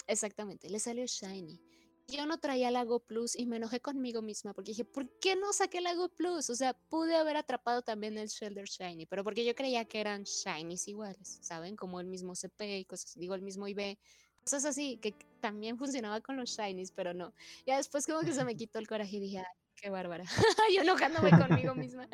Exactamente, 0.06 0.68
le 0.68 0.78
salió 0.78 1.04
Shiny. 1.06 1.60
Yo 2.08 2.26
no 2.26 2.38
traía 2.38 2.70
la 2.70 2.84
Go 2.84 3.00
Plus 3.00 3.38
y 3.38 3.46
me 3.46 3.56
enojé 3.56 3.80
conmigo 3.80 4.20
misma 4.20 4.52
porque 4.52 4.72
dije, 4.72 4.84
¿por 4.84 5.08
qué 5.18 5.36
no 5.36 5.52
saqué 5.52 5.80
la 5.80 5.94
Go 5.94 6.08
Plus? 6.10 6.50
O 6.50 6.54
sea, 6.54 6.74
pude 6.74 7.16
haber 7.16 7.36
atrapado 7.36 7.82
también 7.82 8.18
el 8.18 8.28
Shelder 8.28 8.66
Shiny, 8.66 9.06
pero 9.06 9.24
porque 9.24 9.44
yo 9.44 9.54
creía 9.54 9.84
que 9.86 10.00
eran 10.00 10.24
Shinies 10.24 10.88
iguales, 10.88 11.38
¿saben? 11.40 11.76
Como 11.76 12.00
el 12.00 12.06
mismo 12.06 12.34
CP 12.34 12.80
y 12.80 12.84
cosas, 12.84 13.14
digo, 13.16 13.34
el 13.34 13.42
mismo 13.42 13.66
IB, 13.66 13.98
cosas 14.44 14.64
así, 14.64 14.98
que 14.98 15.14
también 15.40 15.78
funcionaba 15.78 16.20
con 16.20 16.36
los 16.36 16.50
Shinies, 16.50 16.90
pero 16.90 17.14
no. 17.14 17.32
Ya 17.66 17.78
después 17.78 18.04
como 18.04 18.20
que 18.20 18.34
se 18.34 18.44
me 18.44 18.56
quitó 18.56 18.78
el 18.78 18.88
coraje 18.88 19.16
y 19.16 19.20
dije, 19.20 19.44
qué 19.82 19.90
bárbara. 19.90 20.24
Yo 20.74 20.82
enojándome 20.82 21.30
conmigo 21.30 21.74
misma. 21.86 22.08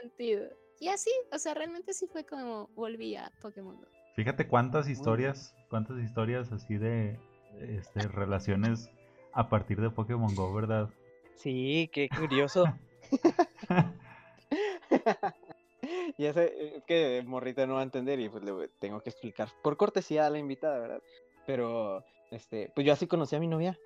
Sentido. 0.00 0.48
Y 0.78 0.88
así, 0.88 1.10
o 1.32 1.38
sea, 1.38 1.54
realmente 1.54 1.92
sí 1.92 2.06
fue 2.06 2.24
como 2.24 2.68
volví 2.74 3.16
a 3.16 3.32
Pokémon 3.42 3.76
Fíjate 4.14 4.46
cuántas 4.46 4.88
historias, 4.88 5.54
cuántas 5.68 5.98
historias 5.98 6.52
así 6.52 6.78
de 6.78 7.18
este, 7.60 8.06
relaciones 8.08 8.90
a 9.32 9.48
partir 9.48 9.80
de 9.80 9.90
Pokémon 9.90 10.34
Go, 10.34 10.52
¿verdad? 10.52 10.90
Sí, 11.36 11.88
qué 11.92 12.08
curioso. 12.08 12.64
ya 16.18 16.32
sé 16.32 16.52
eh, 16.54 16.82
que 16.86 17.22
Morrita 17.26 17.66
no 17.66 17.74
va 17.74 17.80
a 17.80 17.84
entender 17.84 18.20
y 18.20 18.28
pues 18.28 18.44
le 18.44 18.68
tengo 18.78 19.00
que 19.00 19.10
explicar 19.10 19.48
por 19.62 19.76
cortesía 19.76 20.26
a 20.26 20.30
la 20.30 20.38
invitada, 20.38 20.78
¿verdad? 20.78 21.02
Pero, 21.46 22.04
este, 22.30 22.70
pues 22.74 22.86
yo 22.86 22.92
así 22.92 23.06
conocí 23.06 23.36
a 23.36 23.40
mi 23.40 23.48
novia. 23.48 23.78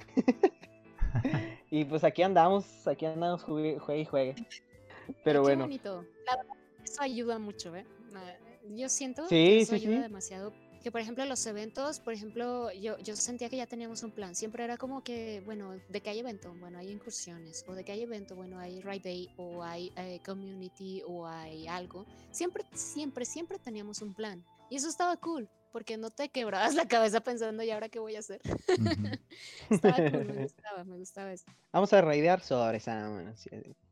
y 1.71 1.85
pues 1.85 2.05
aquí 2.05 2.23
andamos, 2.23 2.87
aquí 2.87 3.07
andamos, 3.07 3.43
juegue, 3.43 4.01
y 4.01 4.05
juegue. 4.05 4.35
Pero 5.25 5.41
Qué 5.41 5.45
bueno. 5.45 5.65
Bonito. 5.65 6.05
eso 6.83 7.03
ayuda 7.03 7.39
mucho, 7.39 7.75
¿eh? 7.75 7.85
Yo 8.71 8.89
siento 8.89 9.27
que 9.29 9.61
eso 9.61 9.75
ayuda 9.75 10.01
demasiado. 10.01 10.53
que 10.83 10.91
por 10.91 11.01
ejemplo 11.01 11.25
los 11.27 11.45
eventos, 11.47 12.01
por 12.01 12.15
ejemplo, 12.15 12.73
yo, 12.73 12.99
yo 12.99 13.15
sentía 13.17 13.49
que 13.51 13.57
ya 13.57 13.67
teníamos 13.67 14.03
un 14.03 14.11
plan. 14.11 14.35
Siempre 14.35 14.65
era 14.65 14.77
como 14.77 15.03
que, 15.03 15.43
bueno, 15.45 15.75
de 15.89 16.01
que 16.01 16.11
hay 16.11 16.21
evento, 16.21 16.55
bueno, 16.61 16.79
hay 16.79 16.91
incursiones, 16.91 17.65
o 17.69 17.75
de 17.75 17.85
que 17.85 17.93
hay 17.93 18.03
evento, 18.03 18.37
bueno, 18.37 18.59
hay 18.59 18.81
Ride 18.81 19.03
Day, 19.03 19.31
o 19.37 19.62
hay 19.62 19.93
eh, 19.97 20.21
community, 20.25 21.03
o 21.07 21.27
hay 21.27 21.67
algo. 21.69 22.07
Siempre, 22.31 22.65
siempre, 22.73 23.25
siempre 23.25 23.59
teníamos 23.59 24.01
un 24.01 24.15
plan. 24.15 24.45
Y 24.71 24.77
eso 24.77 24.89
estaba 24.89 25.17
cool, 25.19 25.49
porque 25.75 25.97
no 25.97 26.11
te 26.11 26.29
quebrabas 26.29 26.77
la 26.77 26.87
cabeza 26.87 27.18
pensando, 27.20 27.64
¿y 27.64 27.72
ahora 27.72 27.89
qué 27.89 27.99
voy 27.99 28.14
a 28.14 28.20
hacer? 28.20 28.41
estaba 29.68 29.97
cool, 29.97 30.27
me 30.33 30.43
gustaba, 30.45 30.85
me 30.85 30.97
gustaba 30.99 31.33
eso. 31.33 31.47
Vamos 31.72 31.93
a 31.93 32.01
raidear 32.01 32.39
sobre 32.39 32.77
esa. 32.77 33.11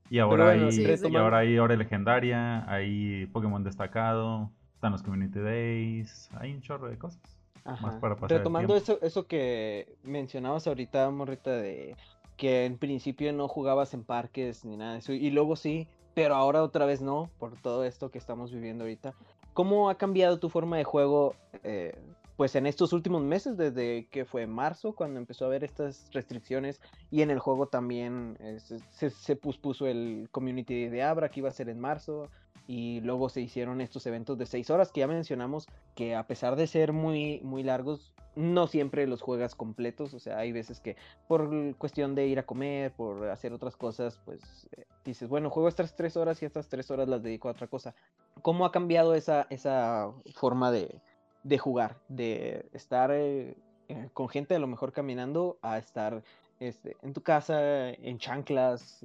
Y 0.09 0.21
ahora, 0.21 0.51
hay, 0.51 0.69
y 0.71 1.17
ahora 1.17 1.39
hay 1.39 1.59
hora 1.59 1.75
legendaria, 1.75 2.65
hay 2.73 3.27
Pokémon 3.33 3.65
destacado, 3.65 4.53
están 4.77 4.93
los 4.93 5.03
Community 5.03 5.41
Days, 5.41 6.31
hay 6.39 6.53
un 6.53 6.63
chorro 6.63 6.89
de 6.89 6.99
cosas. 6.99 7.21
Más 7.65 7.97
para 7.97 8.15
pasar 8.15 8.39
Retomando 8.39 8.77
eso, 8.77 9.01
eso 9.03 9.27
que 9.27 9.97
mencionabas 10.05 10.69
ahorita, 10.69 11.11
Morrita, 11.11 11.51
de 11.51 11.97
que 12.37 12.65
en 12.65 12.79
principio 12.79 13.33
no 13.33 13.49
jugabas 13.49 13.93
en 13.93 14.05
parques 14.05 14.65
ni 14.65 14.77
nada 14.77 14.93
de 14.93 14.99
eso, 15.01 15.13
y 15.15 15.31
luego 15.33 15.57
sí, 15.57 15.89
pero 16.15 16.37
ahora 16.37 16.63
otra 16.63 16.87
vez 16.87 17.01
no, 17.01 17.29
por 17.41 17.57
todo 17.61 17.85
esto 17.85 18.13
que 18.13 18.19
estamos 18.19 18.53
viviendo 18.53 18.85
ahorita. 18.85 19.15
¿Cómo 19.55 19.91
ha 19.91 19.97
cambiado 19.97 20.39
tu 20.39 20.49
forma 20.49 20.77
de 20.79 20.85
juego 20.85 21.35
eh, 21.63 21.95
pues 22.37 22.57
en 22.57 22.67
estos 22.67 22.93
últimos 22.93 23.23
meses, 23.23 23.57
desde 23.57 24.07
que 24.11 24.25
fue 24.25 24.47
marzo, 24.47 24.95
cuando 24.95 25.21
empezó 25.21 25.45
a 25.45 25.49
haber 25.49 25.65
estas 25.65 26.09
restricciones, 26.13 26.81
y 27.11 27.23
en 27.23 27.31
el 27.31 27.39
juego 27.39 27.67
también 27.67 28.37
eh, 28.41 28.59
se, 28.91 29.11
se, 29.11 29.39
el 29.87 30.29
community 30.31 30.89
de 30.89 31.03
Abra, 31.03 31.29
que 31.29 31.41
iba 31.41 31.51
a 31.51 31.53
ser 31.53 31.69
en 31.69 31.79
marzo, 31.79 32.29
y 32.67 33.01
luego 33.01 33.29
se 33.29 33.41
hicieron 33.41 33.81
estos 33.81 34.07
eventos 34.07 34.39
de 34.39 34.47
seis 34.47 34.71
horas, 34.71 34.93
que 34.93 35.01
ya 35.01 35.07
mencionamos 35.07 35.67
que 35.95 36.15
a 36.15 36.27
pesar 36.27 36.57
de 36.57 36.67
ser 36.67 36.93
muy, 36.93 37.41
muy 37.43 37.63
largos, 37.63 38.15
no 38.35 38.67
siempre 38.67 39.07
los 39.07 39.21
juegas 39.21 39.55
completos, 39.55 40.15
o 40.15 40.19
sea, 40.19 40.39
hay 40.39 40.53
veces 40.53 40.81
que 40.81 40.97
por 41.29 41.77
cuestión 41.77 42.15
de 42.15 42.27
ir 42.27 42.39
a 42.39 42.47
comer, 42.47 42.93
por 42.93 43.29
hacer 43.29 43.53
otras 43.53 43.77
cosas, 43.77 44.21
pues 44.25 44.69
eh, 44.77 44.85
dices, 45.05 45.29
bueno, 45.29 45.51
juego 45.51 45.69
estas 45.69 45.95
tres 45.97 46.17
horas 46.17 46.43
y 46.43 46.47
estas 46.47 46.69
tres 46.69 46.91
horas 46.91 47.09
las 47.09 47.23
dedico 47.23 47.49
a 47.49 47.53
otra 47.53 47.67
cosa. 47.67 47.95
¿Cómo 48.41 48.65
ha 48.65 48.73
cambiado 48.73 49.15
esa, 49.15 49.47
esa 49.51 50.13
forma 50.35 50.71
de, 50.71 51.01
de 51.43 51.59
jugar, 51.59 51.99
de 52.09 52.67
estar 52.73 53.11
eh, 53.13 53.57
eh, 53.89 54.09
con 54.15 54.29
gente 54.29 54.55
a 54.55 54.59
lo 54.59 54.67
mejor 54.67 54.93
caminando 54.93 55.59
a 55.61 55.77
estar 55.77 56.23
este, 56.59 56.97
en 57.03 57.13
tu 57.13 57.23
casa, 57.23 57.91
en 57.91 58.19
chanclas, 58.19 59.05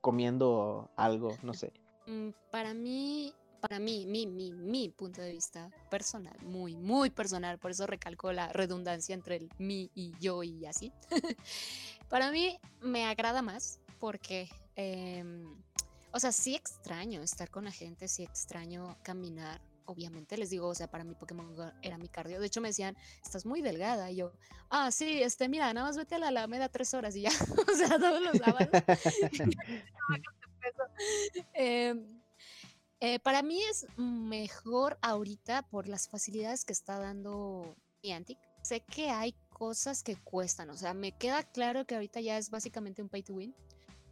comiendo 0.00 0.88
algo, 0.96 1.36
no 1.42 1.52
sé. 1.52 1.72
Mm, 2.06 2.30
para 2.50 2.74
mí, 2.74 3.34
para 3.60 3.78
mí, 3.78 4.06
mi, 4.06 4.26
mi, 4.26 4.52
mi 4.52 4.88
punto 4.88 5.20
de 5.20 5.32
vista 5.32 5.70
personal, 5.90 6.36
muy, 6.42 6.76
muy 6.76 7.10
personal, 7.10 7.58
por 7.58 7.70
eso 7.70 7.86
recalco 7.86 8.32
la 8.32 8.48
redundancia 8.52 9.14
entre 9.14 9.36
el 9.36 9.50
mí 9.58 9.90
y 9.94 10.12
yo 10.20 10.42
y 10.42 10.66
así. 10.66 10.92
para 12.08 12.30
mí 12.30 12.58
me 12.80 13.04
agrada 13.04 13.42
más 13.42 13.80
porque, 13.98 14.48
em, 14.76 15.44
o 16.12 16.18
sea, 16.18 16.32
sí 16.32 16.54
extraño 16.54 17.22
estar 17.22 17.50
con 17.50 17.64
la 17.64 17.72
gente, 17.72 18.08
sí 18.08 18.22
extraño 18.22 18.96
caminar, 19.02 19.60
obviamente 19.90 20.36
les 20.38 20.50
digo, 20.50 20.68
o 20.68 20.74
sea, 20.74 20.88
para 20.88 21.04
mí 21.04 21.14
Pokémon 21.14 21.54
era 21.82 21.98
mi 21.98 22.08
cardio. 22.08 22.40
De 22.40 22.46
hecho, 22.46 22.60
me 22.60 22.68
decían, 22.68 22.96
estás 23.22 23.44
muy 23.44 23.60
delgada. 23.60 24.10
Y 24.10 24.16
yo, 24.16 24.32
ah, 24.70 24.90
sí, 24.90 25.22
este, 25.22 25.48
mira, 25.48 25.72
nada 25.74 25.86
más 25.86 25.96
vete 25.96 26.14
a 26.14 26.18
la 26.18 26.28
Alameda 26.28 26.68
tres 26.68 26.94
horas 26.94 27.14
y 27.16 27.22
ya. 27.22 27.30
o 27.72 27.76
sea, 27.76 27.98
todos 27.98 28.22
los 28.22 28.38
sábados. 28.38 28.68
Em, 31.54 32.20
eh, 33.00 33.18
para 33.20 33.42
mí 33.42 33.62
es 33.70 33.86
mejor 33.96 34.98
ahorita 35.00 35.62
por 35.62 35.88
las 35.88 36.08
facilidades 36.08 36.64
que 36.64 36.72
está 36.72 36.98
dando 36.98 37.74
Niantic. 38.02 38.38
Sé 38.62 38.80
que 38.80 39.10
hay 39.10 39.34
cosas 39.48 40.02
que 40.02 40.16
cuestan, 40.16 40.70
o 40.70 40.76
sea, 40.76 40.94
me 40.94 41.12
queda 41.12 41.42
claro 41.42 41.86
que 41.86 41.94
ahorita 41.94 42.20
ya 42.20 42.36
es 42.36 42.50
básicamente 42.50 43.02
un 43.02 43.08
pay 43.08 43.22
to 43.22 43.34
win 43.34 43.54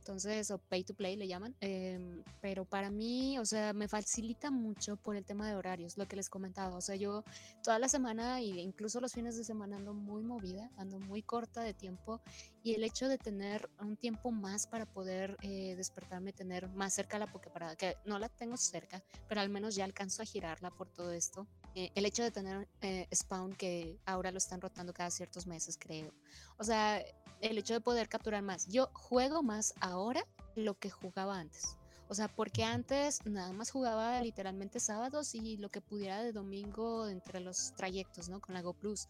entonces, 0.09 0.51
o 0.51 0.57
pay 0.57 0.85
to 0.85 0.95
play 0.95 1.17
le 1.17 1.29
llaman, 1.29 1.55
em, 1.61 2.25
pero 2.41 2.65
para 2.65 2.89
mí, 2.89 3.39
o 3.39 3.45
sea, 3.45 3.75
me 3.75 3.89
facilita 3.89 4.51
mucho 4.51 4.97
por 4.97 5.17
el 5.17 5.25
tema 5.27 5.47
de 5.47 5.55
horarios, 5.55 5.99
lo 5.99 6.09
que 6.09 6.17
les 6.17 6.31
comentaba, 6.31 6.75
o 6.75 6.81
sea, 6.81 6.97
yo 6.97 7.25
toda 7.63 7.79
la 7.79 7.91
semana 7.91 8.41
e 8.41 8.47
incluso 8.47 9.03
los 9.03 9.13
fines 9.13 9.37
de 9.37 9.45
semana 9.45 9.77
ando 9.77 9.93
muy 9.93 10.23
movida, 10.23 10.71
ando 10.79 10.99
muy 10.99 11.23
corta 11.23 11.61
de 11.61 11.75
tiempo 11.75 12.23
y 12.63 12.73
el 12.73 12.85
hecho 12.85 13.07
de 13.07 13.19
tener 13.19 13.69
un 13.83 13.99
tiempo 13.99 14.31
más 14.31 14.67
para 14.67 14.87
poder 14.87 15.37
eh, 15.43 15.75
despertarme, 15.77 16.33
tener 16.33 16.71
más 16.71 16.95
cerca 16.95 17.19
la 17.19 17.27
Poképarada, 17.27 17.77
que 17.77 17.95
no 18.07 18.19
la 18.19 18.31
tengo 18.31 18.57
cerca, 18.57 19.05
pero 19.29 19.43
al 19.43 19.51
menos 19.51 19.75
ya 19.75 19.85
alcanzo 19.85 20.23
a 20.23 20.25
girarla 20.25 20.71
por 20.71 20.89
todo 20.89 21.13
esto. 21.13 21.47
Eh, 21.75 21.91
el 21.95 22.07
hecho 22.07 22.23
de 22.23 22.31
tener 22.31 22.67
eh, 22.81 23.07
Spawn 23.15 23.53
que 23.53 23.99
ahora 24.07 24.31
lo 24.31 24.39
están 24.39 24.63
rotando 24.63 24.95
cada 24.95 25.11
ciertos 25.11 25.47
meses, 25.47 25.77
creo. 25.79 26.15
O 26.57 26.65
sea, 26.65 27.05
el 27.41 27.59
hecho 27.59 27.75
de 27.75 27.81
poder 27.81 28.09
capturar 28.09 28.43
más. 28.43 28.67
Yo 28.69 28.89
juego 28.93 29.43
más 29.43 29.75
ahora 29.81 30.25
lo 30.55 30.75
que 30.75 30.91
jugaba 30.91 31.39
antes. 31.39 31.77
O 32.09 32.15
sea, 32.15 32.29
porque 32.29 32.65
antes 32.65 33.25
nada 33.27 33.53
más 33.53 33.71
jugaba 33.71 34.21
literalmente 34.23 34.81
sábados 34.81 35.35
y 35.35 35.59
lo 35.59 35.69
que 35.69 35.83
pudiera 35.83 36.23
de 36.23 36.33
domingo 36.33 37.07
entre 37.07 37.41
los 37.41 37.75
trayectos, 37.75 38.29
¿no? 38.29 38.41
Con 38.41 38.55
la 38.55 38.63
Go 38.63 38.73
Plus. 38.73 39.09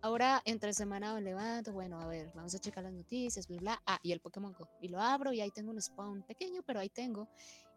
Ahora 0.00 0.42
entre 0.44 0.72
semana 0.72 1.14
me 1.14 1.22
levanto, 1.22 1.72
bueno, 1.72 2.00
a 2.00 2.06
ver, 2.06 2.30
vamos 2.34 2.54
a 2.54 2.60
checar 2.60 2.84
las 2.84 2.92
noticias, 2.92 3.48
bla, 3.48 3.58
bla. 3.58 3.82
Ah, 3.86 3.98
y 4.02 4.12
el 4.12 4.20
Pokémon 4.20 4.52
Go. 4.52 4.68
Y 4.80 4.88
lo 4.88 5.00
abro 5.00 5.32
y 5.32 5.40
ahí 5.40 5.50
tengo 5.50 5.72
un 5.72 5.82
spawn 5.82 6.22
pequeño, 6.22 6.62
pero 6.64 6.78
ahí 6.78 6.88
tengo. 6.88 7.28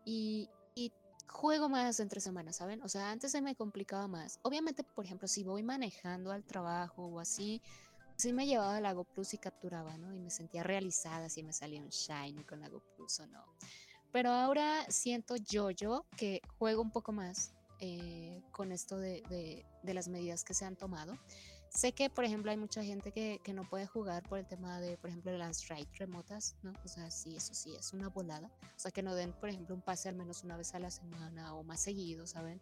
Y, 0.06 0.48
y 0.76 0.92
juego 1.28 1.70
más 1.70 2.00
entre 2.00 2.22
semanas, 2.22 2.58
¿saben? 2.58 2.82
O 2.84 2.90
sea, 2.90 3.10
antes 3.10 3.32
se 3.32 3.42
me 3.42 3.56
complicaba 3.56 4.08
más. 4.08 4.40
Obviamente, 4.44 4.84
por 4.84 5.06
ejemplo, 5.06 5.28
si 5.28 5.44
voy 5.44 5.64
manejando 5.64 6.32
al 6.32 6.44
trabajo 6.44 7.06
o 7.06 7.20
así, 7.20 7.62
sí 8.20 8.34
me 8.34 8.46
llevaba 8.46 8.82
la 8.82 8.92
GoPlus 8.92 9.34
y 9.34 9.38
capturaba, 9.38 9.98
¿no? 9.98 10.14
Y 10.14 10.20
me 10.20 10.30
sentía 10.30 10.62
realizada 10.62 11.30
si 11.30 11.42
me 11.42 11.54
salía 11.54 11.82
un 11.82 11.90
Shiny 11.90 12.44
con 12.44 12.60
la 12.60 12.68
GoPlus 12.68 13.22
o 13.22 13.28
no. 13.28 13.46
Pero 14.12 14.32
ahora 14.32 14.86
siento 14.90 15.36
yo, 15.38 15.72
yo, 15.72 16.06
que 16.18 16.42
juego 16.58 16.82
un 16.82 16.92
poco 16.92 17.14
más 17.14 17.54
eh, 17.80 18.42
con 18.52 18.72
esto 18.74 18.98
de, 18.98 19.24
de, 19.84 19.94
las 19.94 20.10
medidas 20.10 20.44
que 20.44 20.54
se 20.54 20.66
han 20.66 20.76
tomado. 20.76 21.18
Sé 21.70 21.94
que, 21.94 22.10
por 22.10 22.26
ejemplo, 22.26 22.52
hay 22.52 22.58
mucha 22.58 22.84
gente 22.84 23.12
que, 23.12 23.40
que, 23.44 23.54
no 23.54 23.64
puede 23.70 23.86
jugar 23.86 24.28
por 24.28 24.40
el 24.40 24.48
tema 24.48 24.82
de, 24.82 24.98
por 24.98 25.12
ejemplo, 25.12 25.32
las 25.38 25.68
raid 25.68 25.88
remotas, 25.98 26.56
¿no? 26.64 26.74
O 26.84 26.88
sea, 26.88 27.12
sí, 27.12 27.36
eso 27.36 27.54
sí, 27.54 27.76
es 27.76 27.94
una 27.94 28.10
volada. 28.10 28.52
O 28.76 28.80
sea, 28.80 28.92
que 28.92 29.04
no 29.04 29.16
den, 29.16 29.32
por 29.34 29.50
ejemplo, 29.50 29.76
un 29.76 29.82
pase 29.82 30.10
al 30.10 30.16
menos 30.16 30.44
una 30.44 30.58
vez 30.58 30.74
a 30.74 30.80
la 30.80 30.90
semana 30.90 31.54
o 31.54 31.64
más 31.64 31.80
seguido, 31.80 32.26
¿saben? 32.26 32.60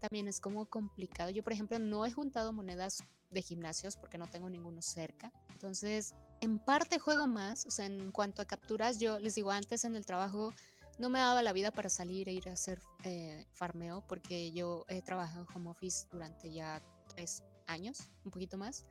También 0.00 0.26
es 0.26 0.40
como 0.40 0.64
complicado. 0.66 1.30
Yo, 1.30 1.44
por 1.44 1.52
ejemplo, 1.52 1.78
no 1.78 2.06
he 2.06 2.10
juntado 2.10 2.52
monedas 2.52 3.04
de 3.30 3.42
gimnasios 3.42 3.96
porque 3.96 4.18
no 4.18 4.26
tengo 4.26 4.48
ninguno 4.48 4.82
cerca. 4.82 5.32
Entonces, 5.50 6.14
en 6.40 6.58
parte 6.58 6.98
juego 6.98 7.26
más, 7.26 7.66
o 7.66 7.70
sea, 7.70 7.86
en 7.86 8.12
cuanto 8.12 8.42
a 8.42 8.44
capturas, 8.44 8.98
yo 8.98 9.18
les 9.18 9.34
digo, 9.34 9.50
antes 9.50 9.84
en 9.84 9.96
el 9.96 10.04
trabajo 10.04 10.52
no 10.98 11.10
me 11.10 11.18
daba 11.18 11.42
la 11.42 11.52
vida 11.52 11.70
para 11.70 11.88
salir 11.88 12.28
e 12.28 12.32
ir 12.32 12.48
a 12.48 12.52
hacer 12.52 12.80
eh, 13.04 13.46
farmeo 13.52 14.02
porque 14.06 14.52
yo 14.52 14.84
he 14.88 15.02
trabajado 15.02 15.46
home 15.54 15.70
office 15.70 16.06
durante 16.10 16.52
ya 16.52 16.82
tres 17.14 17.42
años, 17.66 17.98
un 18.24 18.30
poquito 18.30 18.56
más. 18.56 18.86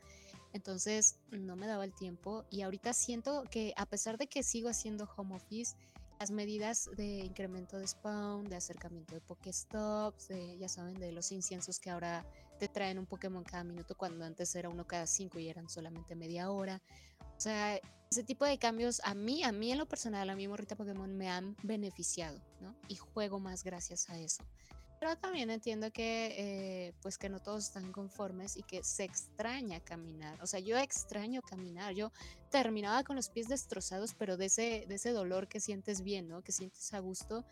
Entonces 0.53 1.19
no 1.31 1.55
me 1.55 1.67
daba 1.67 1.83
el 1.83 1.93
tiempo 1.93 2.45
y 2.49 2.61
ahorita 2.61 2.93
siento 2.93 3.43
que 3.49 3.73
a 3.75 3.85
pesar 3.85 4.17
de 4.17 4.27
que 4.27 4.43
sigo 4.43 4.69
haciendo 4.69 5.09
home 5.17 5.35
office, 5.35 5.75
las 6.19 6.31
medidas 6.31 6.89
de 6.95 7.19
incremento 7.19 7.77
de 7.77 7.87
spawn, 7.87 8.45
de 8.45 8.55
acercamiento 8.55 9.15
de 9.15 9.21
Pokéstops, 9.21 10.29
de, 10.29 10.57
ya 10.57 10.69
saben, 10.69 10.93
de 10.93 11.11
los 11.11 11.31
inciensos 11.31 11.79
que 11.79 11.89
ahora 11.89 12.25
te 12.57 12.67
traen 12.67 12.99
un 12.99 13.05
Pokémon 13.05 13.43
cada 13.43 13.63
minuto 13.63 13.95
cuando 13.95 14.25
antes 14.25 14.55
era 14.55 14.69
uno 14.69 14.85
cada 14.85 15.07
cinco 15.07 15.39
y 15.39 15.49
eran 15.49 15.69
solamente 15.69 16.15
media 16.15 16.51
hora. 16.51 16.81
O 17.19 17.39
sea, 17.39 17.79
ese 18.09 18.23
tipo 18.23 18.45
de 18.45 18.57
cambios 18.57 19.01
a 19.03 19.13
mí, 19.13 19.43
a 19.43 19.51
mí 19.51 19.71
en 19.71 19.77
lo 19.77 19.87
personal, 19.87 20.29
a 20.29 20.35
mí 20.35 20.47
Morrita 20.47 20.75
Pokémon 20.75 21.15
me 21.17 21.29
han 21.29 21.55
beneficiado, 21.63 22.39
¿no? 22.61 22.75
Y 22.87 22.95
juego 22.95 23.39
más 23.39 23.63
gracias 23.63 24.09
a 24.09 24.17
eso. 24.17 24.43
Pero 24.99 25.15
también 25.17 25.49
entiendo 25.49 25.91
que, 25.91 26.35
eh, 26.37 26.93
pues 27.01 27.17
que 27.17 27.29
no 27.29 27.39
todos 27.39 27.65
están 27.65 27.91
conformes 27.91 28.57
y 28.57 28.63
que 28.63 28.83
se 28.83 29.03
extraña 29.03 29.79
caminar. 29.79 30.41
O 30.41 30.47
sea, 30.47 30.59
yo 30.59 30.77
extraño 30.77 31.41
caminar. 31.41 31.93
Yo 31.93 32.11
terminaba 32.49 33.03
con 33.03 33.15
los 33.15 33.29
pies 33.29 33.47
destrozados, 33.47 34.13
pero 34.13 34.37
de 34.37 34.45
ese, 34.45 34.85
de 34.87 34.95
ese 34.95 35.11
dolor 35.11 35.47
que 35.47 35.59
sientes 35.59 36.01
bien, 36.01 36.27
¿no? 36.27 36.41
Que 36.41 36.51
sientes 36.51 36.93
a 36.93 36.99
gusto 36.99 37.45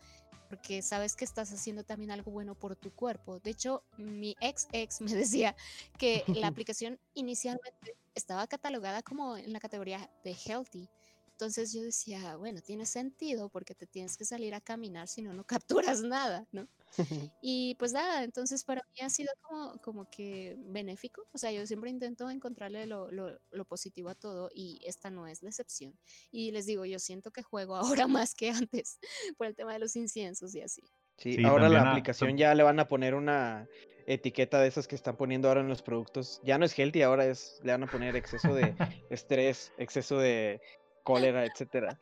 porque 0.48 0.82
sabes 0.82 1.16
que 1.16 1.24
estás 1.24 1.52
haciendo 1.52 1.84
también 1.84 2.10
algo 2.10 2.30
bueno 2.30 2.54
por 2.54 2.76
tu 2.76 2.92
cuerpo. 2.92 3.40
De 3.40 3.50
hecho, 3.50 3.82
mi 3.96 4.36
ex 4.40 4.68
ex 4.72 5.00
me 5.00 5.12
decía 5.14 5.56
que 5.98 6.24
la 6.46 6.46
aplicación 6.46 6.98
inicialmente 7.14 7.96
estaba 8.14 8.46
catalogada 8.46 9.02
como 9.02 9.36
en 9.36 9.52
la 9.52 9.60
categoría 9.60 10.10
de 10.22 10.34
healthy. 10.34 10.88
Entonces 11.32 11.72
yo 11.72 11.82
decía, 11.82 12.36
bueno, 12.36 12.60
tiene 12.60 12.86
sentido 12.86 13.48
porque 13.48 13.74
te 13.74 13.86
tienes 13.86 14.16
que 14.16 14.24
salir 14.24 14.54
a 14.54 14.60
caminar, 14.60 15.08
si 15.08 15.22
no, 15.22 15.32
no 15.32 15.44
capturas 15.98 16.02
nada, 16.02 16.46
¿no? 16.52 16.68
Y 17.40 17.74
pues 17.76 17.92
nada, 17.92 18.24
entonces 18.24 18.64
para 18.64 18.82
mí 18.94 19.04
ha 19.04 19.10
sido 19.10 19.30
como, 19.42 19.78
como 19.82 20.10
que 20.10 20.56
benéfico. 20.58 21.26
O 21.32 21.38
sea, 21.38 21.52
yo 21.52 21.66
siempre 21.66 21.90
intento 21.90 22.30
encontrarle 22.30 22.86
lo, 22.86 23.10
lo, 23.10 23.38
lo, 23.50 23.64
positivo 23.64 24.08
a 24.08 24.14
todo 24.14 24.50
y 24.54 24.80
esta 24.86 25.10
no 25.10 25.26
es 25.26 25.42
la 25.42 25.50
excepción. 25.50 25.98
Y 26.30 26.52
les 26.52 26.66
digo, 26.66 26.84
yo 26.84 26.98
siento 26.98 27.30
que 27.30 27.42
juego 27.42 27.76
ahora 28.06 28.06
más 28.06 28.34
que 28.34 28.50
antes 28.50 28.98
por 29.36 29.46
el 29.46 29.54
tema 29.54 29.72
de 29.74 29.78
los 29.78 29.96
inciensos 29.96 30.54
y 30.54 30.62
así. 30.62 30.82
Sí, 31.18 31.34
Sí, 31.34 31.44
ahora 31.44 31.68
la 31.68 31.82
a- 31.82 31.90
aplicación 31.90 32.36
ya 32.36 32.54
le 32.54 32.62
van 32.62 32.80
a 32.80 32.88
poner 32.88 33.14
una 33.14 33.68
etiqueta 34.06 34.60
de 34.60 34.68
esas 34.68 34.86
que 34.88 34.94
están 34.94 35.16
poniendo 35.16 35.48
ahora 35.48 35.60
en 35.60 35.68
los 35.68 35.82
productos. 35.82 36.40
Ya 36.44 36.58
no 36.58 36.64
es 36.64 36.78
healthy, 36.78 37.02
ahora 37.02 37.26
es, 37.26 37.60
le 37.62 37.72
van 37.72 37.82
a 37.82 37.86
poner 37.86 38.16
exceso 38.16 38.54
de 38.54 38.74
estrés, 39.10 39.72
exceso 39.78 40.18
de 40.18 40.60
cólera, 41.02 41.44
etcétera. 41.44 41.98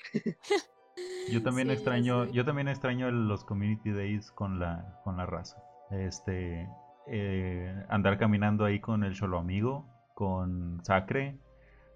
Yo 1.30 1.42
también 1.42 1.68
Sí, 1.68 1.74
extraño, 1.74 2.26
yo 2.26 2.44
también 2.44 2.68
extraño 2.68 3.10
los 3.10 3.44
community 3.44 3.90
days 3.92 4.30
con 4.30 4.58
la, 4.58 5.00
con 5.04 5.16
la 5.16 5.26
raza. 5.26 5.62
Este, 5.90 6.68
eh, 7.06 7.84
andar 7.88 8.18
caminando 8.18 8.64
ahí 8.64 8.80
con 8.80 9.04
el 9.04 9.14
Cholo 9.14 9.38
Amigo, 9.38 9.86
con 10.14 10.84
Sacre, 10.84 11.38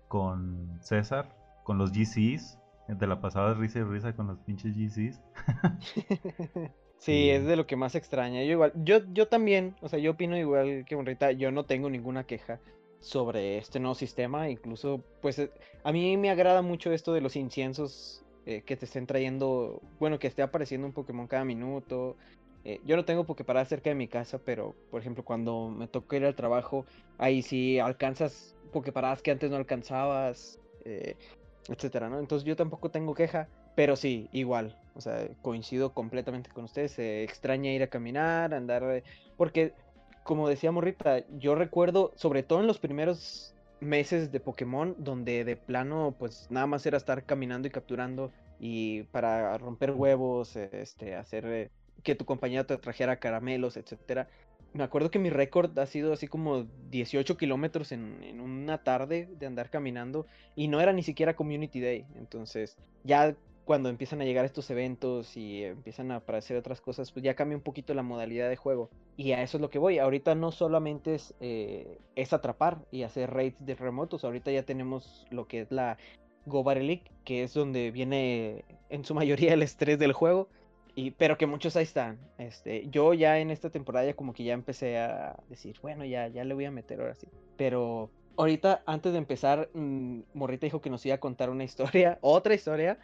con 0.09 0.78
César, 0.80 1.34
con 1.64 1.78
los 1.78 1.92
GCs. 1.92 2.59
De 2.88 3.07
la 3.09 3.20
pasada 3.20 3.55
risa 3.55 3.80
y 3.80 3.82
risa 3.82 4.14
con 4.14 4.28
los 4.28 4.38
pinches 4.40 4.76
GCs. 4.76 5.20
Sí, 6.99 7.30
es 7.30 7.44
de 7.44 7.57
lo 7.57 7.66
que 7.66 7.76
más 7.76 7.94
extraña. 7.94 8.42
Yo 8.42 8.53
igual, 8.53 8.72
yo, 8.74 9.01
yo 9.12 9.28
también, 9.28 9.76
o 9.80 9.88
sea, 9.88 9.99
yo 9.99 10.12
opino 10.12 10.36
igual 10.36 10.84
que 10.86 10.94
Bonrita, 10.94 11.30
yo 11.32 11.51
no 11.51 11.64
tengo 11.64 11.90
ninguna 11.90 12.24
queja 12.24 12.59
sobre 13.01 13.59
este 13.59 13.78
nuevo 13.78 13.94
sistema. 13.94 14.49
Incluso, 14.49 15.05
pues, 15.20 15.38
eh, 15.38 15.51
a 15.84 15.92
mí 15.92 16.16
me 16.16 16.30
agrada 16.30 16.62
mucho 16.62 16.92
esto 16.92 17.12
de 17.12 17.20
los 17.20 17.36
inciensos 17.36 18.26
eh, 18.47 18.62
que 18.62 18.76
te 18.76 18.84
estén 18.84 19.07
trayendo, 19.07 19.82
bueno, 19.99 20.20
que 20.20 20.28
esté 20.28 20.40
apareciendo 20.42 20.86
un 20.86 20.92
Pokémon 20.92 21.26
cada 21.26 21.44
minuto. 21.44 22.16
Eh, 22.64 22.80
yo 22.84 22.97
no 22.97 23.05
tengo 23.05 23.24
Poképarada 23.24 23.66
cerca 23.66 23.90
de 23.90 23.97
mi 23.97 24.07
casa, 24.07 24.38
pero, 24.38 24.74
por 24.90 25.01
ejemplo, 25.01 25.24
cuando 25.24 25.68
me 25.68 25.88
toca 25.88 26.16
ir 26.16 26.24
al 26.24 26.36
trabajo, 26.36 26.86
ahí 27.18 27.42
sí 27.42 27.78
alcanzas 27.80 28.55
Poképaradas 28.72 29.22
que 29.22 29.32
antes 29.32 29.51
no 29.51 29.57
alcanzabas, 29.57 30.61
eh, 30.84 31.16
etcétera, 31.68 32.09
¿no? 32.09 32.20
Entonces 32.20 32.47
yo 32.47 32.57
tampoco 32.57 32.90
tengo 32.90 33.14
queja. 33.14 33.49
Pero 33.74 33.94
sí, 33.97 34.28
igual, 34.32 34.74
o 34.94 35.01
sea, 35.01 35.28
coincido 35.42 35.92
completamente 35.92 36.51
con 36.51 36.64
ustedes. 36.64 36.92
Se 36.92 37.24
extraña 37.24 37.72
ir 37.72 37.82
a 37.82 37.88
caminar, 37.88 38.55
andar. 38.55 39.03
Porque, 39.36 39.74
como 40.22 40.49
decía 40.49 40.72
Morrita, 40.72 41.24
yo 41.38 41.55
recuerdo, 41.55 42.12
sobre 42.16 42.42
todo 42.42 42.61
en 42.61 42.68
los 42.68 42.78
primeros 42.78 43.55
meses 43.81 44.33
de 44.33 44.41
Pokémon, 44.41 44.95
donde 44.99 45.45
de 45.45 45.57
plano, 45.57 46.14
pues 46.18 46.47
nada 46.51 46.66
más 46.66 46.87
era 46.87 46.97
estar 46.97 47.24
caminando 47.24 47.68
y 47.68 47.70
capturando. 47.70 48.33
Y 48.59 49.03
para 49.05 49.57
romper 49.59 49.91
huevos, 49.93 50.57
este, 50.57 51.14
hacer 51.14 51.47
eh, 51.47 51.70
que 52.03 52.14
tu 52.14 52.24
compañero 52.24 52.64
te 52.66 52.77
trajera 52.79 53.16
caramelos, 53.16 53.77
etcétera. 53.77 54.29
Me 54.72 54.85
acuerdo 54.85 55.11
que 55.11 55.18
mi 55.18 55.31
récord 55.31 55.79
ha 55.79 55.87
sido 55.87 56.12
así 56.12 56.27
como 56.27 56.66
18 56.91 57.37
kilómetros 57.37 57.93
en, 57.93 58.22
en 58.22 58.41
una 58.41 58.83
tarde 58.83 59.29
de 59.39 59.47
andar 59.47 59.70
caminando. 59.70 60.27
Y 60.55 60.68
no 60.68 60.81
era 60.81 60.93
ni 60.93 61.03
siquiera 61.03 61.37
Community 61.37 61.81
Day. 61.81 62.07
Entonces, 62.16 62.77
ya 63.05 63.35
cuando 63.66 63.88
empiezan 63.88 64.20
a 64.20 64.24
llegar 64.24 64.44
estos 64.44 64.70
eventos 64.70 65.36
y 65.36 65.64
empiezan 65.64 66.12
a 66.12 66.16
aparecer 66.16 66.56
otras 66.56 66.80
cosas, 66.80 67.10
pues 67.10 67.24
ya 67.24 67.34
cambia 67.34 67.56
un 67.56 67.64
poquito 67.64 67.94
la 67.94 68.04
modalidad 68.04 68.48
de 68.48 68.54
juego. 68.54 68.90
Y 69.16 69.32
a 69.32 69.42
eso 69.42 69.56
es 69.56 69.60
lo 69.60 69.70
que 69.70 69.80
voy. 69.80 69.98
Ahorita 69.98 70.36
no 70.36 70.52
solamente 70.52 71.16
es, 71.16 71.34
eh, 71.40 71.98
es 72.14 72.32
atrapar 72.32 72.78
y 72.92 73.02
hacer 73.02 73.28
raids 73.34 73.56
de 73.58 73.74
remotos. 73.74 74.24
Ahorita 74.24 74.52
ya 74.52 74.62
tenemos 74.62 75.26
lo 75.30 75.48
que 75.48 75.62
es 75.62 75.72
la 75.72 75.98
Go 76.46 76.62
Battle 76.62 76.84
League, 76.84 77.10
que 77.24 77.42
es 77.42 77.54
donde 77.54 77.90
viene 77.90 78.64
en 78.88 79.04
su 79.04 79.14
mayoría 79.16 79.52
el 79.52 79.62
estrés 79.64 79.98
del 79.98 80.12
juego. 80.12 80.48
Y, 80.94 81.10
pero 81.10 81.36
que 81.36 81.46
muchos 81.46 81.74
ahí 81.74 81.82
están. 81.82 82.20
Este, 82.38 82.88
yo 82.88 83.14
ya 83.14 83.40
en 83.40 83.50
esta 83.50 83.70
temporada 83.70 84.06
ya 84.06 84.14
como 84.14 84.32
que 84.32 84.44
ya 84.44 84.54
empecé 84.54 84.96
a 84.96 85.42
decir, 85.48 85.76
bueno, 85.82 86.04
ya, 86.04 86.28
ya 86.28 86.44
le 86.44 86.54
voy 86.54 86.66
a 86.66 86.70
meter 86.70 87.00
ahora 87.00 87.16
sí. 87.16 87.26
Pero 87.56 88.10
ahorita, 88.37 88.82
antes 88.87 89.12
de 89.12 89.18
empezar, 89.18 89.70
mm, 89.74 90.20
Morrita 90.34 90.66
dijo 90.66 90.80
que 90.80 90.91
nos 90.91 91.05
iba 91.07 91.14
a 91.14 91.20
contar 91.20 91.51
una 91.51 91.64
historia, 91.64 92.18
otra 92.20 92.55
historia, 92.55 92.99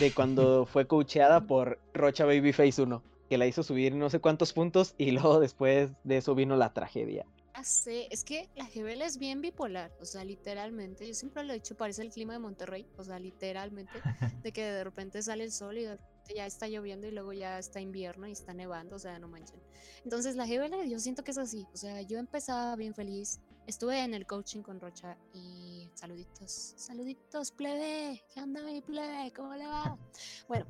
de 0.00 0.12
cuando 0.12 0.66
fue 0.66 0.86
coacheada 0.86 1.40
por 1.40 1.80
Rocha 1.94 2.24
Babyface 2.24 2.82
1, 2.82 3.02
que 3.28 3.38
la 3.38 3.46
hizo 3.46 3.62
subir 3.62 3.94
no 3.94 4.10
sé 4.10 4.20
cuántos 4.20 4.52
puntos 4.52 4.94
y 4.98 5.10
luego 5.10 5.40
después 5.40 5.92
de 6.04 6.18
eso 6.18 6.34
vino 6.34 6.56
la 6.56 6.72
tragedia. 6.72 7.26
Ya 7.54 7.64
sé, 7.64 8.06
es 8.10 8.22
que 8.22 8.48
la 8.54 8.66
GBL 8.66 9.02
es 9.02 9.18
bien 9.18 9.40
bipolar, 9.40 9.90
o 10.00 10.04
sea, 10.04 10.24
literalmente, 10.24 11.08
yo 11.08 11.14
siempre 11.14 11.42
lo 11.42 11.52
he 11.52 11.56
dicho, 11.56 11.76
parece 11.76 12.02
el 12.02 12.10
clima 12.10 12.34
de 12.34 12.38
Monterrey, 12.38 12.86
o 12.96 13.02
sea, 13.02 13.18
literalmente, 13.18 13.92
de 14.44 14.52
que 14.52 14.62
de 14.62 14.84
repente 14.84 15.22
sale 15.22 15.42
el 15.44 15.50
sol 15.50 15.76
y 15.76 15.82
de 15.82 15.96
repente 15.96 16.34
ya 16.36 16.46
está 16.46 16.68
lloviendo 16.68 17.08
y 17.08 17.10
luego 17.10 17.32
ya 17.32 17.58
está 17.58 17.80
invierno 17.80 18.28
y 18.28 18.32
está 18.32 18.54
nevando, 18.54 18.94
o 18.96 18.98
sea, 18.98 19.18
no 19.18 19.26
manchen. 19.26 19.60
Entonces 20.04 20.36
la 20.36 20.46
GBL 20.46 20.88
yo 20.88 21.00
siento 21.00 21.24
que 21.24 21.32
es 21.32 21.38
así, 21.38 21.66
o 21.72 21.76
sea, 21.76 22.00
yo 22.02 22.18
empezaba 22.18 22.76
bien 22.76 22.94
feliz, 22.94 23.40
estuve 23.68 24.02
en 24.02 24.14
el 24.14 24.26
coaching 24.26 24.62
con 24.62 24.80
Rocha 24.80 25.18
y 25.34 25.90
saluditos, 25.92 26.72
saluditos, 26.76 27.52
plebe, 27.52 28.24
¿qué 28.32 28.40
onda 28.40 28.62
mi 28.62 28.80
plebe? 28.80 29.30
¿Cómo 29.36 29.54
le 29.54 29.66
va? 29.66 29.96
Bueno, 30.48 30.64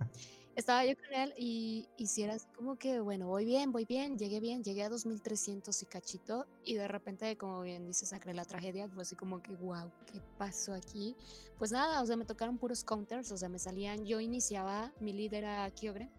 estaba 0.56 0.84
yo 0.84 0.96
con 0.96 1.14
él 1.14 1.32
y 1.38 1.88
hiciera 1.96 2.34
así 2.34 2.48
como 2.56 2.76
que, 2.76 2.98
bueno, 2.98 3.28
voy 3.28 3.44
bien, 3.44 3.70
voy 3.70 3.84
bien, 3.84 4.18
llegué 4.18 4.40
bien, 4.40 4.64
llegué 4.64 4.82
a 4.82 4.88
2300 4.88 5.80
y 5.80 5.86
cachito 5.86 6.46
y 6.64 6.74
de 6.74 6.88
repente, 6.88 7.36
como 7.36 7.62
bien 7.62 7.86
dice 7.86 8.04
Sacre, 8.04 8.34
la 8.34 8.44
tragedia 8.44 8.88
fue 8.88 9.02
así 9.02 9.14
como 9.14 9.40
que, 9.40 9.54
wow, 9.54 9.92
¿qué 10.12 10.20
pasó 10.36 10.74
aquí? 10.74 11.14
Pues 11.56 11.70
nada, 11.70 12.02
o 12.02 12.06
sea, 12.06 12.16
me 12.16 12.24
tocaron 12.24 12.58
puros 12.58 12.82
counters, 12.82 13.30
o 13.30 13.36
sea, 13.36 13.48
me 13.48 13.60
salían, 13.60 14.04
yo 14.06 14.18
iniciaba, 14.18 14.92
mi 14.98 15.12
líder 15.12 15.44
era 15.44 15.70
Kyogre 15.70 16.10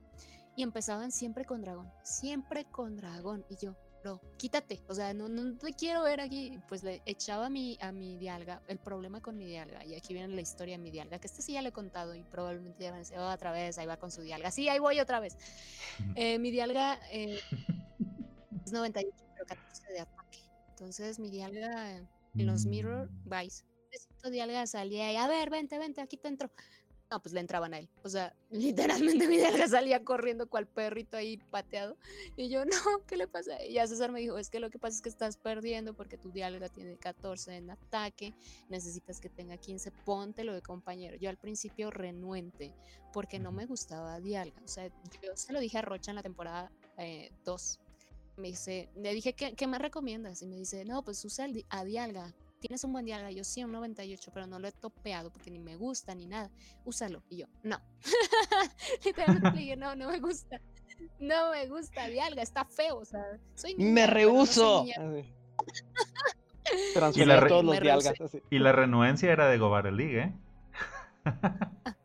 y 0.56 0.64
empezaban 0.64 1.12
siempre 1.12 1.44
con 1.44 1.62
dragón, 1.62 1.92
siempre 2.04 2.64
con 2.64 2.96
dragón 2.96 3.44
y 3.50 3.58
yo, 3.58 3.76
bro, 4.02 4.22
quítate, 4.38 4.82
o 4.88 4.94
sea, 4.94 5.14
no, 5.14 5.28
no 5.28 5.58
te 5.58 5.74
quiero 5.74 6.04
ver 6.04 6.22
aquí. 6.22 6.60
Pues 6.68 6.84
le 6.84 7.02
echaba 7.06 7.48
a 7.48 7.50
mi, 7.50 7.78
a 7.82 7.92
mi 7.92 8.18
dialga, 8.18 8.62
el 8.68 8.80
problema 8.80 9.22
con 9.22 9.38
mi 9.38 9.46
dialga, 9.46 9.86
y 9.86 9.96
aquí 9.96 10.14
viene 10.14 10.34
la 10.34 10.42
historia 10.42 10.78
de 10.78 10.84
mi 10.84 10.92
dialga, 10.92 11.20
que 11.20 11.28
este 11.28 11.42
sí 11.42 11.54
ya 11.54 11.62
le 11.62 11.70
he 11.70 11.74
contado 11.74 12.16
y 12.16 12.24
probablemente 12.24 12.84
ya 12.84 12.92
me 12.92 13.00
decía 13.00 13.22
otra 13.22 13.52
vez, 13.52 13.78
ahí 13.78 13.86
va 13.86 13.98
con 13.98 14.12
su 14.12 14.22
dialga, 14.22 14.52
sí, 14.52 14.70
ahí 14.70 14.80
voy 14.80 15.00
otra 15.00 15.20
vez. 15.20 15.38
Eh, 16.16 16.40
mi 16.40 16.52
dialga 16.52 17.00
eh, 17.12 17.40
es 18.66 18.72
98, 18.72 19.26
pero 19.34 19.46
14 19.46 19.94
de 19.94 20.00
ataque. 20.00 20.40
Entonces 20.70 21.20
mi 21.20 21.30
dialga 21.30 21.98
en 21.98 22.46
los 22.46 22.66
mirror, 22.66 23.10
Mm. 23.10 23.30
vais. 23.30 23.66
Necesito 23.92 24.30
dialga 24.30 24.68
salía 24.68 25.12
y 25.12 25.16
a 25.16 25.28
ver, 25.28 25.50
vente, 25.50 25.78
vente, 25.80 26.00
aquí 26.00 26.16
te 26.16 26.28
entro. 26.28 26.52
No, 27.12 27.20
pues 27.22 27.34
le 27.34 27.40
entraban 27.40 27.74
a 27.74 27.80
él. 27.80 27.90
O 28.04 28.10
sea, 28.10 28.36
literalmente 28.52 29.28
mi 29.28 29.38
dialga 29.38 29.68
salía 29.68 30.04
corriendo 30.04 30.48
cual 30.48 30.68
perrito 30.68 31.18
ahí 31.18 31.38
pateado. 31.38 31.98
Y 32.38 32.50
yo, 32.50 32.66
no, 32.66 32.76
¿qué 33.08 33.18
le 33.18 33.28
pasa? 33.28 33.64
Y 33.66 33.74
ya 33.74 33.88
César 33.88 34.12
me 34.12 34.20
dijo, 34.20 34.38
es 34.38 34.50
que 34.50 34.60
lo 34.60 34.70
que 34.70 34.78
pasa 34.78 34.98
es 34.98 35.02
que 35.02 35.10
estás 35.10 35.38
perdiendo 35.38 35.96
porque 35.96 36.18
tu 36.18 36.32
dialga 36.32 36.70
tiene 36.70 36.98
14 36.98 37.56
en 37.58 37.72
ataque, 37.72 38.34
necesitas 38.70 39.20
que 39.20 39.30
tenga 39.30 39.58
15, 39.58 39.90
ponte 40.06 40.44
lo 40.44 40.54
de 40.54 40.62
compañero. 40.62 41.18
Yo 41.18 41.30
al 41.32 41.38
principio 41.38 41.90
renuente 41.90 42.74
porque 43.12 43.40
no 43.40 43.52
me 43.52 43.66
gustaba 43.66 44.20
dialga. 44.20 44.62
O 44.64 44.68
sea, 44.68 44.88
yo 44.88 45.36
se 45.36 45.52
lo 45.52 45.60
dije 45.60 45.80
a 45.80 45.82
Rocha 45.82 46.12
en 46.12 46.16
la 46.16 46.24
temporada 46.24 46.72
2. 47.44 47.80
me 48.38 48.50
dice, 48.50 48.90
le 48.96 49.14
dije, 49.14 49.34
¿qué, 49.34 49.54
qué 49.56 49.66
me 49.68 49.80
recomiendas? 49.80 50.42
Y 50.44 50.48
me 50.48 50.58
dice, 50.58 50.86
no, 50.86 51.04
pues 51.04 51.26
usa 51.26 51.46
el 51.46 51.54
di- 51.54 51.66
a 51.70 51.84
dialga. 51.84 52.34
Tienes 52.60 52.84
un 52.84 52.92
buen 52.92 53.06
dialga. 53.06 53.32
Yo 53.32 53.44
sí, 53.44 53.64
un 53.64 53.72
98, 53.72 54.32
pero 54.34 54.48
no 54.48 54.60
lo 54.60 54.68
he 54.68 54.72
topeado 54.72 55.32
porque 55.32 55.52
ni 55.52 55.60
me 55.60 55.76
gusta 55.76 56.14
ni 56.14 56.28
nada. 56.28 56.50
Úsalo. 56.86 57.24
Y 57.30 57.38
yo, 57.38 57.48
no. 57.64 57.80
Literalmente 59.06 59.52
le 59.52 59.60
dije, 59.60 59.78
no, 59.78 59.96
no 59.96 60.10
me 60.10 60.20
gusta. 60.20 60.60
No 61.20 61.52
me 61.52 61.68
gusta 61.68 62.08
dialga, 62.08 62.42
está 62.42 62.66
feo. 62.66 62.98
O 62.98 63.06
sea, 63.06 63.24
soy 63.56 63.76
niña, 63.76 63.94
¡Me 63.94 64.08
no 64.08 64.14
rehuso! 64.14 64.86
Transfería 66.94 67.40
re- 67.40 67.50
todos 67.50 67.66
los 67.66 68.22
así. 68.22 68.42
Y 68.50 68.60
la 68.60 68.72
renuencia 68.72 69.32
era 69.32 69.50
de 69.50 69.58
Gobar 69.58 69.92
League, 69.92 70.20
¿eh? 70.20 70.34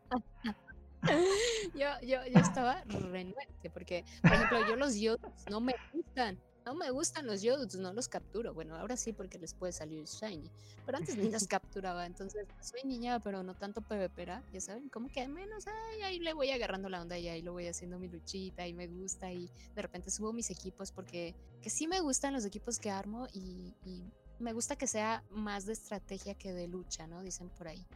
yo, 1.74 1.86
yo, 2.02 2.18
yo 2.26 2.40
estaba 2.40 2.82
renuente 2.84 3.70
porque, 3.72 4.04
por 4.22 4.32
ejemplo, 4.32 4.68
yo 4.68 4.76
los 4.76 4.96
yodos 4.96 5.32
no 5.50 5.60
me 5.60 5.74
gustan. 5.92 6.38
No 6.64 6.74
me 6.74 6.90
gustan 6.90 7.26
los 7.26 7.42
yodos, 7.42 7.74
no 7.76 7.92
los 7.92 8.08
capturo. 8.08 8.54
Bueno, 8.54 8.76
ahora 8.76 8.96
sí 8.96 9.12
porque 9.12 9.38
les 9.38 9.52
puede 9.52 9.72
salir 9.72 10.04
shiny. 10.06 10.50
Pero 10.86 10.98
antes 10.98 11.16
ni 11.16 11.30
los 11.30 11.46
capturaba. 11.48 12.06
Entonces, 12.06 12.46
soy 12.60 12.80
niña, 12.84 13.20
pero 13.20 13.42
no 13.42 13.54
tanto 13.54 13.82
PvPera. 13.82 14.42
Ya 14.52 14.60
saben, 14.60 14.88
como 14.88 15.08
que 15.08 15.20
al 15.20 15.28
menos 15.28 15.66
ay, 15.66 16.02
ahí 16.02 16.18
le 16.20 16.32
voy 16.32 16.50
agarrando 16.50 16.88
la 16.88 17.02
onda 17.02 17.18
y 17.18 17.28
ahí 17.28 17.42
lo 17.42 17.52
voy 17.52 17.66
haciendo 17.66 17.98
mi 17.98 18.08
luchita 18.08 18.66
y 18.66 18.72
me 18.72 18.86
gusta. 18.86 19.30
Y 19.30 19.50
de 19.74 19.82
repente 19.82 20.10
subo 20.10 20.32
mis 20.32 20.50
equipos 20.50 20.90
porque 20.90 21.34
que 21.60 21.68
sí 21.70 21.86
me 21.86 22.00
gustan 22.00 22.32
los 22.32 22.44
equipos 22.44 22.78
que 22.78 22.90
armo 22.90 23.26
y, 23.32 23.74
y 23.84 24.10
me 24.38 24.52
gusta 24.52 24.76
que 24.76 24.86
sea 24.86 25.22
más 25.30 25.66
de 25.66 25.74
estrategia 25.74 26.34
que 26.34 26.52
de 26.52 26.66
lucha, 26.66 27.06
¿no? 27.06 27.22
Dicen 27.22 27.50
por 27.50 27.68
ahí. 27.68 27.86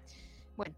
Bueno, 0.57 0.75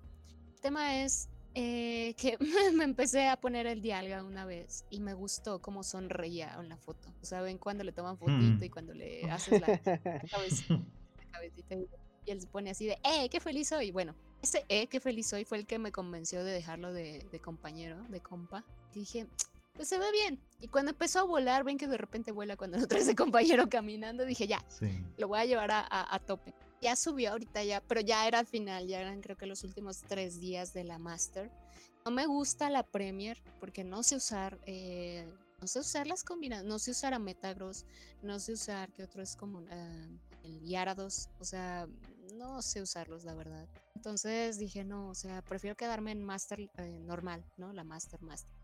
el 0.55 0.61
tema 0.61 1.03
es 1.03 1.29
eh, 1.55 1.80
que 2.15 2.37
me 2.75 2.85
empecé 2.85 3.29
a 3.29 3.37
poner 3.37 3.67
el 3.67 3.81
dialga 3.83 4.23
una 4.25 4.45
vez 4.45 4.85
y 4.91 5.01
me 5.01 5.15
gustó 5.15 5.61
cómo 5.61 5.83
sonreía 5.83 6.57
en 6.61 6.69
la 6.69 6.77
foto. 6.77 7.09
O 7.23 7.25
sea, 7.25 7.41
ven 7.43 7.59
cuando 7.59 7.85
le 7.85 7.93
toman 7.93 8.17
fotito 8.19 8.39
Mm. 8.61 8.63
y 8.65 8.71
cuando 8.71 8.95
le 8.95 9.31
haces 9.31 9.61
la, 9.61 9.67
la 9.69 10.21
cabecita, 10.31 10.75
la 11.19 11.25
cabecita 11.33 11.75
y, 11.75 11.89
y 12.27 12.31
él 12.31 12.41
se 12.41 12.47
pone 12.47 12.71
así 12.71 12.87
de, 12.87 12.99
¡eh, 13.05 13.29
qué 13.31 13.41
feliz 13.41 13.69
soy! 13.69 13.91
Bueno, 13.91 14.15
ese 14.43 14.65
¡eh, 14.69 14.87
qué 14.87 15.01
feliz 15.01 15.27
soy! 15.29 15.45
fue 15.45 15.59
el 15.59 15.67
que 15.67 15.79
me 15.79 15.93
convenció 15.93 16.45
de 16.45 16.53
dejarlo 16.53 16.93
de, 16.93 17.27
de 17.31 17.41
compañero, 17.41 18.03
de 18.09 18.21
compa. 18.21 18.65
Y 18.95 19.01
dije, 19.01 19.27
pues 19.75 19.89
se 19.89 19.99
ve 19.99 20.11
bien. 20.13 20.39
Y 20.61 20.69
cuando 20.69 20.91
empezó 20.91 21.21
a 21.21 21.23
volar, 21.23 21.65
ven 21.65 21.79
que 21.79 21.87
de 21.87 21.97
repente 21.97 22.33
vuela 22.33 22.57
cuando 22.57 22.77
lo 22.79 22.87
traes 22.87 23.07
de 23.07 23.15
compañero 23.15 23.69
caminando, 23.69 24.25
dije, 24.25 24.47
ya, 24.47 24.63
Sí. 24.69 24.89
lo 25.17 25.29
voy 25.29 25.39
a 25.41 25.45
llevar 25.47 25.71
a, 25.71 25.81
a- 25.81 26.15
a 26.15 26.19
tope. 26.19 26.53
Ya 26.81 26.97
subió 26.97 27.33
ahorita 27.33 27.63
ya, 27.63 27.81
pero 27.81 28.01
ya 28.01 28.27
era 28.27 28.39
al 28.39 28.47
final, 28.47 28.87
ya 28.87 29.01
eran 29.01 29.21
creo 29.21 29.37
que 29.37 29.47
los 29.47 29.65
últimos 29.65 30.01
tres 30.01 30.41
días 30.41 30.73
de 30.73 30.85
la 30.85 30.99
Master. 30.99 31.51
No 32.05 32.11
me 32.11 32.27
gusta 32.27 32.71
la 32.71 32.83
Premier 32.83 33.43
porque 33.59 33.85
no 33.85 34.03
sé 34.03 34.17
usar 34.17 34.59
eh, 34.65 35.27
no 35.61 35.67
sé 35.67 35.81
usar 35.81 36.07
las 36.07 36.25
combinaciones, 36.25 36.73
no 36.73 36.79
sé 36.79 36.93
usar 36.93 37.13
a 37.13 37.19
Metagross, 37.19 37.85
no 38.23 38.39
sé 38.41 38.53
usar, 38.53 38.91
que 38.93 39.03
otro 39.03 39.23
es 39.23 39.37
como 39.37 39.59
uh, 39.59 40.19
el 40.43 40.61
Yarados, 40.63 41.29
o 41.39 41.45
sea, 41.45 41.87
no 42.35 42.63
sé 42.63 42.81
usarlos, 42.81 43.25
la 43.25 43.35
verdad. 43.35 43.69
Entonces 43.95 44.59
dije, 44.59 44.85
no, 44.85 45.09
o 45.09 45.15
sea, 45.15 45.43
prefiero 45.43 45.77
quedarme 45.77 46.13
en 46.13 46.25
Master 46.25 46.61
eh, 46.61 46.99
normal, 47.03 47.45
¿no? 47.59 47.73
La 47.73 47.85
Master 47.85 48.23
Master. 48.23 48.60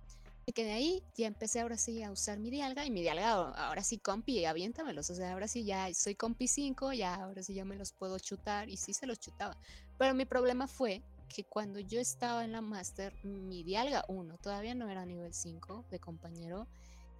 Que 0.54 0.64
de 0.64 0.72
ahí 0.72 1.02
ya 1.16 1.26
empecé 1.26 1.60
ahora 1.60 1.76
sí 1.76 2.04
a 2.04 2.12
usar 2.12 2.38
mi 2.38 2.50
Dialga 2.50 2.86
y 2.86 2.90
mi 2.90 3.02
Dialga 3.02 3.32
ahora 3.32 3.82
sí 3.82 3.98
compi, 3.98 4.44
aviéntamelos, 4.44 5.10
o 5.10 5.14
sea, 5.16 5.32
ahora 5.32 5.48
sí 5.48 5.64
ya 5.64 5.92
soy 5.92 6.14
compi 6.14 6.46
5, 6.46 6.92
ya 6.92 7.16
ahora 7.16 7.42
sí 7.42 7.52
ya 7.52 7.64
me 7.64 7.74
los 7.74 7.92
puedo 7.92 8.16
chutar 8.20 8.68
y 8.68 8.76
sí 8.76 8.92
se 8.94 9.06
los 9.06 9.18
chutaba. 9.18 9.56
Pero 9.98 10.14
mi 10.14 10.24
problema 10.24 10.68
fue 10.68 11.02
que 11.28 11.42
cuando 11.42 11.80
yo 11.80 11.98
estaba 11.98 12.44
en 12.44 12.52
la 12.52 12.60
Master, 12.60 13.12
mi 13.24 13.64
Dialga 13.64 14.04
1 14.08 14.38
todavía 14.38 14.76
no 14.76 14.88
era 14.88 15.04
nivel 15.04 15.34
5 15.34 15.84
de 15.90 15.98
compañero 15.98 16.68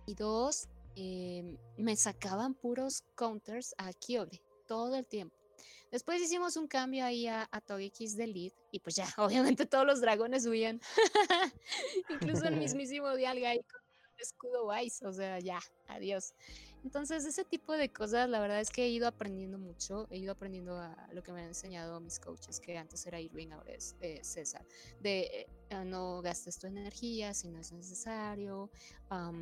y 0.06 0.14
dos, 0.14 0.68
em, 0.94 1.56
me 1.76 1.96
sacaban 1.96 2.54
puros 2.54 3.02
counters 3.16 3.74
a 3.76 3.92
Kyogre 3.92 4.40
todo 4.68 4.94
el 4.94 5.04
tiempo. 5.04 5.36
Después 5.90 6.20
hicimos 6.20 6.56
un 6.56 6.66
cambio 6.66 7.04
ahí 7.04 7.26
a, 7.26 7.48
a 7.50 7.60
Togekiss 7.60 8.16
de 8.16 8.26
lead 8.26 8.52
y 8.70 8.80
pues 8.80 8.96
ya, 8.96 9.06
obviamente 9.18 9.66
todos 9.66 9.86
los 9.86 10.00
dragones 10.00 10.46
huían. 10.46 10.80
Incluso 12.10 12.44
el 12.46 12.56
mismísimo 12.58 13.14
Dialga 13.14 13.50
ahí 13.50 13.60
con 13.60 13.80
un 13.80 14.20
escudo 14.20 14.68
Wise, 14.68 15.06
o 15.06 15.12
sea, 15.12 15.38
ya, 15.38 15.60
adiós. 15.88 16.34
Entonces, 16.84 17.24
ese 17.24 17.44
tipo 17.44 17.72
de 17.72 17.92
cosas, 17.92 18.28
la 18.28 18.38
verdad 18.38 18.60
es 18.60 18.70
que 18.70 18.84
he 18.84 18.88
ido 18.88 19.08
aprendiendo 19.08 19.58
mucho, 19.58 20.06
he 20.08 20.18
ido 20.18 20.32
aprendiendo 20.32 20.78
a 20.78 21.08
lo 21.12 21.22
que 21.22 21.32
me 21.32 21.40
han 21.40 21.48
enseñado 21.48 21.98
mis 22.00 22.20
coaches, 22.20 22.60
que 22.60 22.78
antes 22.78 23.04
era 23.06 23.20
Irving, 23.20 23.48
ahora 23.50 23.72
es 23.72 23.96
eh, 24.00 24.20
César, 24.22 24.64
de 25.00 25.48
eh, 25.70 25.84
no 25.84 26.22
gastes 26.22 26.58
tu 26.58 26.68
energía 26.68 27.34
si 27.34 27.48
no 27.48 27.58
es 27.58 27.72
necesario. 27.72 28.70
O 29.10 29.32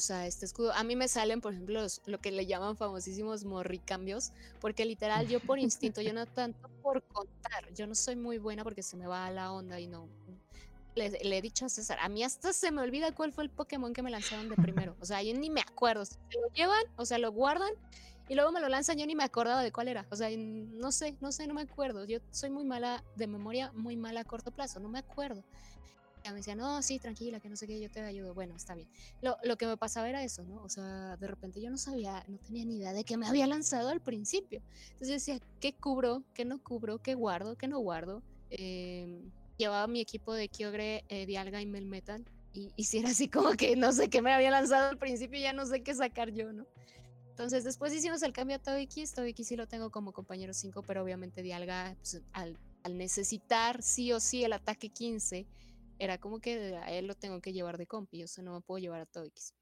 sea, 0.00 0.26
este 0.26 0.46
escudo. 0.46 0.72
A 0.72 0.84
mí 0.84 0.96
me 0.96 1.08
salen, 1.08 1.40
por 1.40 1.52
ejemplo, 1.52 1.86
lo 2.06 2.18
que 2.18 2.32
le 2.32 2.46
llaman 2.46 2.76
famosísimos 2.76 3.44
morricambios, 3.44 4.32
porque 4.60 4.84
literal 4.84 5.28
yo 5.28 5.40
por 5.40 5.58
instinto, 5.58 6.00
yo 6.00 6.12
no 6.12 6.26
tanto 6.26 6.68
por 6.82 7.02
contar, 7.02 7.72
yo 7.74 7.86
no 7.86 7.94
soy 7.94 8.16
muy 8.16 8.38
buena 8.38 8.64
porque 8.64 8.82
se 8.82 8.96
me 8.96 9.06
va 9.06 9.26
a 9.26 9.30
la 9.30 9.52
onda 9.52 9.78
y 9.80 9.86
no. 9.86 10.08
Le, 10.94 11.06
he 11.22 11.42
dicho 11.42 11.64
a 11.64 11.68
César, 11.70 11.98
a 12.00 12.08
mí 12.08 12.22
hasta 12.22 12.52
se 12.52 12.70
me 12.70 12.82
olvida 12.82 13.14
cuál 13.14 13.32
fue 13.32 13.44
el 13.44 13.50
Pokémon 13.50 13.94
que 13.94 14.02
me 14.02 14.10
lanzaron 14.10 14.48
de 14.48 14.56
primero. 14.56 14.94
O 15.00 15.06
sea, 15.06 15.22
yo 15.22 15.34
ni 15.34 15.48
me 15.48 15.62
acuerdo. 15.62 16.04
Se 16.04 16.16
lo 16.16 16.48
llevan, 16.54 16.84
o 16.96 17.06
sea, 17.06 17.16
lo 17.18 17.32
guardan 17.32 17.72
y 18.28 18.34
luego 18.34 18.52
me 18.52 18.60
lo 18.60 18.68
lanzan, 18.68 18.98
yo 18.98 19.06
ni 19.06 19.14
me 19.14 19.24
acordaba 19.24 19.62
de 19.62 19.72
cuál 19.72 19.88
era. 19.88 20.06
O 20.10 20.16
sea, 20.16 20.28
no 20.36 20.92
sé, 20.92 21.16
no 21.20 21.32
sé, 21.32 21.46
no 21.46 21.54
me 21.54 21.62
acuerdo. 21.62 22.04
Yo 22.04 22.18
soy 22.30 22.50
muy 22.50 22.64
mala 22.64 23.02
de 23.16 23.26
memoria, 23.26 23.72
muy 23.72 23.96
mala 23.96 24.20
a 24.20 24.24
corto 24.24 24.50
plazo, 24.50 24.80
no 24.80 24.88
me 24.88 24.98
acuerdo 24.98 25.42
me 26.30 26.36
decía, 26.36 26.54
no, 26.54 26.80
sí, 26.82 26.98
tranquila, 26.98 27.40
que 27.40 27.48
no 27.48 27.56
sé 27.56 27.66
qué, 27.66 27.80
yo 27.80 27.90
te 27.90 28.00
ayudo. 28.00 28.34
Bueno, 28.34 28.54
está 28.54 28.74
bien. 28.74 28.88
Lo, 29.20 29.36
lo, 29.42 29.56
que 29.56 29.66
me 29.66 29.76
pasaba 29.76 30.08
era 30.08 30.22
eso, 30.22 30.44
¿no? 30.44 30.62
O 30.62 30.68
sea, 30.68 31.16
de 31.16 31.26
repente 31.26 31.60
yo 31.60 31.70
no 31.70 31.78
sabía, 31.78 32.24
no 32.28 32.38
tenía 32.38 32.64
ni 32.64 32.76
idea 32.76 32.92
de 32.92 33.04
que 33.04 33.16
me 33.16 33.26
había 33.26 33.46
lanzado 33.46 33.88
al 33.88 34.00
principio. 34.00 34.62
Entonces 34.92 35.08
yo 35.08 35.14
decía, 35.14 35.40
¿qué 35.60 35.74
cubro? 35.74 36.22
¿Qué 36.34 36.44
no 36.44 36.62
cubro? 36.62 36.98
¿Qué 36.98 37.14
guardo? 37.14 37.56
¿Qué 37.56 37.68
no 37.68 37.78
guardo? 37.80 38.22
Eh, 38.50 39.22
llevaba 39.56 39.86
mi 39.86 40.00
equipo 40.00 40.34
de 40.34 40.48
Kyogre, 40.48 41.04
eh, 41.08 41.26
Dialga 41.26 41.60
y 41.60 41.66
Melmetal. 41.66 42.24
Y, 42.52 42.70
y 42.76 42.84
si 42.84 42.98
era 42.98 43.10
así 43.10 43.28
como 43.28 43.52
que 43.52 43.76
no 43.76 43.92
sé 43.92 44.08
qué 44.08 44.22
me 44.22 44.32
había 44.32 44.50
lanzado 44.50 44.90
al 44.90 44.98
principio, 44.98 45.40
ya 45.40 45.52
no 45.52 45.66
sé 45.66 45.82
qué 45.82 45.94
sacar 45.94 46.30
yo, 46.32 46.52
¿no? 46.52 46.66
Entonces 47.32 47.64
después 47.64 47.94
hicimos 47.94 48.22
el 48.22 48.34
cambio 48.34 48.56
a 48.56 48.58
Togekiss. 48.58 49.14
Togekiss 49.14 49.48
sí 49.48 49.56
lo 49.56 49.66
tengo 49.66 49.90
como 49.90 50.12
compañero 50.12 50.52
5, 50.52 50.82
pero 50.82 51.02
obviamente 51.02 51.42
Dialga, 51.42 51.96
pues, 51.96 52.20
al, 52.34 52.58
al 52.82 52.98
necesitar 52.98 53.82
sí 53.82 54.12
o 54.12 54.20
sí 54.20 54.44
el 54.44 54.52
ataque 54.52 54.90
15, 54.90 55.46
era 56.02 56.18
como 56.18 56.40
que 56.40 56.74
a 56.76 56.90
él 56.90 57.06
lo 57.06 57.14
tengo 57.14 57.40
que 57.40 57.52
llevar 57.52 57.78
de 57.78 57.86
compi, 57.86 58.24
o 58.24 58.26
sea, 58.26 58.42
no 58.42 58.54
me 58.54 58.60
puedo 58.60 58.80
llevar 58.80 59.00
a 59.02 59.06
Toix. 59.06 59.54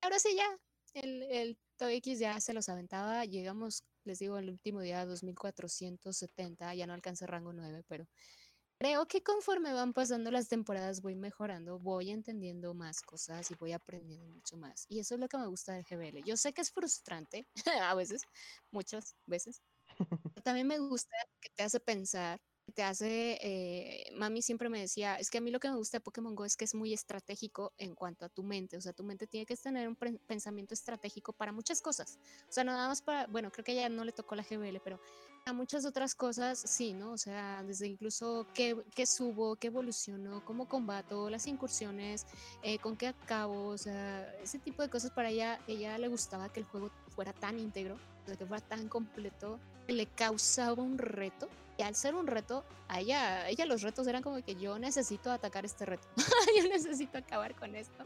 Ahora 0.00 0.20
sí 0.20 0.36
ya, 0.36 0.46
el, 0.94 1.22
el 1.24 1.58
Toix 1.76 2.18
ya 2.18 2.40
se 2.40 2.54
los 2.54 2.68
aventaba, 2.68 3.24
llegamos, 3.24 3.82
les 4.04 4.20
digo, 4.20 4.38
el 4.38 4.48
último 4.48 4.80
día 4.80 5.04
2470, 5.04 6.76
ya 6.76 6.86
no 6.86 6.92
alcancé 6.94 7.26
rango 7.26 7.52
9, 7.52 7.82
pero 7.88 8.06
creo 8.78 9.08
que 9.08 9.24
conforme 9.24 9.72
van 9.72 9.92
pasando 9.92 10.30
las 10.30 10.46
temporadas 10.46 11.02
voy 11.02 11.16
mejorando, 11.16 11.80
voy 11.80 12.10
entendiendo 12.10 12.74
más 12.74 13.00
cosas 13.00 13.50
y 13.50 13.56
voy 13.56 13.72
aprendiendo 13.72 14.28
mucho 14.28 14.56
más. 14.56 14.86
Y 14.88 15.00
eso 15.00 15.16
es 15.16 15.20
lo 15.20 15.28
que 15.28 15.36
me 15.36 15.48
gusta 15.48 15.72
del 15.72 15.84
GBL. 15.84 16.22
Yo 16.24 16.36
sé 16.36 16.52
que 16.52 16.60
es 16.60 16.70
frustrante 16.70 17.48
a 17.82 17.94
veces, 17.96 18.22
muchas 18.70 19.16
veces. 19.26 19.62
Pero 20.32 20.44
también 20.44 20.68
me 20.68 20.78
gusta 20.78 21.16
que 21.40 21.50
te 21.56 21.64
hace 21.64 21.80
pensar 21.80 22.40
te 22.74 22.82
hace, 22.82 23.38
eh, 23.40 24.10
mami 24.14 24.42
siempre 24.42 24.68
me 24.68 24.80
decía, 24.80 25.16
es 25.16 25.30
que 25.30 25.38
a 25.38 25.40
mí 25.40 25.50
lo 25.50 25.60
que 25.60 25.68
me 25.68 25.76
gusta 25.76 25.98
de 25.98 26.00
Pokémon 26.00 26.34
Go 26.34 26.44
es 26.44 26.56
que 26.56 26.64
es 26.64 26.74
muy 26.74 26.92
estratégico 26.92 27.72
en 27.78 27.94
cuanto 27.94 28.24
a 28.24 28.28
tu 28.28 28.42
mente, 28.42 28.76
o 28.76 28.80
sea, 28.80 28.92
tu 28.92 29.04
mente 29.04 29.26
tiene 29.26 29.46
que 29.46 29.56
tener 29.56 29.88
un 29.88 29.96
pensamiento 29.96 30.74
estratégico 30.74 31.32
para 31.32 31.52
muchas 31.52 31.80
cosas, 31.80 32.18
o 32.48 32.52
sea, 32.52 32.64
no 32.64 32.72
nada 32.72 32.88
más 32.88 33.02
para, 33.02 33.26
bueno, 33.26 33.50
creo 33.50 33.64
que 33.64 33.74
ya 33.74 33.88
no 33.88 34.04
le 34.04 34.12
tocó 34.12 34.34
la 34.34 34.42
GBL, 34.42 34.80
pero 34.82 35.00
a 35.46 35.52
muchas 35.52 35.84
otras 35.86 36.14
cosas 36.14 36.58
sí, 36.58 36.92
¿no? 36.92 37.12
O 37.12 37.18
sea, 37.18 37.62
desde 37.62 37.86
incluso 37.86 38.46
qué, 38.54 38.76
qué 38.94 39.06
subo, 39.06 39.56
qué 39.56 39.68
evoluciono, 39.68 40.44
cómo 40.44 40.68
combato, 40.68 41.30
las 41.30 41.46
incursiones, 41.46 42.26
eh, 42.62 42.78
con 42.78 42.96
qué 42.96 43.08
acabo, 43.08 43.68
o 43.68 43.78
sea, 43.78 44.30
ese 44.42 44.58
tipo 44.58 44.82
de 44.82 44.90
cosas 44.90 45.10
para 45.10 45.30
ella, 45.30 45.58
ella 45.66 45.96
le 45.96 46.08
gustaba 46.08 46.52
que 46.52 46.60
el 46.60 46.66
juego 46.66 46.90
fuera 47.08 47.32
tan 47.32 47.58
íntegro, 47.58 47.98
que 48.36 48.46
fuera 48.46 48.64
tan 48.64 48.88
completo, 48.88 49.58
le 49.86 50.06
causaba 50.06 50.82
un 50.82 50.98
reto 50.98 51.48
y 51.78 51.82
al 51.82 51.94
ser 51.94 52.16
un 52.16 52.26
reto, 52.26 52.64
a 52.88 52.98
ella, 52.98 53.48
ella 53.48 53.64
los 53.64 53.82
retos 53.82 54.08
eran 54.08 54.20
como 54.20 54.42
que 54.42 54.56
yo 54.56 54.80
necesito 54.80 55.30
atacar 55.30 55.64
este 55.64 55.86
reto, 55.86 56.08
yo 56.56 56.68
necesito 56.68 57.18
acabar 57.18 57.54
con 57.54 57.76
esto, 57.76 58.04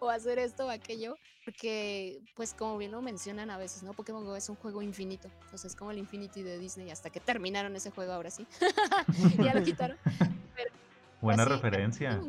o 0.00 0.10
hacer 0.10 0.40
esto 0.40 0.66
o 0.66 0.70
aquello, 0.70 1.16
porque 1.44 2.20
pues 2.34 2.52
como 2.52 2.76
bien 2.78 2.90
lo 2.90 3.00
mencionan 3.00 3.48
a 3.50 3.58
veces, 3.58 3.84
¿no? 3.84 3.92
Pokémon 3.92 4.24
Go 4.24 4.34
es 4.34 4.48
un 4.48 4.56
juego 4.56 4.82
infinito, 4.82 5.28
entonces 5.44 5.66
es 5.66 5.76
como 5.76 5.92
el 5.92 5.98
Infinity 5.98 6.42
de 6.42 6.58
Disney, 6.58 6.90
hasta 6.90 7.10
que 7.10 7.20
terminaron 7.20 7.76
ese 7.76 7.92
juego 7.92 8.12
ahora 8.12 8.28
sí, 8.28 8.44
ya 9.38 9.54
lo 9.54 9.62
quitaron. 9.64 9.96
Buena 11.20 11.44
referencia. 11.44 12.20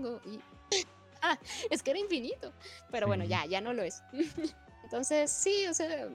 ah, 1.24 1.40
es 1.72 1.82
que 1.82 1.90
era 1.90 2.00
infinito, 2.00 2.54
pero 2.92 3.08
bueno, 3.08 3.24
ya, 3.24 3.48
ya 3.48 3.62
no 3.62 3.74
lo 3.74 3.82
es. 3.82 4.04
Entonces, 4.84 5.32
sí, 5.32 5.66
o 5.66 5.74
sea, 5.74 6.08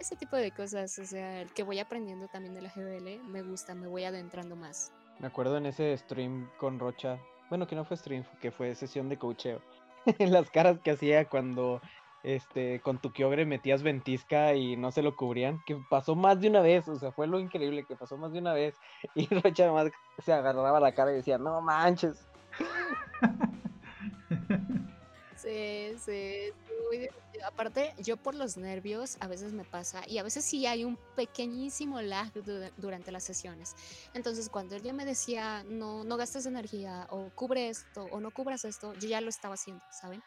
ese 0.00 0.16
tipo 0.16 0.36
de 0.36 0.50
cosas, 0.50 0.98
o 0.98 1.04
sea, 1.04 1.42
el 1.42 1.52
que 1.52 1.62
voy 1.62 1.78
aprendiendo 1.78 2.26
también 2.28 2.54
de 2.54 2.62
la 2.62 2.70
GBL, 2.70 3.22
me 3.28 3.42
gusta, 3.42 3.74
me 3.74 3.86
voy 3.86 4.04
adentrando 4.04 4.56
más. 4.56 4.92
Me 5.18 5.26
acuerdo 5.26 5.58
en 5.58 5.66
ese 5.66 5.96
stream 5.98 6.50
con 6.56 6.78
Rocha, 6.78 7.18
bueno, 7.50 7.66
que 7.66 7.76
no 7.76 7.84
fue 7.84 7.98
stream, 7.98 8.24
que 8.40 8.50
fue 8.50 8.74
sesión 8.74 9.10
de 9.10 9.18
coacheo, 9.18 9.60
las 10.18 10.50
caras 10.50 10.78
que 10.80 10.92
hacía 10.92 11.26
cuando 11.26 11.82
este, 12.22 12.80
con 12.80 12.98
tu 12.98 13.12
Kyogre 13.12 13.44
metías 13.44 13.82
ventisca 13.82 14.54
y 14.54 14.76
no 14.76 14.90
se 14.90 15.02
lo 15.02 15.14
cubrían, 15.14 15.62
que 15.66 15.76
pasó 15.90 16.16
más 16.16 16.40
de 16.40 16.48
una 16.48 16.60
vez, 16.60 16.88
o 16.88 16.96
sea, 16.96 17.12
fue 17.12 17.26
lo 17.26 17.38
increíble 17.38 17.84
que 17.84 17.96
pasó 17.96 18.16
más 18.16 18.32
de 18.32 18.38
una 18.38 18.54
vez, 18.54 18.74
y 19.14 19.26
Rocha 19.26 19.64
además 19.64 19.92
se 20.24 20.32
agarraba 20.32 20.80
la 20.80 20.94
cara 20.94 21.12
y 21.12 21.16
decía, 21.16 21.36
no 21.36 21.60
manches. 21.60 22.26
Sí, 25.40 25.94
sí, 25.96 26.52
muy 26.90 27.08
Aparte, 27.46 27.94
yo 27.98 28.16
por 28.16 28.34
los 28.34 28.56
nervios 28.56 29.16
a 29.20 29.26
veces 29.26 29.52
me 29.52 29.64
pasa 29.64 30.02
y 30.06 30.18
a 30.18 30.22
veces 30.22 30.44
sí 30.44 30.66
hay 30.66 30.84
un 30.84 30.98
pequeñísimo 31.16 32.02
lag 32.02 32.30
durante 32.76 33.12
las 33.12 33.24
sesiones. 33.24 33.74
Entonces, 34.12 34.50
cuando 34.50 34.76
él 34.76 34.82
ya 34.82 34.92
me 34.92 35.06
decía, 35.06 35.64
no, 35.64 36.04
no 36.04 36.16
gastes 36.18 36.44
energía 36.44 37.06
o 37.10 37.30
cubre 37.34 37.68
esto 37.68 38.04
o 38.10 38.20
no 38.20 38.30
cubras 38.30 38.64
esto, 38.64 38.92
yo 38.94 39.08
ya 39.08 39.20
lo 39.20 39.30
estaba 39.30 39.54
haciendo, 39.54 39.82
¿saben? 39.90 40.22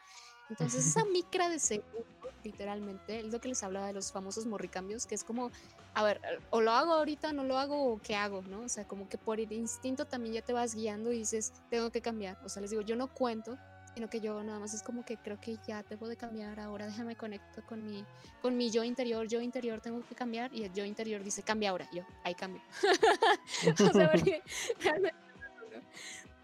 Entonces, 0.49 0.87
esa 0.87 1.05
micra 1.13 1.49
de 1.49 1.59
segundo, 1.59 2.05
literalmente, 2.43 3.19
es 3.19 3.31
lo 3.31 3.39
que 3.39 3.49
les 3.49 3.61
hablaba 3.63 3.87
de 3.87 3.93
los 3.93 4.11
famosos 4.11 4.45
morricambios, 4.45 5.05
que 5.05 5.15
es 5.15 5.23
como, 5.23 5.51
a 5.93 6.03
ver, 6.03 6.19
o 6.49 6.61
lo 6.61 6.71
hago 6.71 6.93
ahorita, 6.93 7.31
no 7.31 7.43
lo 7.43 7.59
hago, 7.59 7.93
o 7.93 8.01
qué 8.01 8.15
hago, 8.15 8.41
¿no? 8.43 8.61
O 8.61 8.69
sea, 8.69 8.87
como 8.87 9.07
que 9.07 9.17
por 9.17 9.39
el 9.39 9.51
instinto 9.51 10.05
también 10.05 10.33
ya 10.33 10.41
te 10.41 10.53
vas 10.53 10.73
guiando 10.73 11.11
y 11.11 11.19
dices, 11.19 11.53
tengo 11.69 11.91
que 11.91 12.01
cambiar. 12.01 12.39
O 12.43 12.49
sea, 12.49 12.61
les 12.61 12.71
digo, 12.71 12.81
yo 12.81 12.95
no 12.95 13.07
cuento 13.07 13.57
sino 13.93 14.09
que 14.09 14.19
yo 14.19 14.43
nada 14.43 14.59
más 14.59 14.73
es 14.73 14.81
como 14.83 15.05
que 15.05 15.17
creo 15.17 15.39
que 15.39 15.57
ya 15.67 15.83
debo 15.83 16.07
de 16.07 16.17
cambiar, 16.17 16.59
ahora 16.59 16.87
déjame 16.87 17.15
conecto 17.15 17.63
con 17.65 17.85
mi, 17.85 18.05
con 18.41 18.57
mi 18.57 18.71
yo 18.71 18.83
interior, 18.83 19.27
yo 19.27 19.41
interior 19.41 19.81
tengo 19.81 20.01
que 20.01 20.15
cambiar 20.15 20.53
y 20.53 20.63
el 20.63 20.73
yo 20.73 20.85
interior 20.85 21.23
dice 21.23 21.43
cambia 21.43 21.69
ahora, 21.69 21.87
yo, 21.93 22.03
ahí 22.23 22.35
cambio. 22.35 22.61
o 23.89 23.93
sea, 23.93 24.11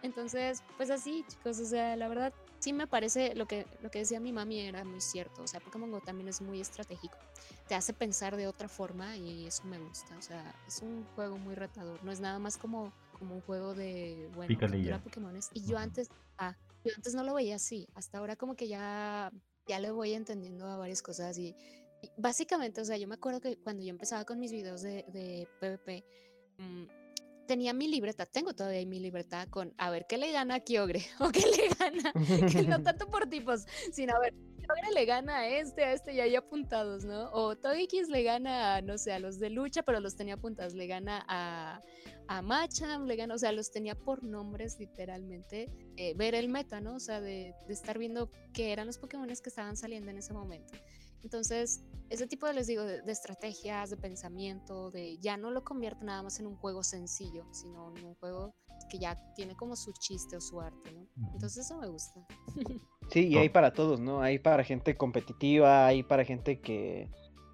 Entonces, 0.02 0.64
pues 0.78 0.90
así, 0.92 1.26
chicos, 1.28 1.60
o 1.60 1.66
sea, 1.66 1.98
la 1.98 2.08
verdad 2.08 2.34
sí 2.60 2.72
me 2.72 2.88
parece 2.88 3.36
lo 3.36 3.48
que, 3.48 3.66
lo 3.82 3.92
que 3.92 4.00
decía 4.00 4.22
mi 4.22 4.32
mami 4.32 4.60
era 4.60 4.86
muy 4.86 5.02
cierto, 5.02 5.44
o 5.44 5.48
sea, 5.48 5.60
Pokémon 5.60 5.92
Go 5.92 6.00
también 6.00 6.30
es 6.30 6.42
muy 6.42 6.62
estratégico, 6.62 7.18
te 7.68 7.76
hace 7.76 7.92
pensar 7.94 8.38
de 8.38 8.48
otra 8.48 8.70
forma 8.70 9.18
y 9.18 9.46
eso 9.46 9.66
me 9.66 9.78
gusta, 9.78 10.18
o 10.18 10.22
sea, 10.22 10.56
es 10.68 10.82
un 10.82 11.06
juego 11.16 11.38
muy 11.38 11.56
retador, 11.56 12.02
no 12.04 12.12
es 12.12 12.22
nada 12.22 12.40
más 12.40 12.58
como, 12.58 12.94
como 13.18 13.36
un 13.36 13.42
juego 13.42 13.74
de, 13.74 14.30
bueno, 14.36 14.58
captura 14.58 15.00
Pokémones. 15.00 15.50
Y 15.54 15.66
yo 15.66 15.78
antes, 15.78 16.10
ah, 16.38 16.56
yo 16.84 16.92
antes 16.96 17.14
no 17.16 17.24
lo 17.24 17.34
veía 17.34 17.56
así, 17.56 17.88
hasta 17.94 18.18
ahora 18.18 18.36
como 18.36 18.56
que 18.56 18.68
ya, 18.68 19.32
ya 19.68 19.80
le 19.80 19.92
voy 19.92 20.14
entendiendo 20.14 20.68
a 20.68 20.78
varias 20.78 21.02
cosas 21.02 21.38
y, 21.38 21.56
básicamente, 22.18 22.82
o 22.82 22.86
sea, 22.86 22.98
yo 22.98 23.08
me 23.08 23.16
acuerdo 23.16 23.42
que 23.42 23.58
cuando 23.58 23.84
yo 23.84 23.90
empezaba 23.90 24.26
con 24.26 24.40
mis 24.40 24.52
videos 24.52 24.82
de, 24.82 25.06
de 25.10 25.48
PvP, 25.60 26.06
mm, 26.58 26.86
tenía 27.50 27.74
mi 27.74 27.88
libreta, 27.88 28.26
tengo 28.26 28.54
todavía 28.54 28.86
mi 28.86 29.00
libreta 29.00 29.48
con 29.48 29.74
a 29.78 29.90
ver 29.90 30.06
qué 30.08 30.18
le 30.18 30.32
gana 30.32 30.56
a 30.56 30.60
Kyogre 30.60 31.04
o 31.20 31.30
qué 31.30 31.42
le 31.42 31.70
gana, 31.80 32.14
que 32.52 32.64
no 32.64 32.82
tanto 32.84 33.08
por 33.10 33.28
tipos, 33.28 33.66
sino 33.92 34.16
a 34.16 34.20
ver, 34.20 34.34
Kyogre 34.70 34.94
le 34.94 35.06
gana 35.06 35.40
a 35.40 35.48
este, 35.48 35.84
a 35.84 35.94
este 35.94 36.14
y 36.14 36.20
ahí 36.20 36.36
apuntados, 36.36 37.04
¿no? 37.04 37.32
O 37.32 37.56
Togekiss 37.56 38.10
le 38.10 38.24
gana 38.24 38.76
a, 38.76 38.82
no 38.82 38.98
sé, 38.98 39.14
a 39.14 39.20
los 39.20 39.40
de 39.40 39.50
lucha, 39.50 39.82
pero 39.84 40.00
los 40.00 40.16
tenía 40.16 40.36
apuntados. 40.36 40.74
Le 40.74 40.86
gana 40.88 41.26
a, 41.28 41.82
a 42.28 42.42
Machamp, 42.42 43.08
le 43.08 43.16
gana, 43.16 43.34
o 43.34 43.38
sea, 43.38 43.52
los 43.52 43.72
tenía 43.72 43.96
por 43.96 44.24
nombres 44.24 44.80
literalmente. 44.80 45.70
Eh, 45.98 46.14
ver 46.16 46.36
el 46.36 46.50
meta, 46.50 46.82
¿no? 46.82 46.96
O 46.96 47.00
sea, 47.00 47.20
de, 47.20 47.56
de 47.68 47.74
estar 47.74 47.98
viendo 47.98 48.30
qué 48.54 48.72
eran 48.72 48.88
los 48.88 48.98
Pokémon 48.98 49.28
que 49.28 49.50
estaban 49.50 49.76
saliendo 49.76 50.12
en 50.12 50.18
ese 50.18 50.34
momento. 50.34 50.74
Entonces, 51.24 51.82
ese 52.10 52.28
tipo 52.28 52.48
de, 52.48 52.54
les 52.54 52.68
digo, 52.68 52.84
de, 52.84 53.12
estrategias, 53.12 53.90
de 53.90 53.98
pensamiento, 53.98 54.90
de 54.92 55.18
ya 55.20 55.38
no 55.38 55.52
lo 55.52 55.64
convierte 55.64 56.06
nada 56.06 56.24
más 56.24 56.40
en 56.40 56.48
un 56.48 56.56
juego 56.56 56.84
sencillo, 56.84 57.46
sino 57.52 57.96
en 57.96 58.06
un 58.06 58.16
juego 58.16 58.56
que 58.90 58.98
ya 58.98 59.16
tiene 59.36 59.56
como 59.56 59.76
su 59.76 59.92
chiste 59.94 60.38
o 60.38 60.42
su 60.42 60.60
arte, 60.60 60.92
¿no? 60.92 61.08
Entonces 61.34 61.66
eso 61.66 61.78
me 61.78 61.88
gusta. 61.88 62.26
Sí, 63.12 63.28
y 63.28 63.38
hay 63.38 63.50
para 63.50 63.74
todos, 63.74 64.00
¿no? 64.00 64.22
Hay 64.22 64.38
para 64.38 64.64
gente 64.64 64.96
competitiva, 64.96 65.88
hay 65.88 66.04
para 66.04 66.24
gente 66.24 66.62
que, 66.62 67.10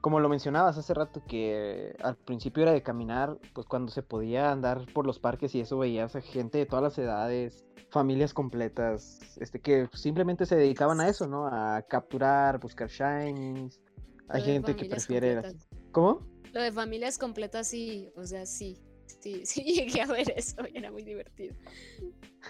como 0.06 0.20
lo 0.20 0.30
mencionabas 0.30 0.78
hace 0.78 0.93
rato, 0.93 1.24
que 1.28 1.95
al 2.03 2.16
principio 2.16 2.62
era 2.62 2.74
de 2.74 2.84
caminar, 2.84 3.39
pues 3.56 3.66
cuando 3.66 3.91
se 3.91 4.03
podía 4.03 4.51
andar 4.51 4.86
por 4.93 5.08
los 5.08 5.18
parques 5.18 5.56
y 5.56 5.62
eso 5.62 5.80
veías 5.80 6.16
a 6.16 6.22
gente 6.22 6.60
de 6.60 6.68
todas 6.68 6.84
las 6.84 6.97
edades, 6.99 7.66
familias 7.89 8.32
completas, 8.32 9.36
este, 9.38 9.60
que 9.60 9.89
simplemente 9.93 10.45
se 10.45 10.58
dedicaban 10.58 11.01
a 11.01 11.10
eso, 11.10 11.26
¿no? 11.26 11.47
A 11.47 11.82
capturar, 11.89 12.60
buscar 12.60 12.88
shinies. 12.88 13.82
Hay 14.30 14.43
gente 14.43 14.76
que 14.76 14.86
prefiere... 14.86 15.41
¿Cómo? 15.91 16.20
Lo 16.53 16.62
de 16.62 16.72
familias 16.72 17.18
completas 17.18 17.68
sí, 17.68 18.12
o 18.16 18.28
sea, 18.28 18.45
sí. 18.45 18.78
Sí, 19.08 19.41
sí 19.47 19.64
llegué 19.64 20.03
a 20.03 20.06
ver 20.06 20.32
eso 20.36 20.58
era 20.72 20.91
muy 20.91 21.01
divertido. 21.01 21.56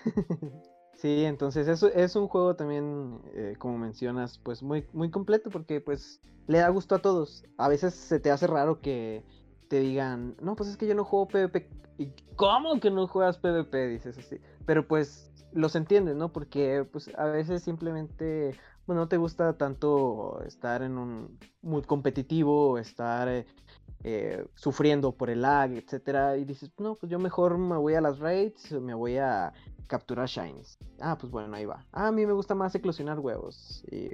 sí, 0.96 1.26
entonces 1.26 1.68
eso 1.68 1.88
es 1.88 2.16
un 2.16 2.28
juego 2.28 2.56
también, 2.56 3.22
eh, 3.34 3.56
como 3.58 3.78
mencionas, 3.78 4.38
pues 4.40 4.64
muy, 4.64 4.86
muy 4.94 5.10
completo 5.10 5.50
porque 5.50 5.82
pues 5.82 6.22
le 6.48 6.60
da 6.60 6.70
gusto 6.70 6.96
a 6.96 7.00
todos. 7.00 7.44
A 7.58 7.68
veces 7.68 7.94
se 7.94 8.20
te 8.20 8.32
hace 8.32 8.48
raro 8.48 8.82
que 8.82 9.24
te 9.68 9.80
digan, 9.80 10.36
no, 10.42 10.56
pues 10.56 10.70
es 10.70 10.78
que 10.78 10.88
yo 10.88 10.96
no 10.96 11.04
juego 11.04 11.28
PvP. 11.28 11.70
¿Y 11.98 12.12
cómo 12.36 12.80
que 12.80 12.92
no 12.92 13.08
juegas 13.08 13.38
PvP? 13.38 13.88
Dices 13.88 14.18
así. 14.18 14.40
Pero 14.66 14.88
pues 14.88 15.32
los 15.54 15.76
entiendes, 15.76 16.16
¿no? 16.16 16.32
Porque 16.32 16.86
pues 16.92 17.10
a 17.18 17.26
veces 17.26 17.64
simplemente 17.64 18.54
bueno, 18.86 19.02
no 19.02 19.08
te 19.08 19.18
gusta 19.18 19.58
tanto 19.58 20.44
estar 20.46 20.84
en 20.84 20.98
un 20.98 21.40
mood 21.62 21.86
competitivo, 21.86 22.78
estar 22.78 23.28
eh, 23.28 23.46
eh, 24.08 24.46
sufriendo 24.54 25.14
por 25.14 25.32
el 25.32 25.42
lag, 25.42 25.72
etcétera, 25.72 26.38
y 26.38 26.46
dices, 26.46 26.70
no, 26.78 26.94
pues 26.94 27.12
yo 27.12 27.18
mejor 27.18 27.58
me 27.58 27.76
voy 27.76 27.96
a 27.96 28.02
las 28.02 28.20
raids, 28.20 28.72
me 28.74 28.94
voy 28.94 29.18
a 29.18 29.52
capturar 29.88 30.28
shines. 30.28 30.78
Ah, 31.02 31.18
pues 31.20 31.32
bueno, 31.32 31.56
ahí 31.56 31.66
va. 31.66 31.88
Ah, 31.92 32.10
a 32.10 32.12
mí 32.12 32.24
me 32.24 32.34
gusta 32.34 32.54
más 32.54 32.76
eclosionar 32.76 33.18
huevos. 33.18 33.84
Y 33.90 34.10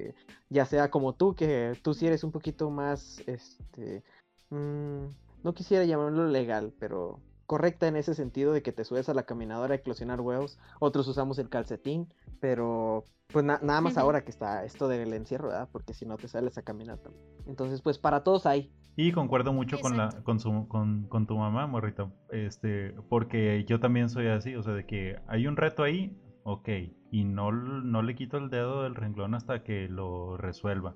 ya 0.49 0.65
sea 0.65 0.89
como 0.89 1.11
tú, 1.11 1.35
que 1.35 1.77
tú 1.83 1.93
sí 1.93 2.07
eres 2.07 2.23
un 2.23 2.31
poquito 2.31 2.69
más, 2.69 3.21
este, 3.27 4.01
mm, 4.49 5.07
no 5.43 5.53
quisiera 5.53 5.83
llamarlo 5.83 6.25
legal, 6.25 6.73
pero 6.79 7.19
correcta 7.51 7.85
en 7.89 7.97
ese 7.97 8.15
sentido 8.15 8.53
de 8.53 8.61
que 8.61 8.71
te 8.71 8.85
subes 8.85 9.09
a 9.09 9.13
la 9.13 9.23
caminadora 9.23 9.73
a 9.73 9.75
eclosionar 9.75 10.21
huevos. 10.21 10.57
Otros 10.79 11.05
usamos 11.09 11.37
el 11.37 11.49
calcetín, 11.49 12.07
pero 12.39 13.03
pues 13.27 13.43
nada 13.43 13.81
más 13.81 13.97
ahora 13.97 14.23
que 14.23 14.31
está 14.31 14.63
esto 14.63 14.87
del 14.87 15.11
encierro, 15.11 15.49
¿verdad? 15.49 15.67
Porque 15.69 15.93
si 15.93 16.05
no 16.05 16.15
te 16.15 16.29
sales 16.29 16.57
a 16.57 16.61
caminar 16.61 16.99
también. 16.99 17.25
Entonces, 17.47 17.81
pues 17.81 17.97
para 17.97 18.23
todos 18.23 18.45
hay. 18.45 18.71
Y 18.95 19.11
concuerdo 19.11 19.51
mucho 19.51 19.81
con 19.81 19.97
la 19.97 20.11
con, 20.23 20.39
su, 20.39 20.65
con, 20.69 21.07
con, 21.09 21.27
tu 21.27 21.35
mamá, 21.35 21.67
morrito, 21.67 22.13
este, 22.31 22.95
porque 23.09 23.65
yo 23.67 23.81
también 23.81 24.07
soy 24.07 24.27
así, 24.27 24.55
o 24.55 24.63
sea, 24.63 24.71
de 24.71 24.85
que 24.85 25.17
hay 25.27 25.45
un 25.45 25.57
reto 25.57 25.83
ahí, 25.83 26.17
ok, 26.43 26.69
y 27.11 27.25
no, 27.25 27.51
no 27.51 28.01
le 28.01 28.15
quito 28.15 28.37
el 28.37 28.49
dedo 28.49 28.83
del 28.83 28.95
renglón 28.95 29.35
hasta 29.35 29.61
que 29.61 29.89
lo 29.89 30.37
resuelva. 30.37 30.95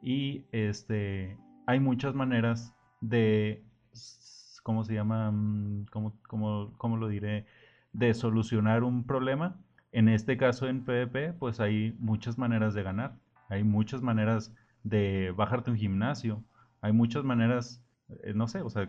Y 0.00 0.44
este, 0.52 1.36
hay 1.66 1.80
muchas 1.80 2.14
maneras 2.14 2.76
de, 3.00 3.64
¿cómo 4.66 4.82
se 4.82 4.94
llama? 4.94 5.30
Mm, 5.30 5.86
¿Cómo, 5.92 6.12
cómo, 6.26 6.72
cómo 6.76 6.96
lo 6.96 7.06
diré? 7.08 7.46
De 7.92 8.12
solucionar 8.12 8.82
un 8.82 9.04
problema. 9.04 9.56
En 9.92 10.08
este 10.08 10.36
caso 10.36 10.66
en 10.66 10.84
PvP, 10.84 11.32
pues 11.34 11.60
hay 11.60 11.94
muchas 12.00 12.36
maneras 12.36 12.74
de 12.74 12.82
ganar. 12.82 13.16
Hay 13.48 13.62
muchas 13.62 14.02
maneras 14.02 14.52
de 14.82 15.32
bajarte 15.36 15.70
un 15.70 15.76
gimnasio 15.76 16.42
hay 16.86 16.92
muchas 16.92 17.24
maneras, 17.24 17.82
eh, 18.22 18.32
no 18.34 18.46
sé, 18.48 18.62
o 18.62 18.70
sea, 18.70 18.88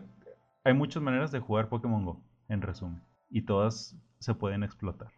hay 0.64 0.72
muchas 0.74 1.02
maneras 1.02 1.32
de 1.32 1.40
jugar 1.40 1.68
Pokémon 1.68 2.04
Go, 2.04 2.22
en 2.48 2.62
resumen, 2.62 3.02
y 3.30 3.42
todas 3.42 3.96
se 4.18 4.34
pueden 4.34 4.62
explotar. 4.62 5.08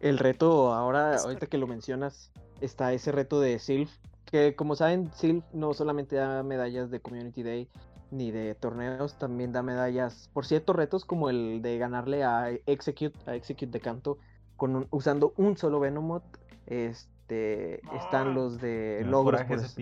El 0.00 0.18
reto, 0.18 0.72
ahora, 0.72 1.16
ahorita 1.16 1.46
que 1.46 1.58
lo 1.58 1.66
mencionas, 1.66 2.30
está 2.60 2.92
ese 2.92 3.10
reto 3.10 3.40
de 3.40 3.58
Sylph, 3.58 3.90
que 4.24 4.54
como 4.54 4.76
saben, 4.76 5.10
Sylph 5.14 5.44
no 5.52 5.74
solamente 5.74 6.16
da 6.16 6.42
medallas 6.42 6.90
de 6.90 7.00
Community 7.00 7.42
Day 7.42 7.68
ni 8.10 8.30
de 8.30 8.54
torneos, 8.54 9.18
también 9.18 9.52
da 9.52 9.62
medallas 9.62 10.30
por 10.32 10.46
ciertos 10.46 10.76
retos 10.76 11.04
como 11.04 11.30
el 11.30 11.60
de 11.62 11.78
ganarle 11.78 12.24
a 12.24 12.50
Execute, 12.66 13.18
a 13.26 13.34
Execute 13.34 13.72
de 13.72 13.80
Canto, 13.80 14.18
con 14.56 14.86
usando 14.90 15.34
un 15.36 15.56
solo 15.56 15.80
Venomoth. 15.80 16.24
Este, 16.66 17.18
este, 17.28 17.82
están 17.94 18.34
los 18.34 18.58
de 18.58 19.04
logros, 19.04 19.42
pues, 19.46 19.76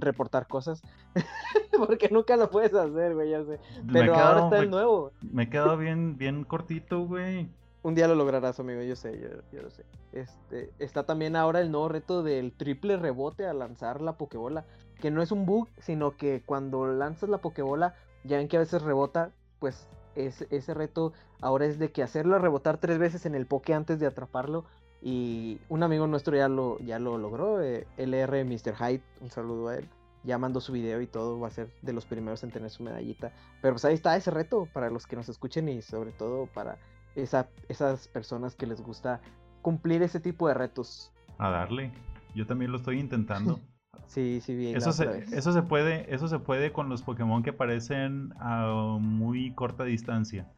reportar 0.00 0.46
cosas. 0.46 0.82
Porque 1.76 2.08
nunca 2.10 2.36
lo 2.36 2.50
puedes 2.50 2.72
hacer, 2.72 3.14
güey, 3.14 3.30
ya 3.30 3.44
sé. 3.44 3.60
Pero 3.92 4.14
ahora 4.14 4.44
está 4.44 4.58
el 4.60 4.70
nuevo. 4.70 5.12
Me 5.20 5.50
quedó 5.50 5.76
bien, 5.76 6.16
bien 6.16 6.44
cortito, 6.44 7.04
güey. 7.04 7.50
Un 7.82 7.94
día 7.94 8.08
lo 8.08 8.14
lograrás, 8.14 8.58
amigo, 8.58 8.82
yo 8.82 8.96
sé, 8.96 9.20
yo, 9.52 9.62
lo 9.62 9.70
sé. 9.70 9.84
Este, 10.12 10.72
está 10.78 11.04
también 11.04 11.36
ahora 11.36 11.60
el 11.60 11.70
nuevo 11.70 11.90
reto 11.90 12.22
del 12.22 12.52
triple 12.52 12.96
rebote 12.96 13.46
al 13.46 13.58
lanzar 13.58 14.00
la 14.00 14.16
Pokébola. 14.16 14.64
Que 15.00 15.10
no 15.10 15.22
es 15.22 15.32
un 15.32 15.46
bug, 15.46 15.68
sino 15.78 16.16
que 16.16 16.42
cuando 16.44 16.86
lanzas 16.86 17.28
la 17.28 17.38
Pokébola, 17.38 17.94
ya 18.24 18.38
ven 18.38 18.48
que 18.48 18.56
a 18.56 18.60
veces 18.60 18.82
rebota, 18.82 19.30
pues 19.58 19.88
ese 20.14 20.74
reto 20.74 21.12
ahora 21.40 21.66
es 21.66 21.78
de 21.78 21.92
que 21.92 22.02
hacerlo 22.02 22.38
rebotar 22.38 22.78
tres 22.78 22.98
veces 22.98 23.24
en 23.24 23.36
el 23.36 23.46
Poké 23.46 23.74
antes 23.74 24.00
de 24.00 24.06
atraparlo 24.06 24.64
y 25.00 25.60
un 25.68 25.82
amigo 25.82 26.06
nuestro 26.06 26.36
ya 26.36 26.48
lo, 26.48 26.78
ya 26.80 26.98
lo 26.98 27.18
logró, 27.18 27.62
eh, 27.62 27.86
LR 27.96 28.44
Mr. 28.44 28.74
Hyde, 28.74 29.02
un 29.20 29.30
saludo 29.30 29.68
a 29.68 29.76
él. 29.76 29.88
Ya 30.24 30.36
mandó 30.38 30.60
su 30.60 30.72
video 30.72 31.00
y 31.00 31.06
todo, 31.06 31.38
va 31.38 31.46
a 31.46 31.52
ser 31.52 31.70
de 31.82 31.92
los 31.92 32.04
primeros 32.04 32.42
en 32.42 32.50
tener 32.50 32.70
su 32.70 32.82
medallita. 32.82 33.32
Pero 33.62 33.74
pues 33.74 33.84
ahí 33.84 33.94
está 33.94 34.16
ese 34.16 34.32
reto 34.32 34.66
para 34.72 34.90
los 34.90 35.06
que 35.06 35.14
nos 35.14 35.28
escuchen 35.28 35.68
y 35.68 35.80
sobre 35.80 36.10
todo 36.10 36.46
para 36.46 36.78
esa, 37.14 37.48
esas 37.68 38.08
personas 38.08 38.56
que 38.56 38.66
les 38.66 38.82
gusta 38.82 39.20
cumplir 39.62 40.02
ese 40.02 40.18
tipo 40.18 40.48
de 40.48 40.54
retos. 40.54 41.12
A 41.38 41.50
darle, 41.50 41.92
yo 42.34 42.46
también 42.46 42.72
lo 42.72 42.78
estoy 42.78 42.98
intentando. 42.98 43.60
sí, 44.06 44.40
sí, 44.40 44.54
bien. 44.54 44.76
Eso 44.76 44.92
se, 44.92 45.24
eso 45.32 45.52
se 45.52 45.62
puede, 45.62 46.12
eso 46.14 46.28
se 46.28 46.38
puede 46.38 46.72
con 46.72 46.88
los 46.88 47.02
Pokémon 47.02 47.42
que 47.42 47.50
aparecen 47.50 48.32
a 48.38 48.96
muy 49.00 49.52
corta 49.54 49.84
distancia. 49.84 50.48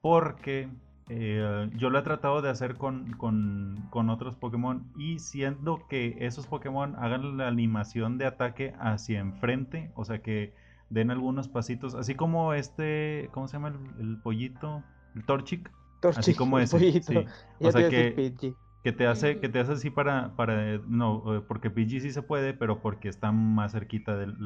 Porque 0.00 0.68
eh, 1.10 1.70
yo 1.76 1.88
lo 1.88 1.98
he 1.98 2.02
tratado 2.02 2.42
de 2.42 2.50
hacer 2.50 2.76
con, 2.76 3.12
con, 3.12 4.10
otros 4.10 4.36
Pokémon 4.36 4.92
y 4.96 5.18
siendo 5.20 5.86
que 5.88 6.16
esos 6.20 6.46
Pokémon 6.46 6.96
hagan 6.96 7.38
la 7.38 7.48
animación 7.48 8.18
de 8.18 8.26
ataque 8.26 8.74
hacia 8.78 9.20
enfrente, 9.20 9.90
o 9.94 10.04
sea 10.04 10.20
que 10.20 10.52
den 10.90 11.10
algunos 11.10 11.48
pasitos, 11.48 11.94
así 11.94 12.14
como 12.14 12.52
este, 12.52 13.30
¿cómo 13.32 13.48
se 13.48 13.54
llama 13.54 13.72
el, 13.98 14.18
pollito? 14.18 14.82
El 15.14 15.24
Torchic. 15.24 15.70
así 16.16 16.34
como 16.34 16.58
ese. 16.58 16.76
O 17.60 17.72
sea 17.72 17.88
que, 17.88 18.34
que 18.82 18.92
te 18.92 19.06
hace 19.06 19.40
que 19.40 19.48
te 19.48 19.58
hace 19.58 19.72
así 19.72 19.90
para 19.90 20.36
para 20.36 20.78
no 20.86 21.36
eh, 21.36 21.42
porque 21.46 21.70
Pidgey 21.70 22.00
sí 22.00 22.10
se 22.10 22.22
puede 22.22 22.54
pero 22.54 22.80
porque 22.80 23.08
está 23.08 23.32
más 23.32 23.72
cerquita 23.72 24.16
del 24.16 24.36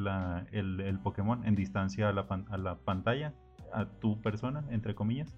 el, 0.51 0.79
el, 0.79 0.99
Pokémon 0.99 1.45
en 1.45 1.55
distancia 1.55 2.09
a 2.09 2.13
la, 2.13 2.25
a 2.49 2.57
la 2.57 2.75
pantalla 2.75 3.33
a 3.71 3.85
tu 3.85 4.21
persona 4.21 4.63
entre 4.71 4.95
comillas 4.95 5.35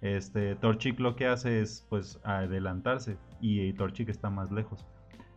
este, 0.00 0.54
Torchic 0.56 0.98
lo 1.00 1.16
que 1.16 1.26
hace 1.26 1.60
es 1.60 1.86
pues 1.88 2.20
adelantarse 2.24 3.16
y 3.40 3.72
Torchic 3.74 4.08
está 4.08 4.30
más 4.30 4.50
lejos. 4.50 4.84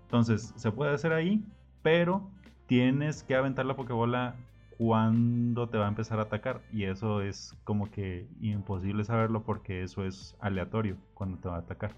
Entonces 0.03 0.53
se 0.55 0.71
puede 0.71 0.93
hacer 0.93 1.13
ahí, 1.13 1.43
pero 1.81 2.29
tienes 2.67 3.23
que 3.23 3.35
aventar 3.35 3.65
la 3.65 3.75
Pokébola 3.75 4.35
cuando 4.77 5.67
te 5.69 5.77
va 5.77 5.85
a 5.85 5.89
empezar 5.89 6.19
a 6.19 6.23
atacar 6.23 6.61
y 6.71 6.85
eso 6.85 7.21
es 7.21 7.55
como 7.63 7.91
que 7.91 8.27
imposible 8.41 9.03
saberlo 9.03 9.43
porque 9.43 9.83
eso 9.83 10.05
es 10.05 10.37
aleatorio 10.39 10.97
cuando 11.13 11.37
te 11.37 11.49
va 11.49 11.55
a 11.55 11.59
atacar. 11.59 11.91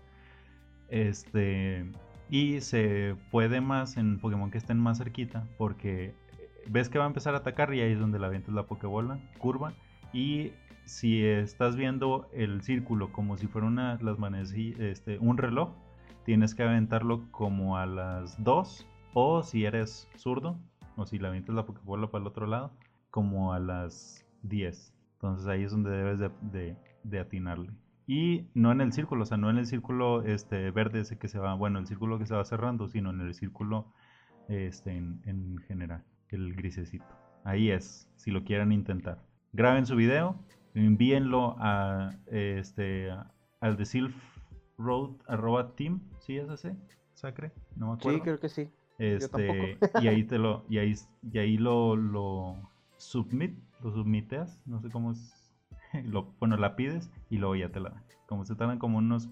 Este 0.91 1.85
y 2.29 2.61
se 2.61 3.15
puede 3.31 3.59
más 3.59 3.97
en 3.97 4.19
Pokémon 4.19 4.51
que 4.51 4.57
estén 4.57 4.77
más 4.77 4.99
cerquita 4.99 5.47
porque 5.57 6.13
ves 6.67 6.87
que 6.87 6.99
va 6.99 7.05
a 7.05 7.07
empezar 7.07 7.33
a 7.33 7.39
atacar 7.39 7.73
y 7.73 7.81
ahí 7.81 7.93
es 7.93 7.99
donde 7.99 8.19
la 8.19 8.27
avientas 8.27 8.53
la 8.53 8.67
Pokébola 8.67 9.19
curva 9.39 9.73
y 10.13 10.51
si 10.85 11.23
estás 11.25 11.75
viendo 11.75 12.29
el 12.33 12.61
círculo 12.61 13.11
como 13.11 13.37
si 13.37 13.47
fuera 13.47 13.67
una, 13.67 13.97
las 14.01 14.17
este, 14.53 15.17
un 15.19 15.37
reloj, 15.37 15.69
tienes 16.25 16.53
que 16.55 16.63
aventarlo 16.63 17.31
como 17.31 17.77
a 17.77 17.85
las 17.85 18.41
2 18.43 18.87
o 19.13 19.43
si 19.43 19.65
eres 19.65 20.09
zurdo 20.17 20.57
o 20.97 21.05
si 21.05 21.17
la 21.17 21.29
avientas 21.29 21.55
la 21.55 21.65
Pokébola 21.65 22.07
para 22.07 22.21
el 22.21 22.27
otro 22.27 22.45
lado, 22.45 22.71
como 23.09 23.53
a 23.53 23.59
las 23.59 24.25
10. 24.43 24.93
Entonces 25.13 25.47
ahí 25.47 25.63
es 25.63 25.71
donde 25.71 25.91
debes 25.91 26.19
de, 26.19 26.75
de, 27.03 27.19
atinarle. 27.19 27.71
Y 28.11 28.49
no 28.55 28.73
en 28.73 28.81
el 28.81 28.91
círculo, 28.91 29.23
o 29.23 29.25
sea, 29.25 29.37
no 29.37 29.49
en 29.49 29.57
el 29.57 29.65
círculo 29.65 30.21
este, 30.23 30.69
verde 30.71 30.99
ese 30.99 31.17
que 31.17 31.29
se 31.29 31.39
va, 31.39 31.53
bueno, 31.53 31.79
el 31.79 31.87
círculo 31.87 32.19
que 32.19 32.25
se 32.25 32.35
va 32.35 32.43
cerrando, 32.43 32.89
sino 32.89 33.09
en 33.09 33.21
el 33.21 33.33
círculo 33.33 33.85
este, 34.49 34.91
en, 34.91 35.21
en 35.23 35.59
general, 35.59 36.03
el 36.27 36.53
grisecito. 36.53 37.05
Ahí 37.45 37.71
es, 37.71 38.09
si 38.17 38.29
lo 38.31 38.43
quieren 38.43 38.73
intentar. 38.73 39.23
Graben 39.53 39.85
su 39.85 39.95
video, 39.95 40.35
envíenlo 40.73 41.55
a 41.59 42.09
este 42.25 43.11
al 43.61 43.77
de 43.77 44.11
Road 44.77 45.11
arroba 45.29 45.73
team, 45.77 46.01
¿sí 46.19 46.35
es 46.35 46.49
ese? 46.49 46.75
¿Sacre? 47.13 47.53
No 47.77 47.87
me 47.87 47.93
acuerdo. 47.93 48.17
Sí, 48.17 48.23
creo 48.23 48.39
que 48.41 48.49
sí. 48.49 48.69
Este, 48.99 49.77
y 50.01 50.07
ahí 50.09 50.23
te 50.27 50.37
lo, 50.37 50.65
y 50.67 50.79
ahí, 50.79 50.95
y 51.31 51.37
ahí 51.37 51.57
lo, 51.57 51.95
lo 51.95 52.57
submit, 52.97 53.57
lo 53.81 53.93
submiteas, 53.93 54.59
no 54.65 54.81
sé 54.81 54.89
cómo 54.89 55.13
es. 55.13 55.40
Lo, 56.05 56.33
bueno, 56.39 56.57
la 56.57 56.75
pides 56.75 57.09
y 57.29 57.37
luego 57.37 57.55
ya 57.55 57.69
te 57.69 57.79
la 57.79 57.89
dan. 57.89 58.03
Como 58.27 58.45
se 58.45 58.55
tardan 58.55 58.79
como 58.79 58.97
unos, 58.97 59.29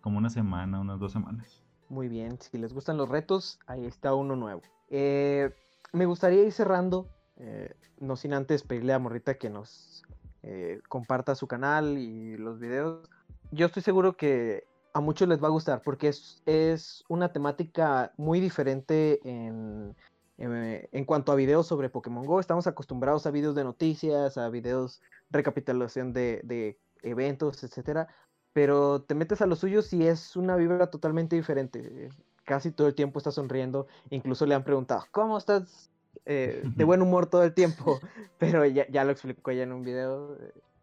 como 0.00 0.18
una 0.18 0.30
semana, 0.30 0.80
unas 0.80 1.00
dos 1.00 1.12
semanas. 1.12 1.62
Muy 1.88 2.08
bien, 2.08 2.38
si 2.40 2.58
les 2.58 2.72
gustan 2.72 2.96
los 2.96 3.08
retos, 3.08 3.58
ahí 3.66 3.84
está 3.86 4.14
uno 4.14 4.36
nuevo. 4.36 4.62
Eh, 4.90 5.50
me 5.92 6.06
gustaría 6.06 6.42
ir 6.42 6.52
cerrando, 6.52 7.08
eh, 7.36 7.74
no 8.00 8.16
sin 8.16 8.32
antes 8.32 8.62
pedirle 8.62 8.92
a 8.92 8.98
Morrita 8.98 9.34
que 9.34 9.50
nos 9.50 10.02
eh, 10.42 10.80
comparta 10.88 11.34
su 11.34 11.46
canal 11.46 11.98
y 11.98 12.36
los 12.36 12.58
videos. 12.58 13.08
Yo 13.50 13.66
estoy 13.66 13.82
seguro 13.82 14.16
que 14.16 14.64
a 14.92 15.00
muchos 15.00 15.28
les 15.28 15.42
va 15.42 15.48
a 15.48 15.50
gustar 15.50 15.82
porque 15.82 16.08
es, 16.08 16.42
es 16.46 17.04
una 17.08 17.32
temática 17.32 18.12
muy 18.16 18.40
diferente 18.40 19.20
en, 19.24 19.94
en, 20.38 21.04
cuanto 21.04 21.32
a 21.32 21.36
videos 21.36 21.66
sobre 21.66 21.90
Pokémon 21.90 22.26
Go. 22.26 22.40
Estamos 22.40 22.66
acostumbrados 22.66 23.26
a 23.26 23.30
videos 23.30 23.54
de 23.54 23.64
noticias, 23.64 24.36
a 24.36 24.48
videos 24.48 25.00
recapitulación 25.34 26.12
de, 26.12 26.40
de 26.44 26.78
eventos, 27.02 27.62
etcétera. 27.62 28.08
Pero 28.52 29.02
te 29.02 29.14
metes 29.14 29.42
a 29.42 29.46
los 29.46 29.58
suyos 29.58 29.92
y 29.92 30.06
es 30.06 30.36
una 30.36 30.56
vibra 30.56 30.86
totalmente 30.88 31.36
diferente. 31.36 32.08
Casi 32.44 32.70
todo 32.70 32.86
el 32.86 32.94
tiempo 32.94 33.18
está 33.18 33.32
sonriendo. 33.32 33.86
Incluso 34.10 34.46
le 34.46 34.54
han 34.54 34.64
preguntado, 34.64 35.04
¿cómo 35.10 35.36
estás? 35.36 35.90
Eh, 36.26 36.62
de 36.64 36.84
buen 36.84 37.02
humor 37.02 37.26
todo 37.26 37.42
el 37.42 37.52
tiempo. 37.52 38.00
Pero 38.38 38.64
ya, 38.64 38.86
ya 38.88 39.04
lo 39.04 39.10
explicó 39.10 39.50
ella 39.50 39.64
en 39.64 39.72
un 39.72 39.82
video. 39.82 40.38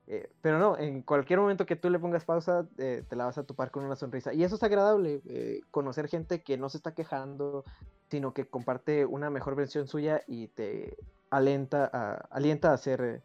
Eh, 0.07 0.29
pero 0.41 0.59
no, 0.59 0.77
en 0.77 1.03
cualquier 1.03 1.39
momento 1.39 1.65
que 1.65 1.77
tú 1.77 1.89
le 1.89 1.97
pongas 1.97 2.25
pausa, 2.25 2.67
eh, 2.77 3.01
te 3.07 3.15
la 3.15 3.23
vas 3.23 3.37
a 3.37 3.43
topar 3.43 3.71
con 3.71 3.85
una 3.85 3.95
sonrisa. 3.95 4.33
Y 4.33 4.43
eso 4.43 4.55
es 4.55 4.63
agradable, 4.63 5.21
eh, 5.25 5.61
conocer 5.71 6.09
gente 6.09 6.41
que 6.43 6.57
no 6.57 6.67
se 6.67 6.75
está 6.75 6.93
quejando, 6.93 7.63
sino 8.09 8.33
que 8.33 8.45
comparte 8.45 9.05
una 9.05 9.29
mejor 9.29 9.55
versión 9.55 9.87
suya 9.87 10.21
y 10.27 10.47
te 10.49 10.97
alienta 11.29 11.89
a, 11.93 12.15
alienta 12.29 12.71
a 12.71 12.73
hacer 12.73 13.21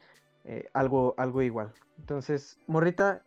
algo, 0.73 1.15
algo 1.19 1.43
igual. 1.43 1.73
Entonces, 1.99 2.59
Morrita, 2.67 3.25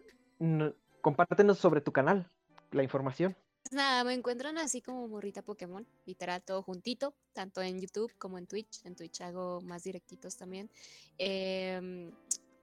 compártenos 1.02 1.58
sobre 1.58 1.82
tu 1.82 1.92
canal, 1.92 2.30
la 2.72 2.84
información. 2.84 3.36
Pues 3.64 3.74
nada, 3.74 4.04
me 4.04 4.14
encuentran 4.14 4.58
así 4.58 4.82
como 4.82 5.08
Morrita 5.08 5.42
Pokémon, 5.42 5.86
literal 6.06 6.42
todo 6.42 6.64
juntito, 6.64 7.14
tanto 7.34 7.62
en 7.62 7.80
YouTube 7.82 8.12
como 8.18 8.38
en 8.38 8.48
Twitch. 8.48 8.86
En 8.86 8.96
Twitch 8.96 9.22
hago 9.22 9.62
más 9.62 9.84
directitos 9.84 10.38
también. 10.38 10.70
Eh, 11.18 12.12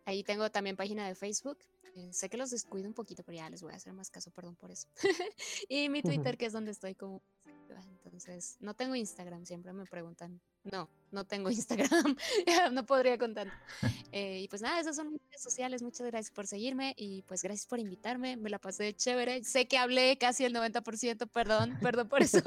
Ahí 0.07 0.22
tengo 0.22 0.48
también 0.50 0.76
página 0.76 1.07
de 1.07 1.16
Facebook. 1.16 1.59
Eh, 1.96 2.12
sé 2.12 2.30
que 2.30 2.36
los 2.36 2.50
descuido 2.50 2.86
un 2.86 2.94
poquito, 2.94 3.24
pero 3.24 3.36
ya 3.36 3.50
les 3.50 3.61
voy 3.61 3.72
a 3.72 3.76
hacer 3.76 3.92
más 3.92 4.09
caso, 4.09 4.30
perdón 4.30 4.54
por 4.54 4.70
eso. 4.70 4.86
y 5.68 5.88
mi 5.88 6.00
Twitter, 6.00 6.38
que 6.38 6.46
es 6.46 6.52
donde 6.52 6.70
estoy 6.70 6.94
como... 6.94 7.22
Entonces, 8.05 8.57
no 8.61 8.74
tengo 8.74 8.95
Instagram, 8.95 9.45
siempre 9.45 9.72
me 9.72 9.85
preguntan. 9.85 10.41
No, 10.64 10.89
no 11.11 11.24
tengo 11.24 11.51
Instagram, 11.51 12.16
no 12.72 12.87
podría 12.87 13.18
contar. 13.18 13.49
Eh, 14.12 14.41
y 14.41 14.49
pues 14.49 14.62
nada, 14.62 14.81
esas 14.81 14.97
son 14.97 15.12
mis 15.12 15.20
redes 15.20 15.43
sociales. 15.43 15.83
Muchas 15.83 16.07
gracias 16.07 16.31
por 16.31 16.47
seguirme 16.47 16.95
y 16.97 17.20
pues 17.22 17.43
gracias 17.43 17.66
por 17.66 17.81
invitarme. 17.81 18.39
Me 18.39 18.49
la 18.49 18.59
pasé 18.59 18.95
chévere. 18.95 19.45
Sé 19.45 19.68
que 19.68 19.77
hablé 19.77 20.16
casi 20.16 20.47
el 20.47 20.55
90%, 20.55 21.29
perdón, 21.29 21.77
perdón 21.83 22.09
por 22.09 22.22
eso. 22.22 22.39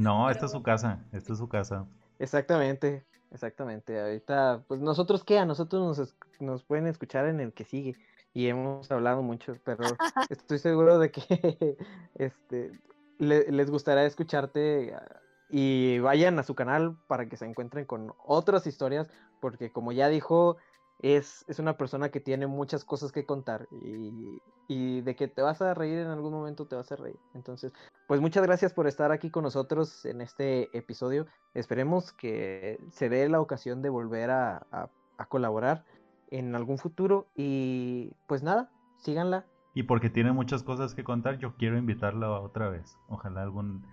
no, 0.00 0.30
esta 0.30 0.46
es 0.46 0.52
su 0.52 0.62
casa, 0.62 1.04
esta 1.12 1.34
es 1.34 1.38
su 1.38 1.48
casa. 1.48 1.86
Exactamente. 2.18 3.04
Exactamente, 3.30 4.00
ahorita, 4.00 4.62
pues 4.68 4.80
nosotros 4.80 5.24
qué, 5.24 5.40
a 5.40 5.44
nosotros 5.44 5.98
nos, 5.98 6.16
nos 6.38 6.62
pueden 6.62 6.86
escuchar 6.86 7.26
en 7.26 7.40
el 7.40 7.52
que 7.52 7.64
sigue 7.64 7.96
y 8.34 8.48
hemos 8.48 8.90
hablado 8.90 9.22
mucho, 9.22 9.54
pero 9.64 9.84
estoy 10.28 10.58
seguro 10.58 10.98
de 10.98 11.10
que 11.10 11.76
este, 12.16 12.72
les 13.18 13.70
gustará 13.70 14.04
escucharte 14.04 14.94
ah, 14.94 15.20
y 15.48 15.98
vayan 16.00 16.38
a 16.38 16.42
su 16.42 16.54
canal 16.54 16.96
para 17.06 17.28
que 17.28 17.36
se 17.36 17.46
encuentren 17.46 17.84
con 17.84 18.14
otras 18.24 18.66
historias, 18.66 19.08
porque 19.40 19.70
como 19.70 19.92
ya 19.92 20.08
dijo, 20.08 20.56
es, 21.00 21.44
es 21.48 21.58
una 21.58 21.76
persona 21.76 22.08
que 22.10 22.20
tiene 22.20 22.46
muchas 22.46 22.84
cosas 22.84 23.12
que 23.12 23.26
contar 23.26 23.68
y, 23.70 24.40
y, 24.68 25.00
de 25.02 25.16
que 25.16 25.28
te 25.28 25.42
vas 25.42 25.60
a 25.60 25.74
reír 25.74 25.98
en 25.98 26.08
algún 26.08 26.32
momento, 26.32 26.66
te 26.66 26.76
vas 26.76 26.90
a 26.92 26.96
reír. 26.96 27.18
Entonces, 27.34 27.72
pues 28.06 28.20
muchas 28.20 28.44
gracias 28.44 28.72
por 28.72 28.86
estar 28.86 29.12
aquí 29.12 29.30
con 29.30 29.42
nosotros 29.44 30.04
en 30.06 30.20
este 30.20 30.76
episodio. 30.76 31.26
Esperemos 31.52 32.12
que 32.12 32.78
se 32.90 33.08
dé 33.08 33.28
la 33.28 33.40
ocasión 33.40 33.82
de 33.82 33.90
volver 33.90 34.30
a, 34.30 34.66
a, 34.70 34.88
a 35.18 35.26
colaborar 35.26 35.84
en 36.30 36.54
algún 36.54 36.78
futuro 36.78 37.26
y 37.34 38.12
pues 38.26 38.42
nada, 38.42 38.70
síganla. 38.98 39.46
Y 39.74 39.82
porque 39.82 40.08
tiene 40.08 40.32
muchas 40.32 40.62
cosas 40.62 40.94
que 40.94 41.04
contar, 41.04 41.38
yo 41.38 41.56
quiero 41.56 41.76
invitarla 41.76 42.30
otra 42.30 42.68
vez. 42.68 42.96
Ojalá 43.08 43.42
algún 43.42 43.84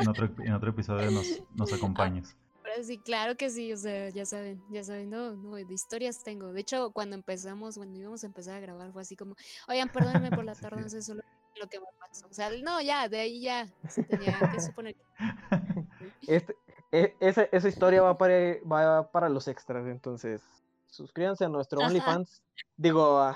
en 0.00 0.08
otro, 0.08 0.30
en 0.38 0.52
otro 0.52 0.70
episodio 0.70 1.10
nos, 1.10 1.42
nos 1.54 1.72
acompañes 1.72 2.36
sí, 2.82 2.98
claro 2.98 3.36
que 3.36 3.50
sí, 3.50 3.72
o 3.72 3.76
sea, 3.76 4.08
ya 4.10 4.24
saben, 4.24 4.62
ya 4.70 4.82
saben, 4.82 5.10
no, 5.10 5.34
no, 5.34 5.56
de 5.56 5.74
historias 5.74 6.22
tengo. 6.22 6.52
De 6.52 6.60
hecho, 6.60 6.90
cuando 6.92 7.14
empezamos, 7.14 7.76
cuando 7.76 7.98
íbamos 7.98 8.22
a 8.22 8.26
empezar 8.26 8.56
a 8.56 8.60
grabar, 8.60 8.92
fue 8.92 9.02
así 9.02 9.16
como, 9.16 9.36
oigan, 9.68 9.90
perdónenme 9.90 10.30
por 10.30 10.44
la 10.44 10.54
tardanza, 10.88 10.98
eso 10.98 11.14
lo, 11.14 11.22
lo 11.60 11.68
que 11.68 11.80
me 11.80 11.86
pasó. 11.98 12.26
O 12.28 12.32
sea, 12.32 12.50
no, 12.62 12.80
ya, 12.80 13.08
de 13.08 13.20
ahí 13.20 13.42
ya 13.42 13.68
se 13.88 14.02
tenía 14.04 14.38
que 14.52 14.60
suponer. 14.60 14.96
Este, 16.26 16.56
e, 16.90 17.16
esa, 17.20 17.42
esa, 17.52 17.68
historia 17.68 18.02
va 18.02 18.16
para, 18.18 18.56
va 18.64 19.10
para 19.10 19.28
los 19.28 19.48
extras, 19.48 19.86
entonces 19.86 20.40
suscríbanse 20.86 21.44
a 21.44 21.48
nuestro 21.48 21.80
OnlyFans. 21.80 22.42
Digo, 22.76 23.34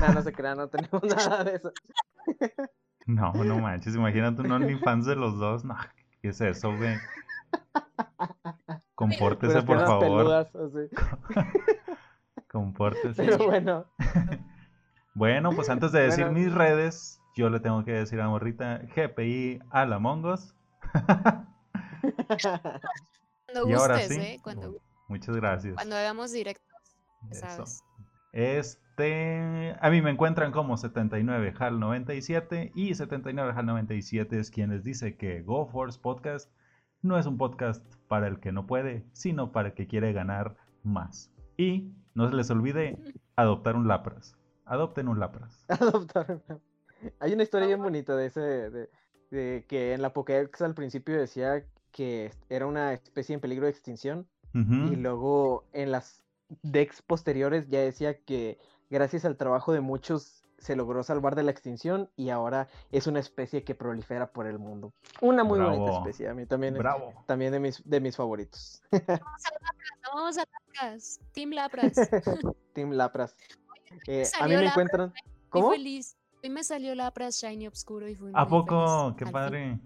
no, 0.00 0.14
no 0.14 0.22
se 0.22 0.32
crean, 0.32 0.58
no 0.58 0.68
tenemos 0.68 1.02
nada 1.16 1.44
de 1.44 1.56
eso. 1.56 1.72
no, 3.06 3.32
no 3.32 3.58
manches, 3.58 3.94
imagínate 3.94 4.42
un 4.42 4.52
OnlyFans 4.52 5.06
de 5.06 5.16
los 5.16 5.38
dos, 5.38 5.64
no, 5.64 5.76
¿qué 6.22 6.28
es 6.28 6.40
eso, 6.40 6.76
güey? 6.76 6.96
Compórtese, 8.96 9.62
por 9.62 9.78
favor. 9.80 10.48
Compórtese. 12.50 13.24
Pero 13.24 13.38
bueno. 13.44 13.84
bueno, 15.14 15.50
pues 15.54 15.68
antes 15.68 15.92
de 15.92 16.00
decir 16.00 16.30
mis 16.30 16.52
redes, 16.52 17.20
yo 17.36 17.50
le 17.50 17.60
tengo 17.60 17.84
que 17.84 17.92
decir 17.92 18.18
a 18.20 18.28
Morrita 18.28 18.80
GPI 18.96 19.60
a 19.70 19.84
la 19.84 19.98
Mongos. 19.98 20.54
Cuando 23.44 23.68
y 23.68 23.72
ahora 23.74 23.98
sí, 24.00 24.18
¿eh? 24.18 24.40
muchas 25.08 25.36
gracias. 25.36 25.74
Cuando 25.74 25.96
hagamos 25.96 26.32
directos, 26.32 26.96
sabes. 27.32 27.84
Este, 28.32 28.85
a 28.98 29.90
mí 29.90 30.00
me 30.00 30.10
encuentran 30.10 30.52
como 30.52 30.76
79HAL97 30.76 32.72
y 32.74 32.90
79HAL97 32.90 34.32
es 34.32 34.50
quien 34.50 34.70
les 34.70 34.84
dice 34.84 35.16
que 35.16 35.42
GoForce 35.42 35.98
Podcast 36.00 36.50
no 37.02 37.18
es 37.18 37.26
un 37.26 37.36
podcast 37.36 37.84
para 38.08 38.26
el 38.26 38.40
que 38.40 38.52
no 38.52 38.66
puede, 38.66 39.04
sino 39.12 39.52
para 39.52 39.68
el 39.68 39.74
que 39.74 39.86
quiere 39.86 40.12
ganar 40.12 40.56
más. 40.82 41.30
Y 41.56 41.92
no 42.14 42.28
se 42.28 42.34
les 42.34 42.50
olvide 42.50 42.98
adoptar 43.36 43.76
un 43.76 43.86
Lapras. 43.86 44.36
Adopten 44.64 45.08
un 45.08 45.20
Lapras. 45.20 45.64
Adoptar 45.68 46.42
un 46.48 46.60
Hay 47.20 47.32
una 47.32 47.42
historia 47.42 47.66
bien 47.66 47.82
bonita 47.82 48.16
de 48.16 48.26
ese, 48.26 48.40
de, 49.30 49.64
que 49.68 49.92
en 49.92 50.00
la 50.02 50.12
Pokédex 50.12 50.62
al 50.62 50.74
principio 50.74 51.18
decía 51.18 51.64
que 51.92 52.32
era 52.48 52.66
una 52.66 52.94
especie 52.94 53.34
en 53.34 53.40
peligro 53.40 53.66
de 53.66 53.72
extinción. 53.72 54.26
Y 54.54 54.96
luego 54.96 55.66
en 55.74 55.90
las 55.90 56.24
decks 56.62 57.02
posteriores 57.02 57.68
ya 57.68 57.80
decía 57.80 58.22
que 58.22 58.58
gracias 58.90 59.24
al 59.24 59.36
trabajo 59.36 59.72
de 59.72 59.80
muchos 59.80 60.46
se 60.58 60.74
logró 60.74 61.02
salvar 61.02 61.34
de 61.34 61.42
la 61.42 61.50
extinción 61.50 62.10
y 62.16 62.30
ahora 62.30 62.68
es 62.90 63.06
una 63.06 63.20
especie 63.20 63.62
que 63.64 63.74
prolifera 63.74 64.32
por 64.32 64.46
el 64.46 64.58
mundo. 64.58 64.92
Una 65.20 65.44
muy 65.44 65.60
bonita 65.60 65.98
especie, 65.98 66.28
a 66.28 66.34
mí 66.34 66.46
también, 66.46 66.74
Bravo. 66.74 67.12
también 67.26 67.52
de 67.52 67.60
mis, 67.60 67.82
de 67.88 68.00
mis 68.00 68.16
favoritos. 68.16 68.82
Vamos 68.92 69.44
a 69.44 69.50
Lapras, 69.60 70.00
vamos 70.14 70.38
a 70.38 70.40
Lapras, 70.40 71.20
Team 71.32 71.50
Lapras. 71.50 71.92
Team 72.72 72.92
Lapras. 72.92 73.36
Eh, 74.06 74.24
a 74.40 74.46
mí 74.46 74.56
me 74.56 74.66
encuentran... 74.66 75.12
¿Cómo? 75.50 75.70
feliz. 75.70 76.16
Hoy 76.42 76.50
me 76.50 76.62
salió 76.64 76.94
Lapras 76.94 77.40
Shiny 77.40 77.66
Obscuro 77.66 78.08
y 78.08 78.14
fui 78.14 78.30
¿A 78.34 78.46
poco? 78.46 79.14
¡Qué 79.16 79.26
padre! 79.26 79.78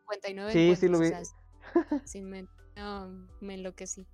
59 0.00 0.52
sí, 0.52 0.76
sí 0.76 0.88
lo 0.88 0.98
vi. 0.98 1.10
sin 2.04 2.28
me... 2.28 2.46
No, 2.76 3.08
me 3.40 3.54
enloquecí. 3.54 4.06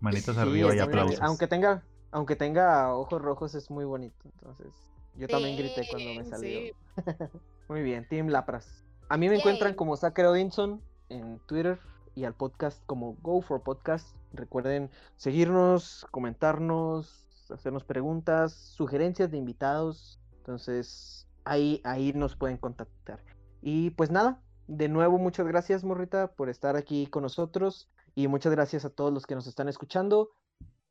Manitas 0.00 0.36
arriba 0.36 0.74
y 0.74 0.78
aplausos. 0.78 1.20
Aunque 1.22 1.46
tenga, 1.46 1.82
aunque 2.10 2.36
tenga 2.36 2.94
ojos 2.94 3.20
rojos, 3.20 3.54
es 3.54 3.70
muy 3.70 3.84
bonito. 3.84 4.16
Entonces, 4.24 4.72
yo 5.16 5.28
también 5.28 5.56
grité 5.56 5.86
cuando 5.88 6.14
me 6.14 6.24
salió. 6.24 6.74
muy 7.68 7.82
bien, 7.82 8.06
Team 8.08 8.28
Lapras. 8.28 8.84
A 9.08 9.16
mí 9.16 9.28
me 9.28 9.36
encuentran 9.36 9.74
como 9.74 9.96
Zachary 9.96 10.28
Odinson 10.28 10.82
en 11.08 11.38
Twitter 11.46 11.78
y 12.14 12.24
al 12.24 12.34
podcast 12.34 12.84
como 12.86 13.14
Go 13.22 13.40
for 13.42 13.62
Podcast. 13.62 14.16
Recuerden 14.32 14.90
seguirnos, 15.16 16.06
comentarnos, 16.10 17.26
hacernos 17.50 17.84
preguntas, 17.84 18.52
sugerencias 18.52 19.30
de 19.30 19.38
invitados. 19.38 20.18
Entonces, 20.38 21.26
ahí, 21.44 21.80
ahí 21.84 22.12
nos 22.12 22.36
pueden 22.36 22.56
contactar. 22.56 23.22
Y 23.62 23.90
pues 23.90 24.10
nada, 24.10 24.40
de 24.66 24.88
nuevo, 24.88 25.18
muchas 25.18 25.46
gracias, 25.46 25.84
Morrita, 25.84 26.32
por 26.32 26.48
estar 26.48 26.76
aquí 26.76 27.06
con 27.06 27.22
nosotros. 27.22 27.88
Y 28.14 28.28
muchas 28.28 28.52
gracias 28.52 28.84
a 28.84 28.90
todos 28.90 29.12
los 29.12 29.26
que 29.26 29.34
nos 29.34 29.46
están 29.46 29.68
escuchando. 29.68 30.30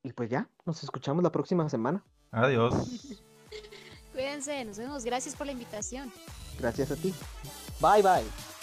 Y 0.06 0.14
pues 0.14 0.30
ya, 0.30 0.48
nos 0.68 0.84
escuchamos 0.84 1.24
la 1.24 1.32
próxima 1.32 1.68
semana. 1.68 2.04
Adiós. 2.32 2.76
Cuídense, 4.14 4.64
nos 4.64 4.78
vemos. 4.78 5.04
Gracias 5.04 5.36
por 5.36 5.48
la 5.48 5.54
invitación. 5.54 6.12
Gracias 6.60 6.92
a 6.92 6.96
ti. 6.96 7.12
Bye, 7.82 8.04
bye. 8.04 8.55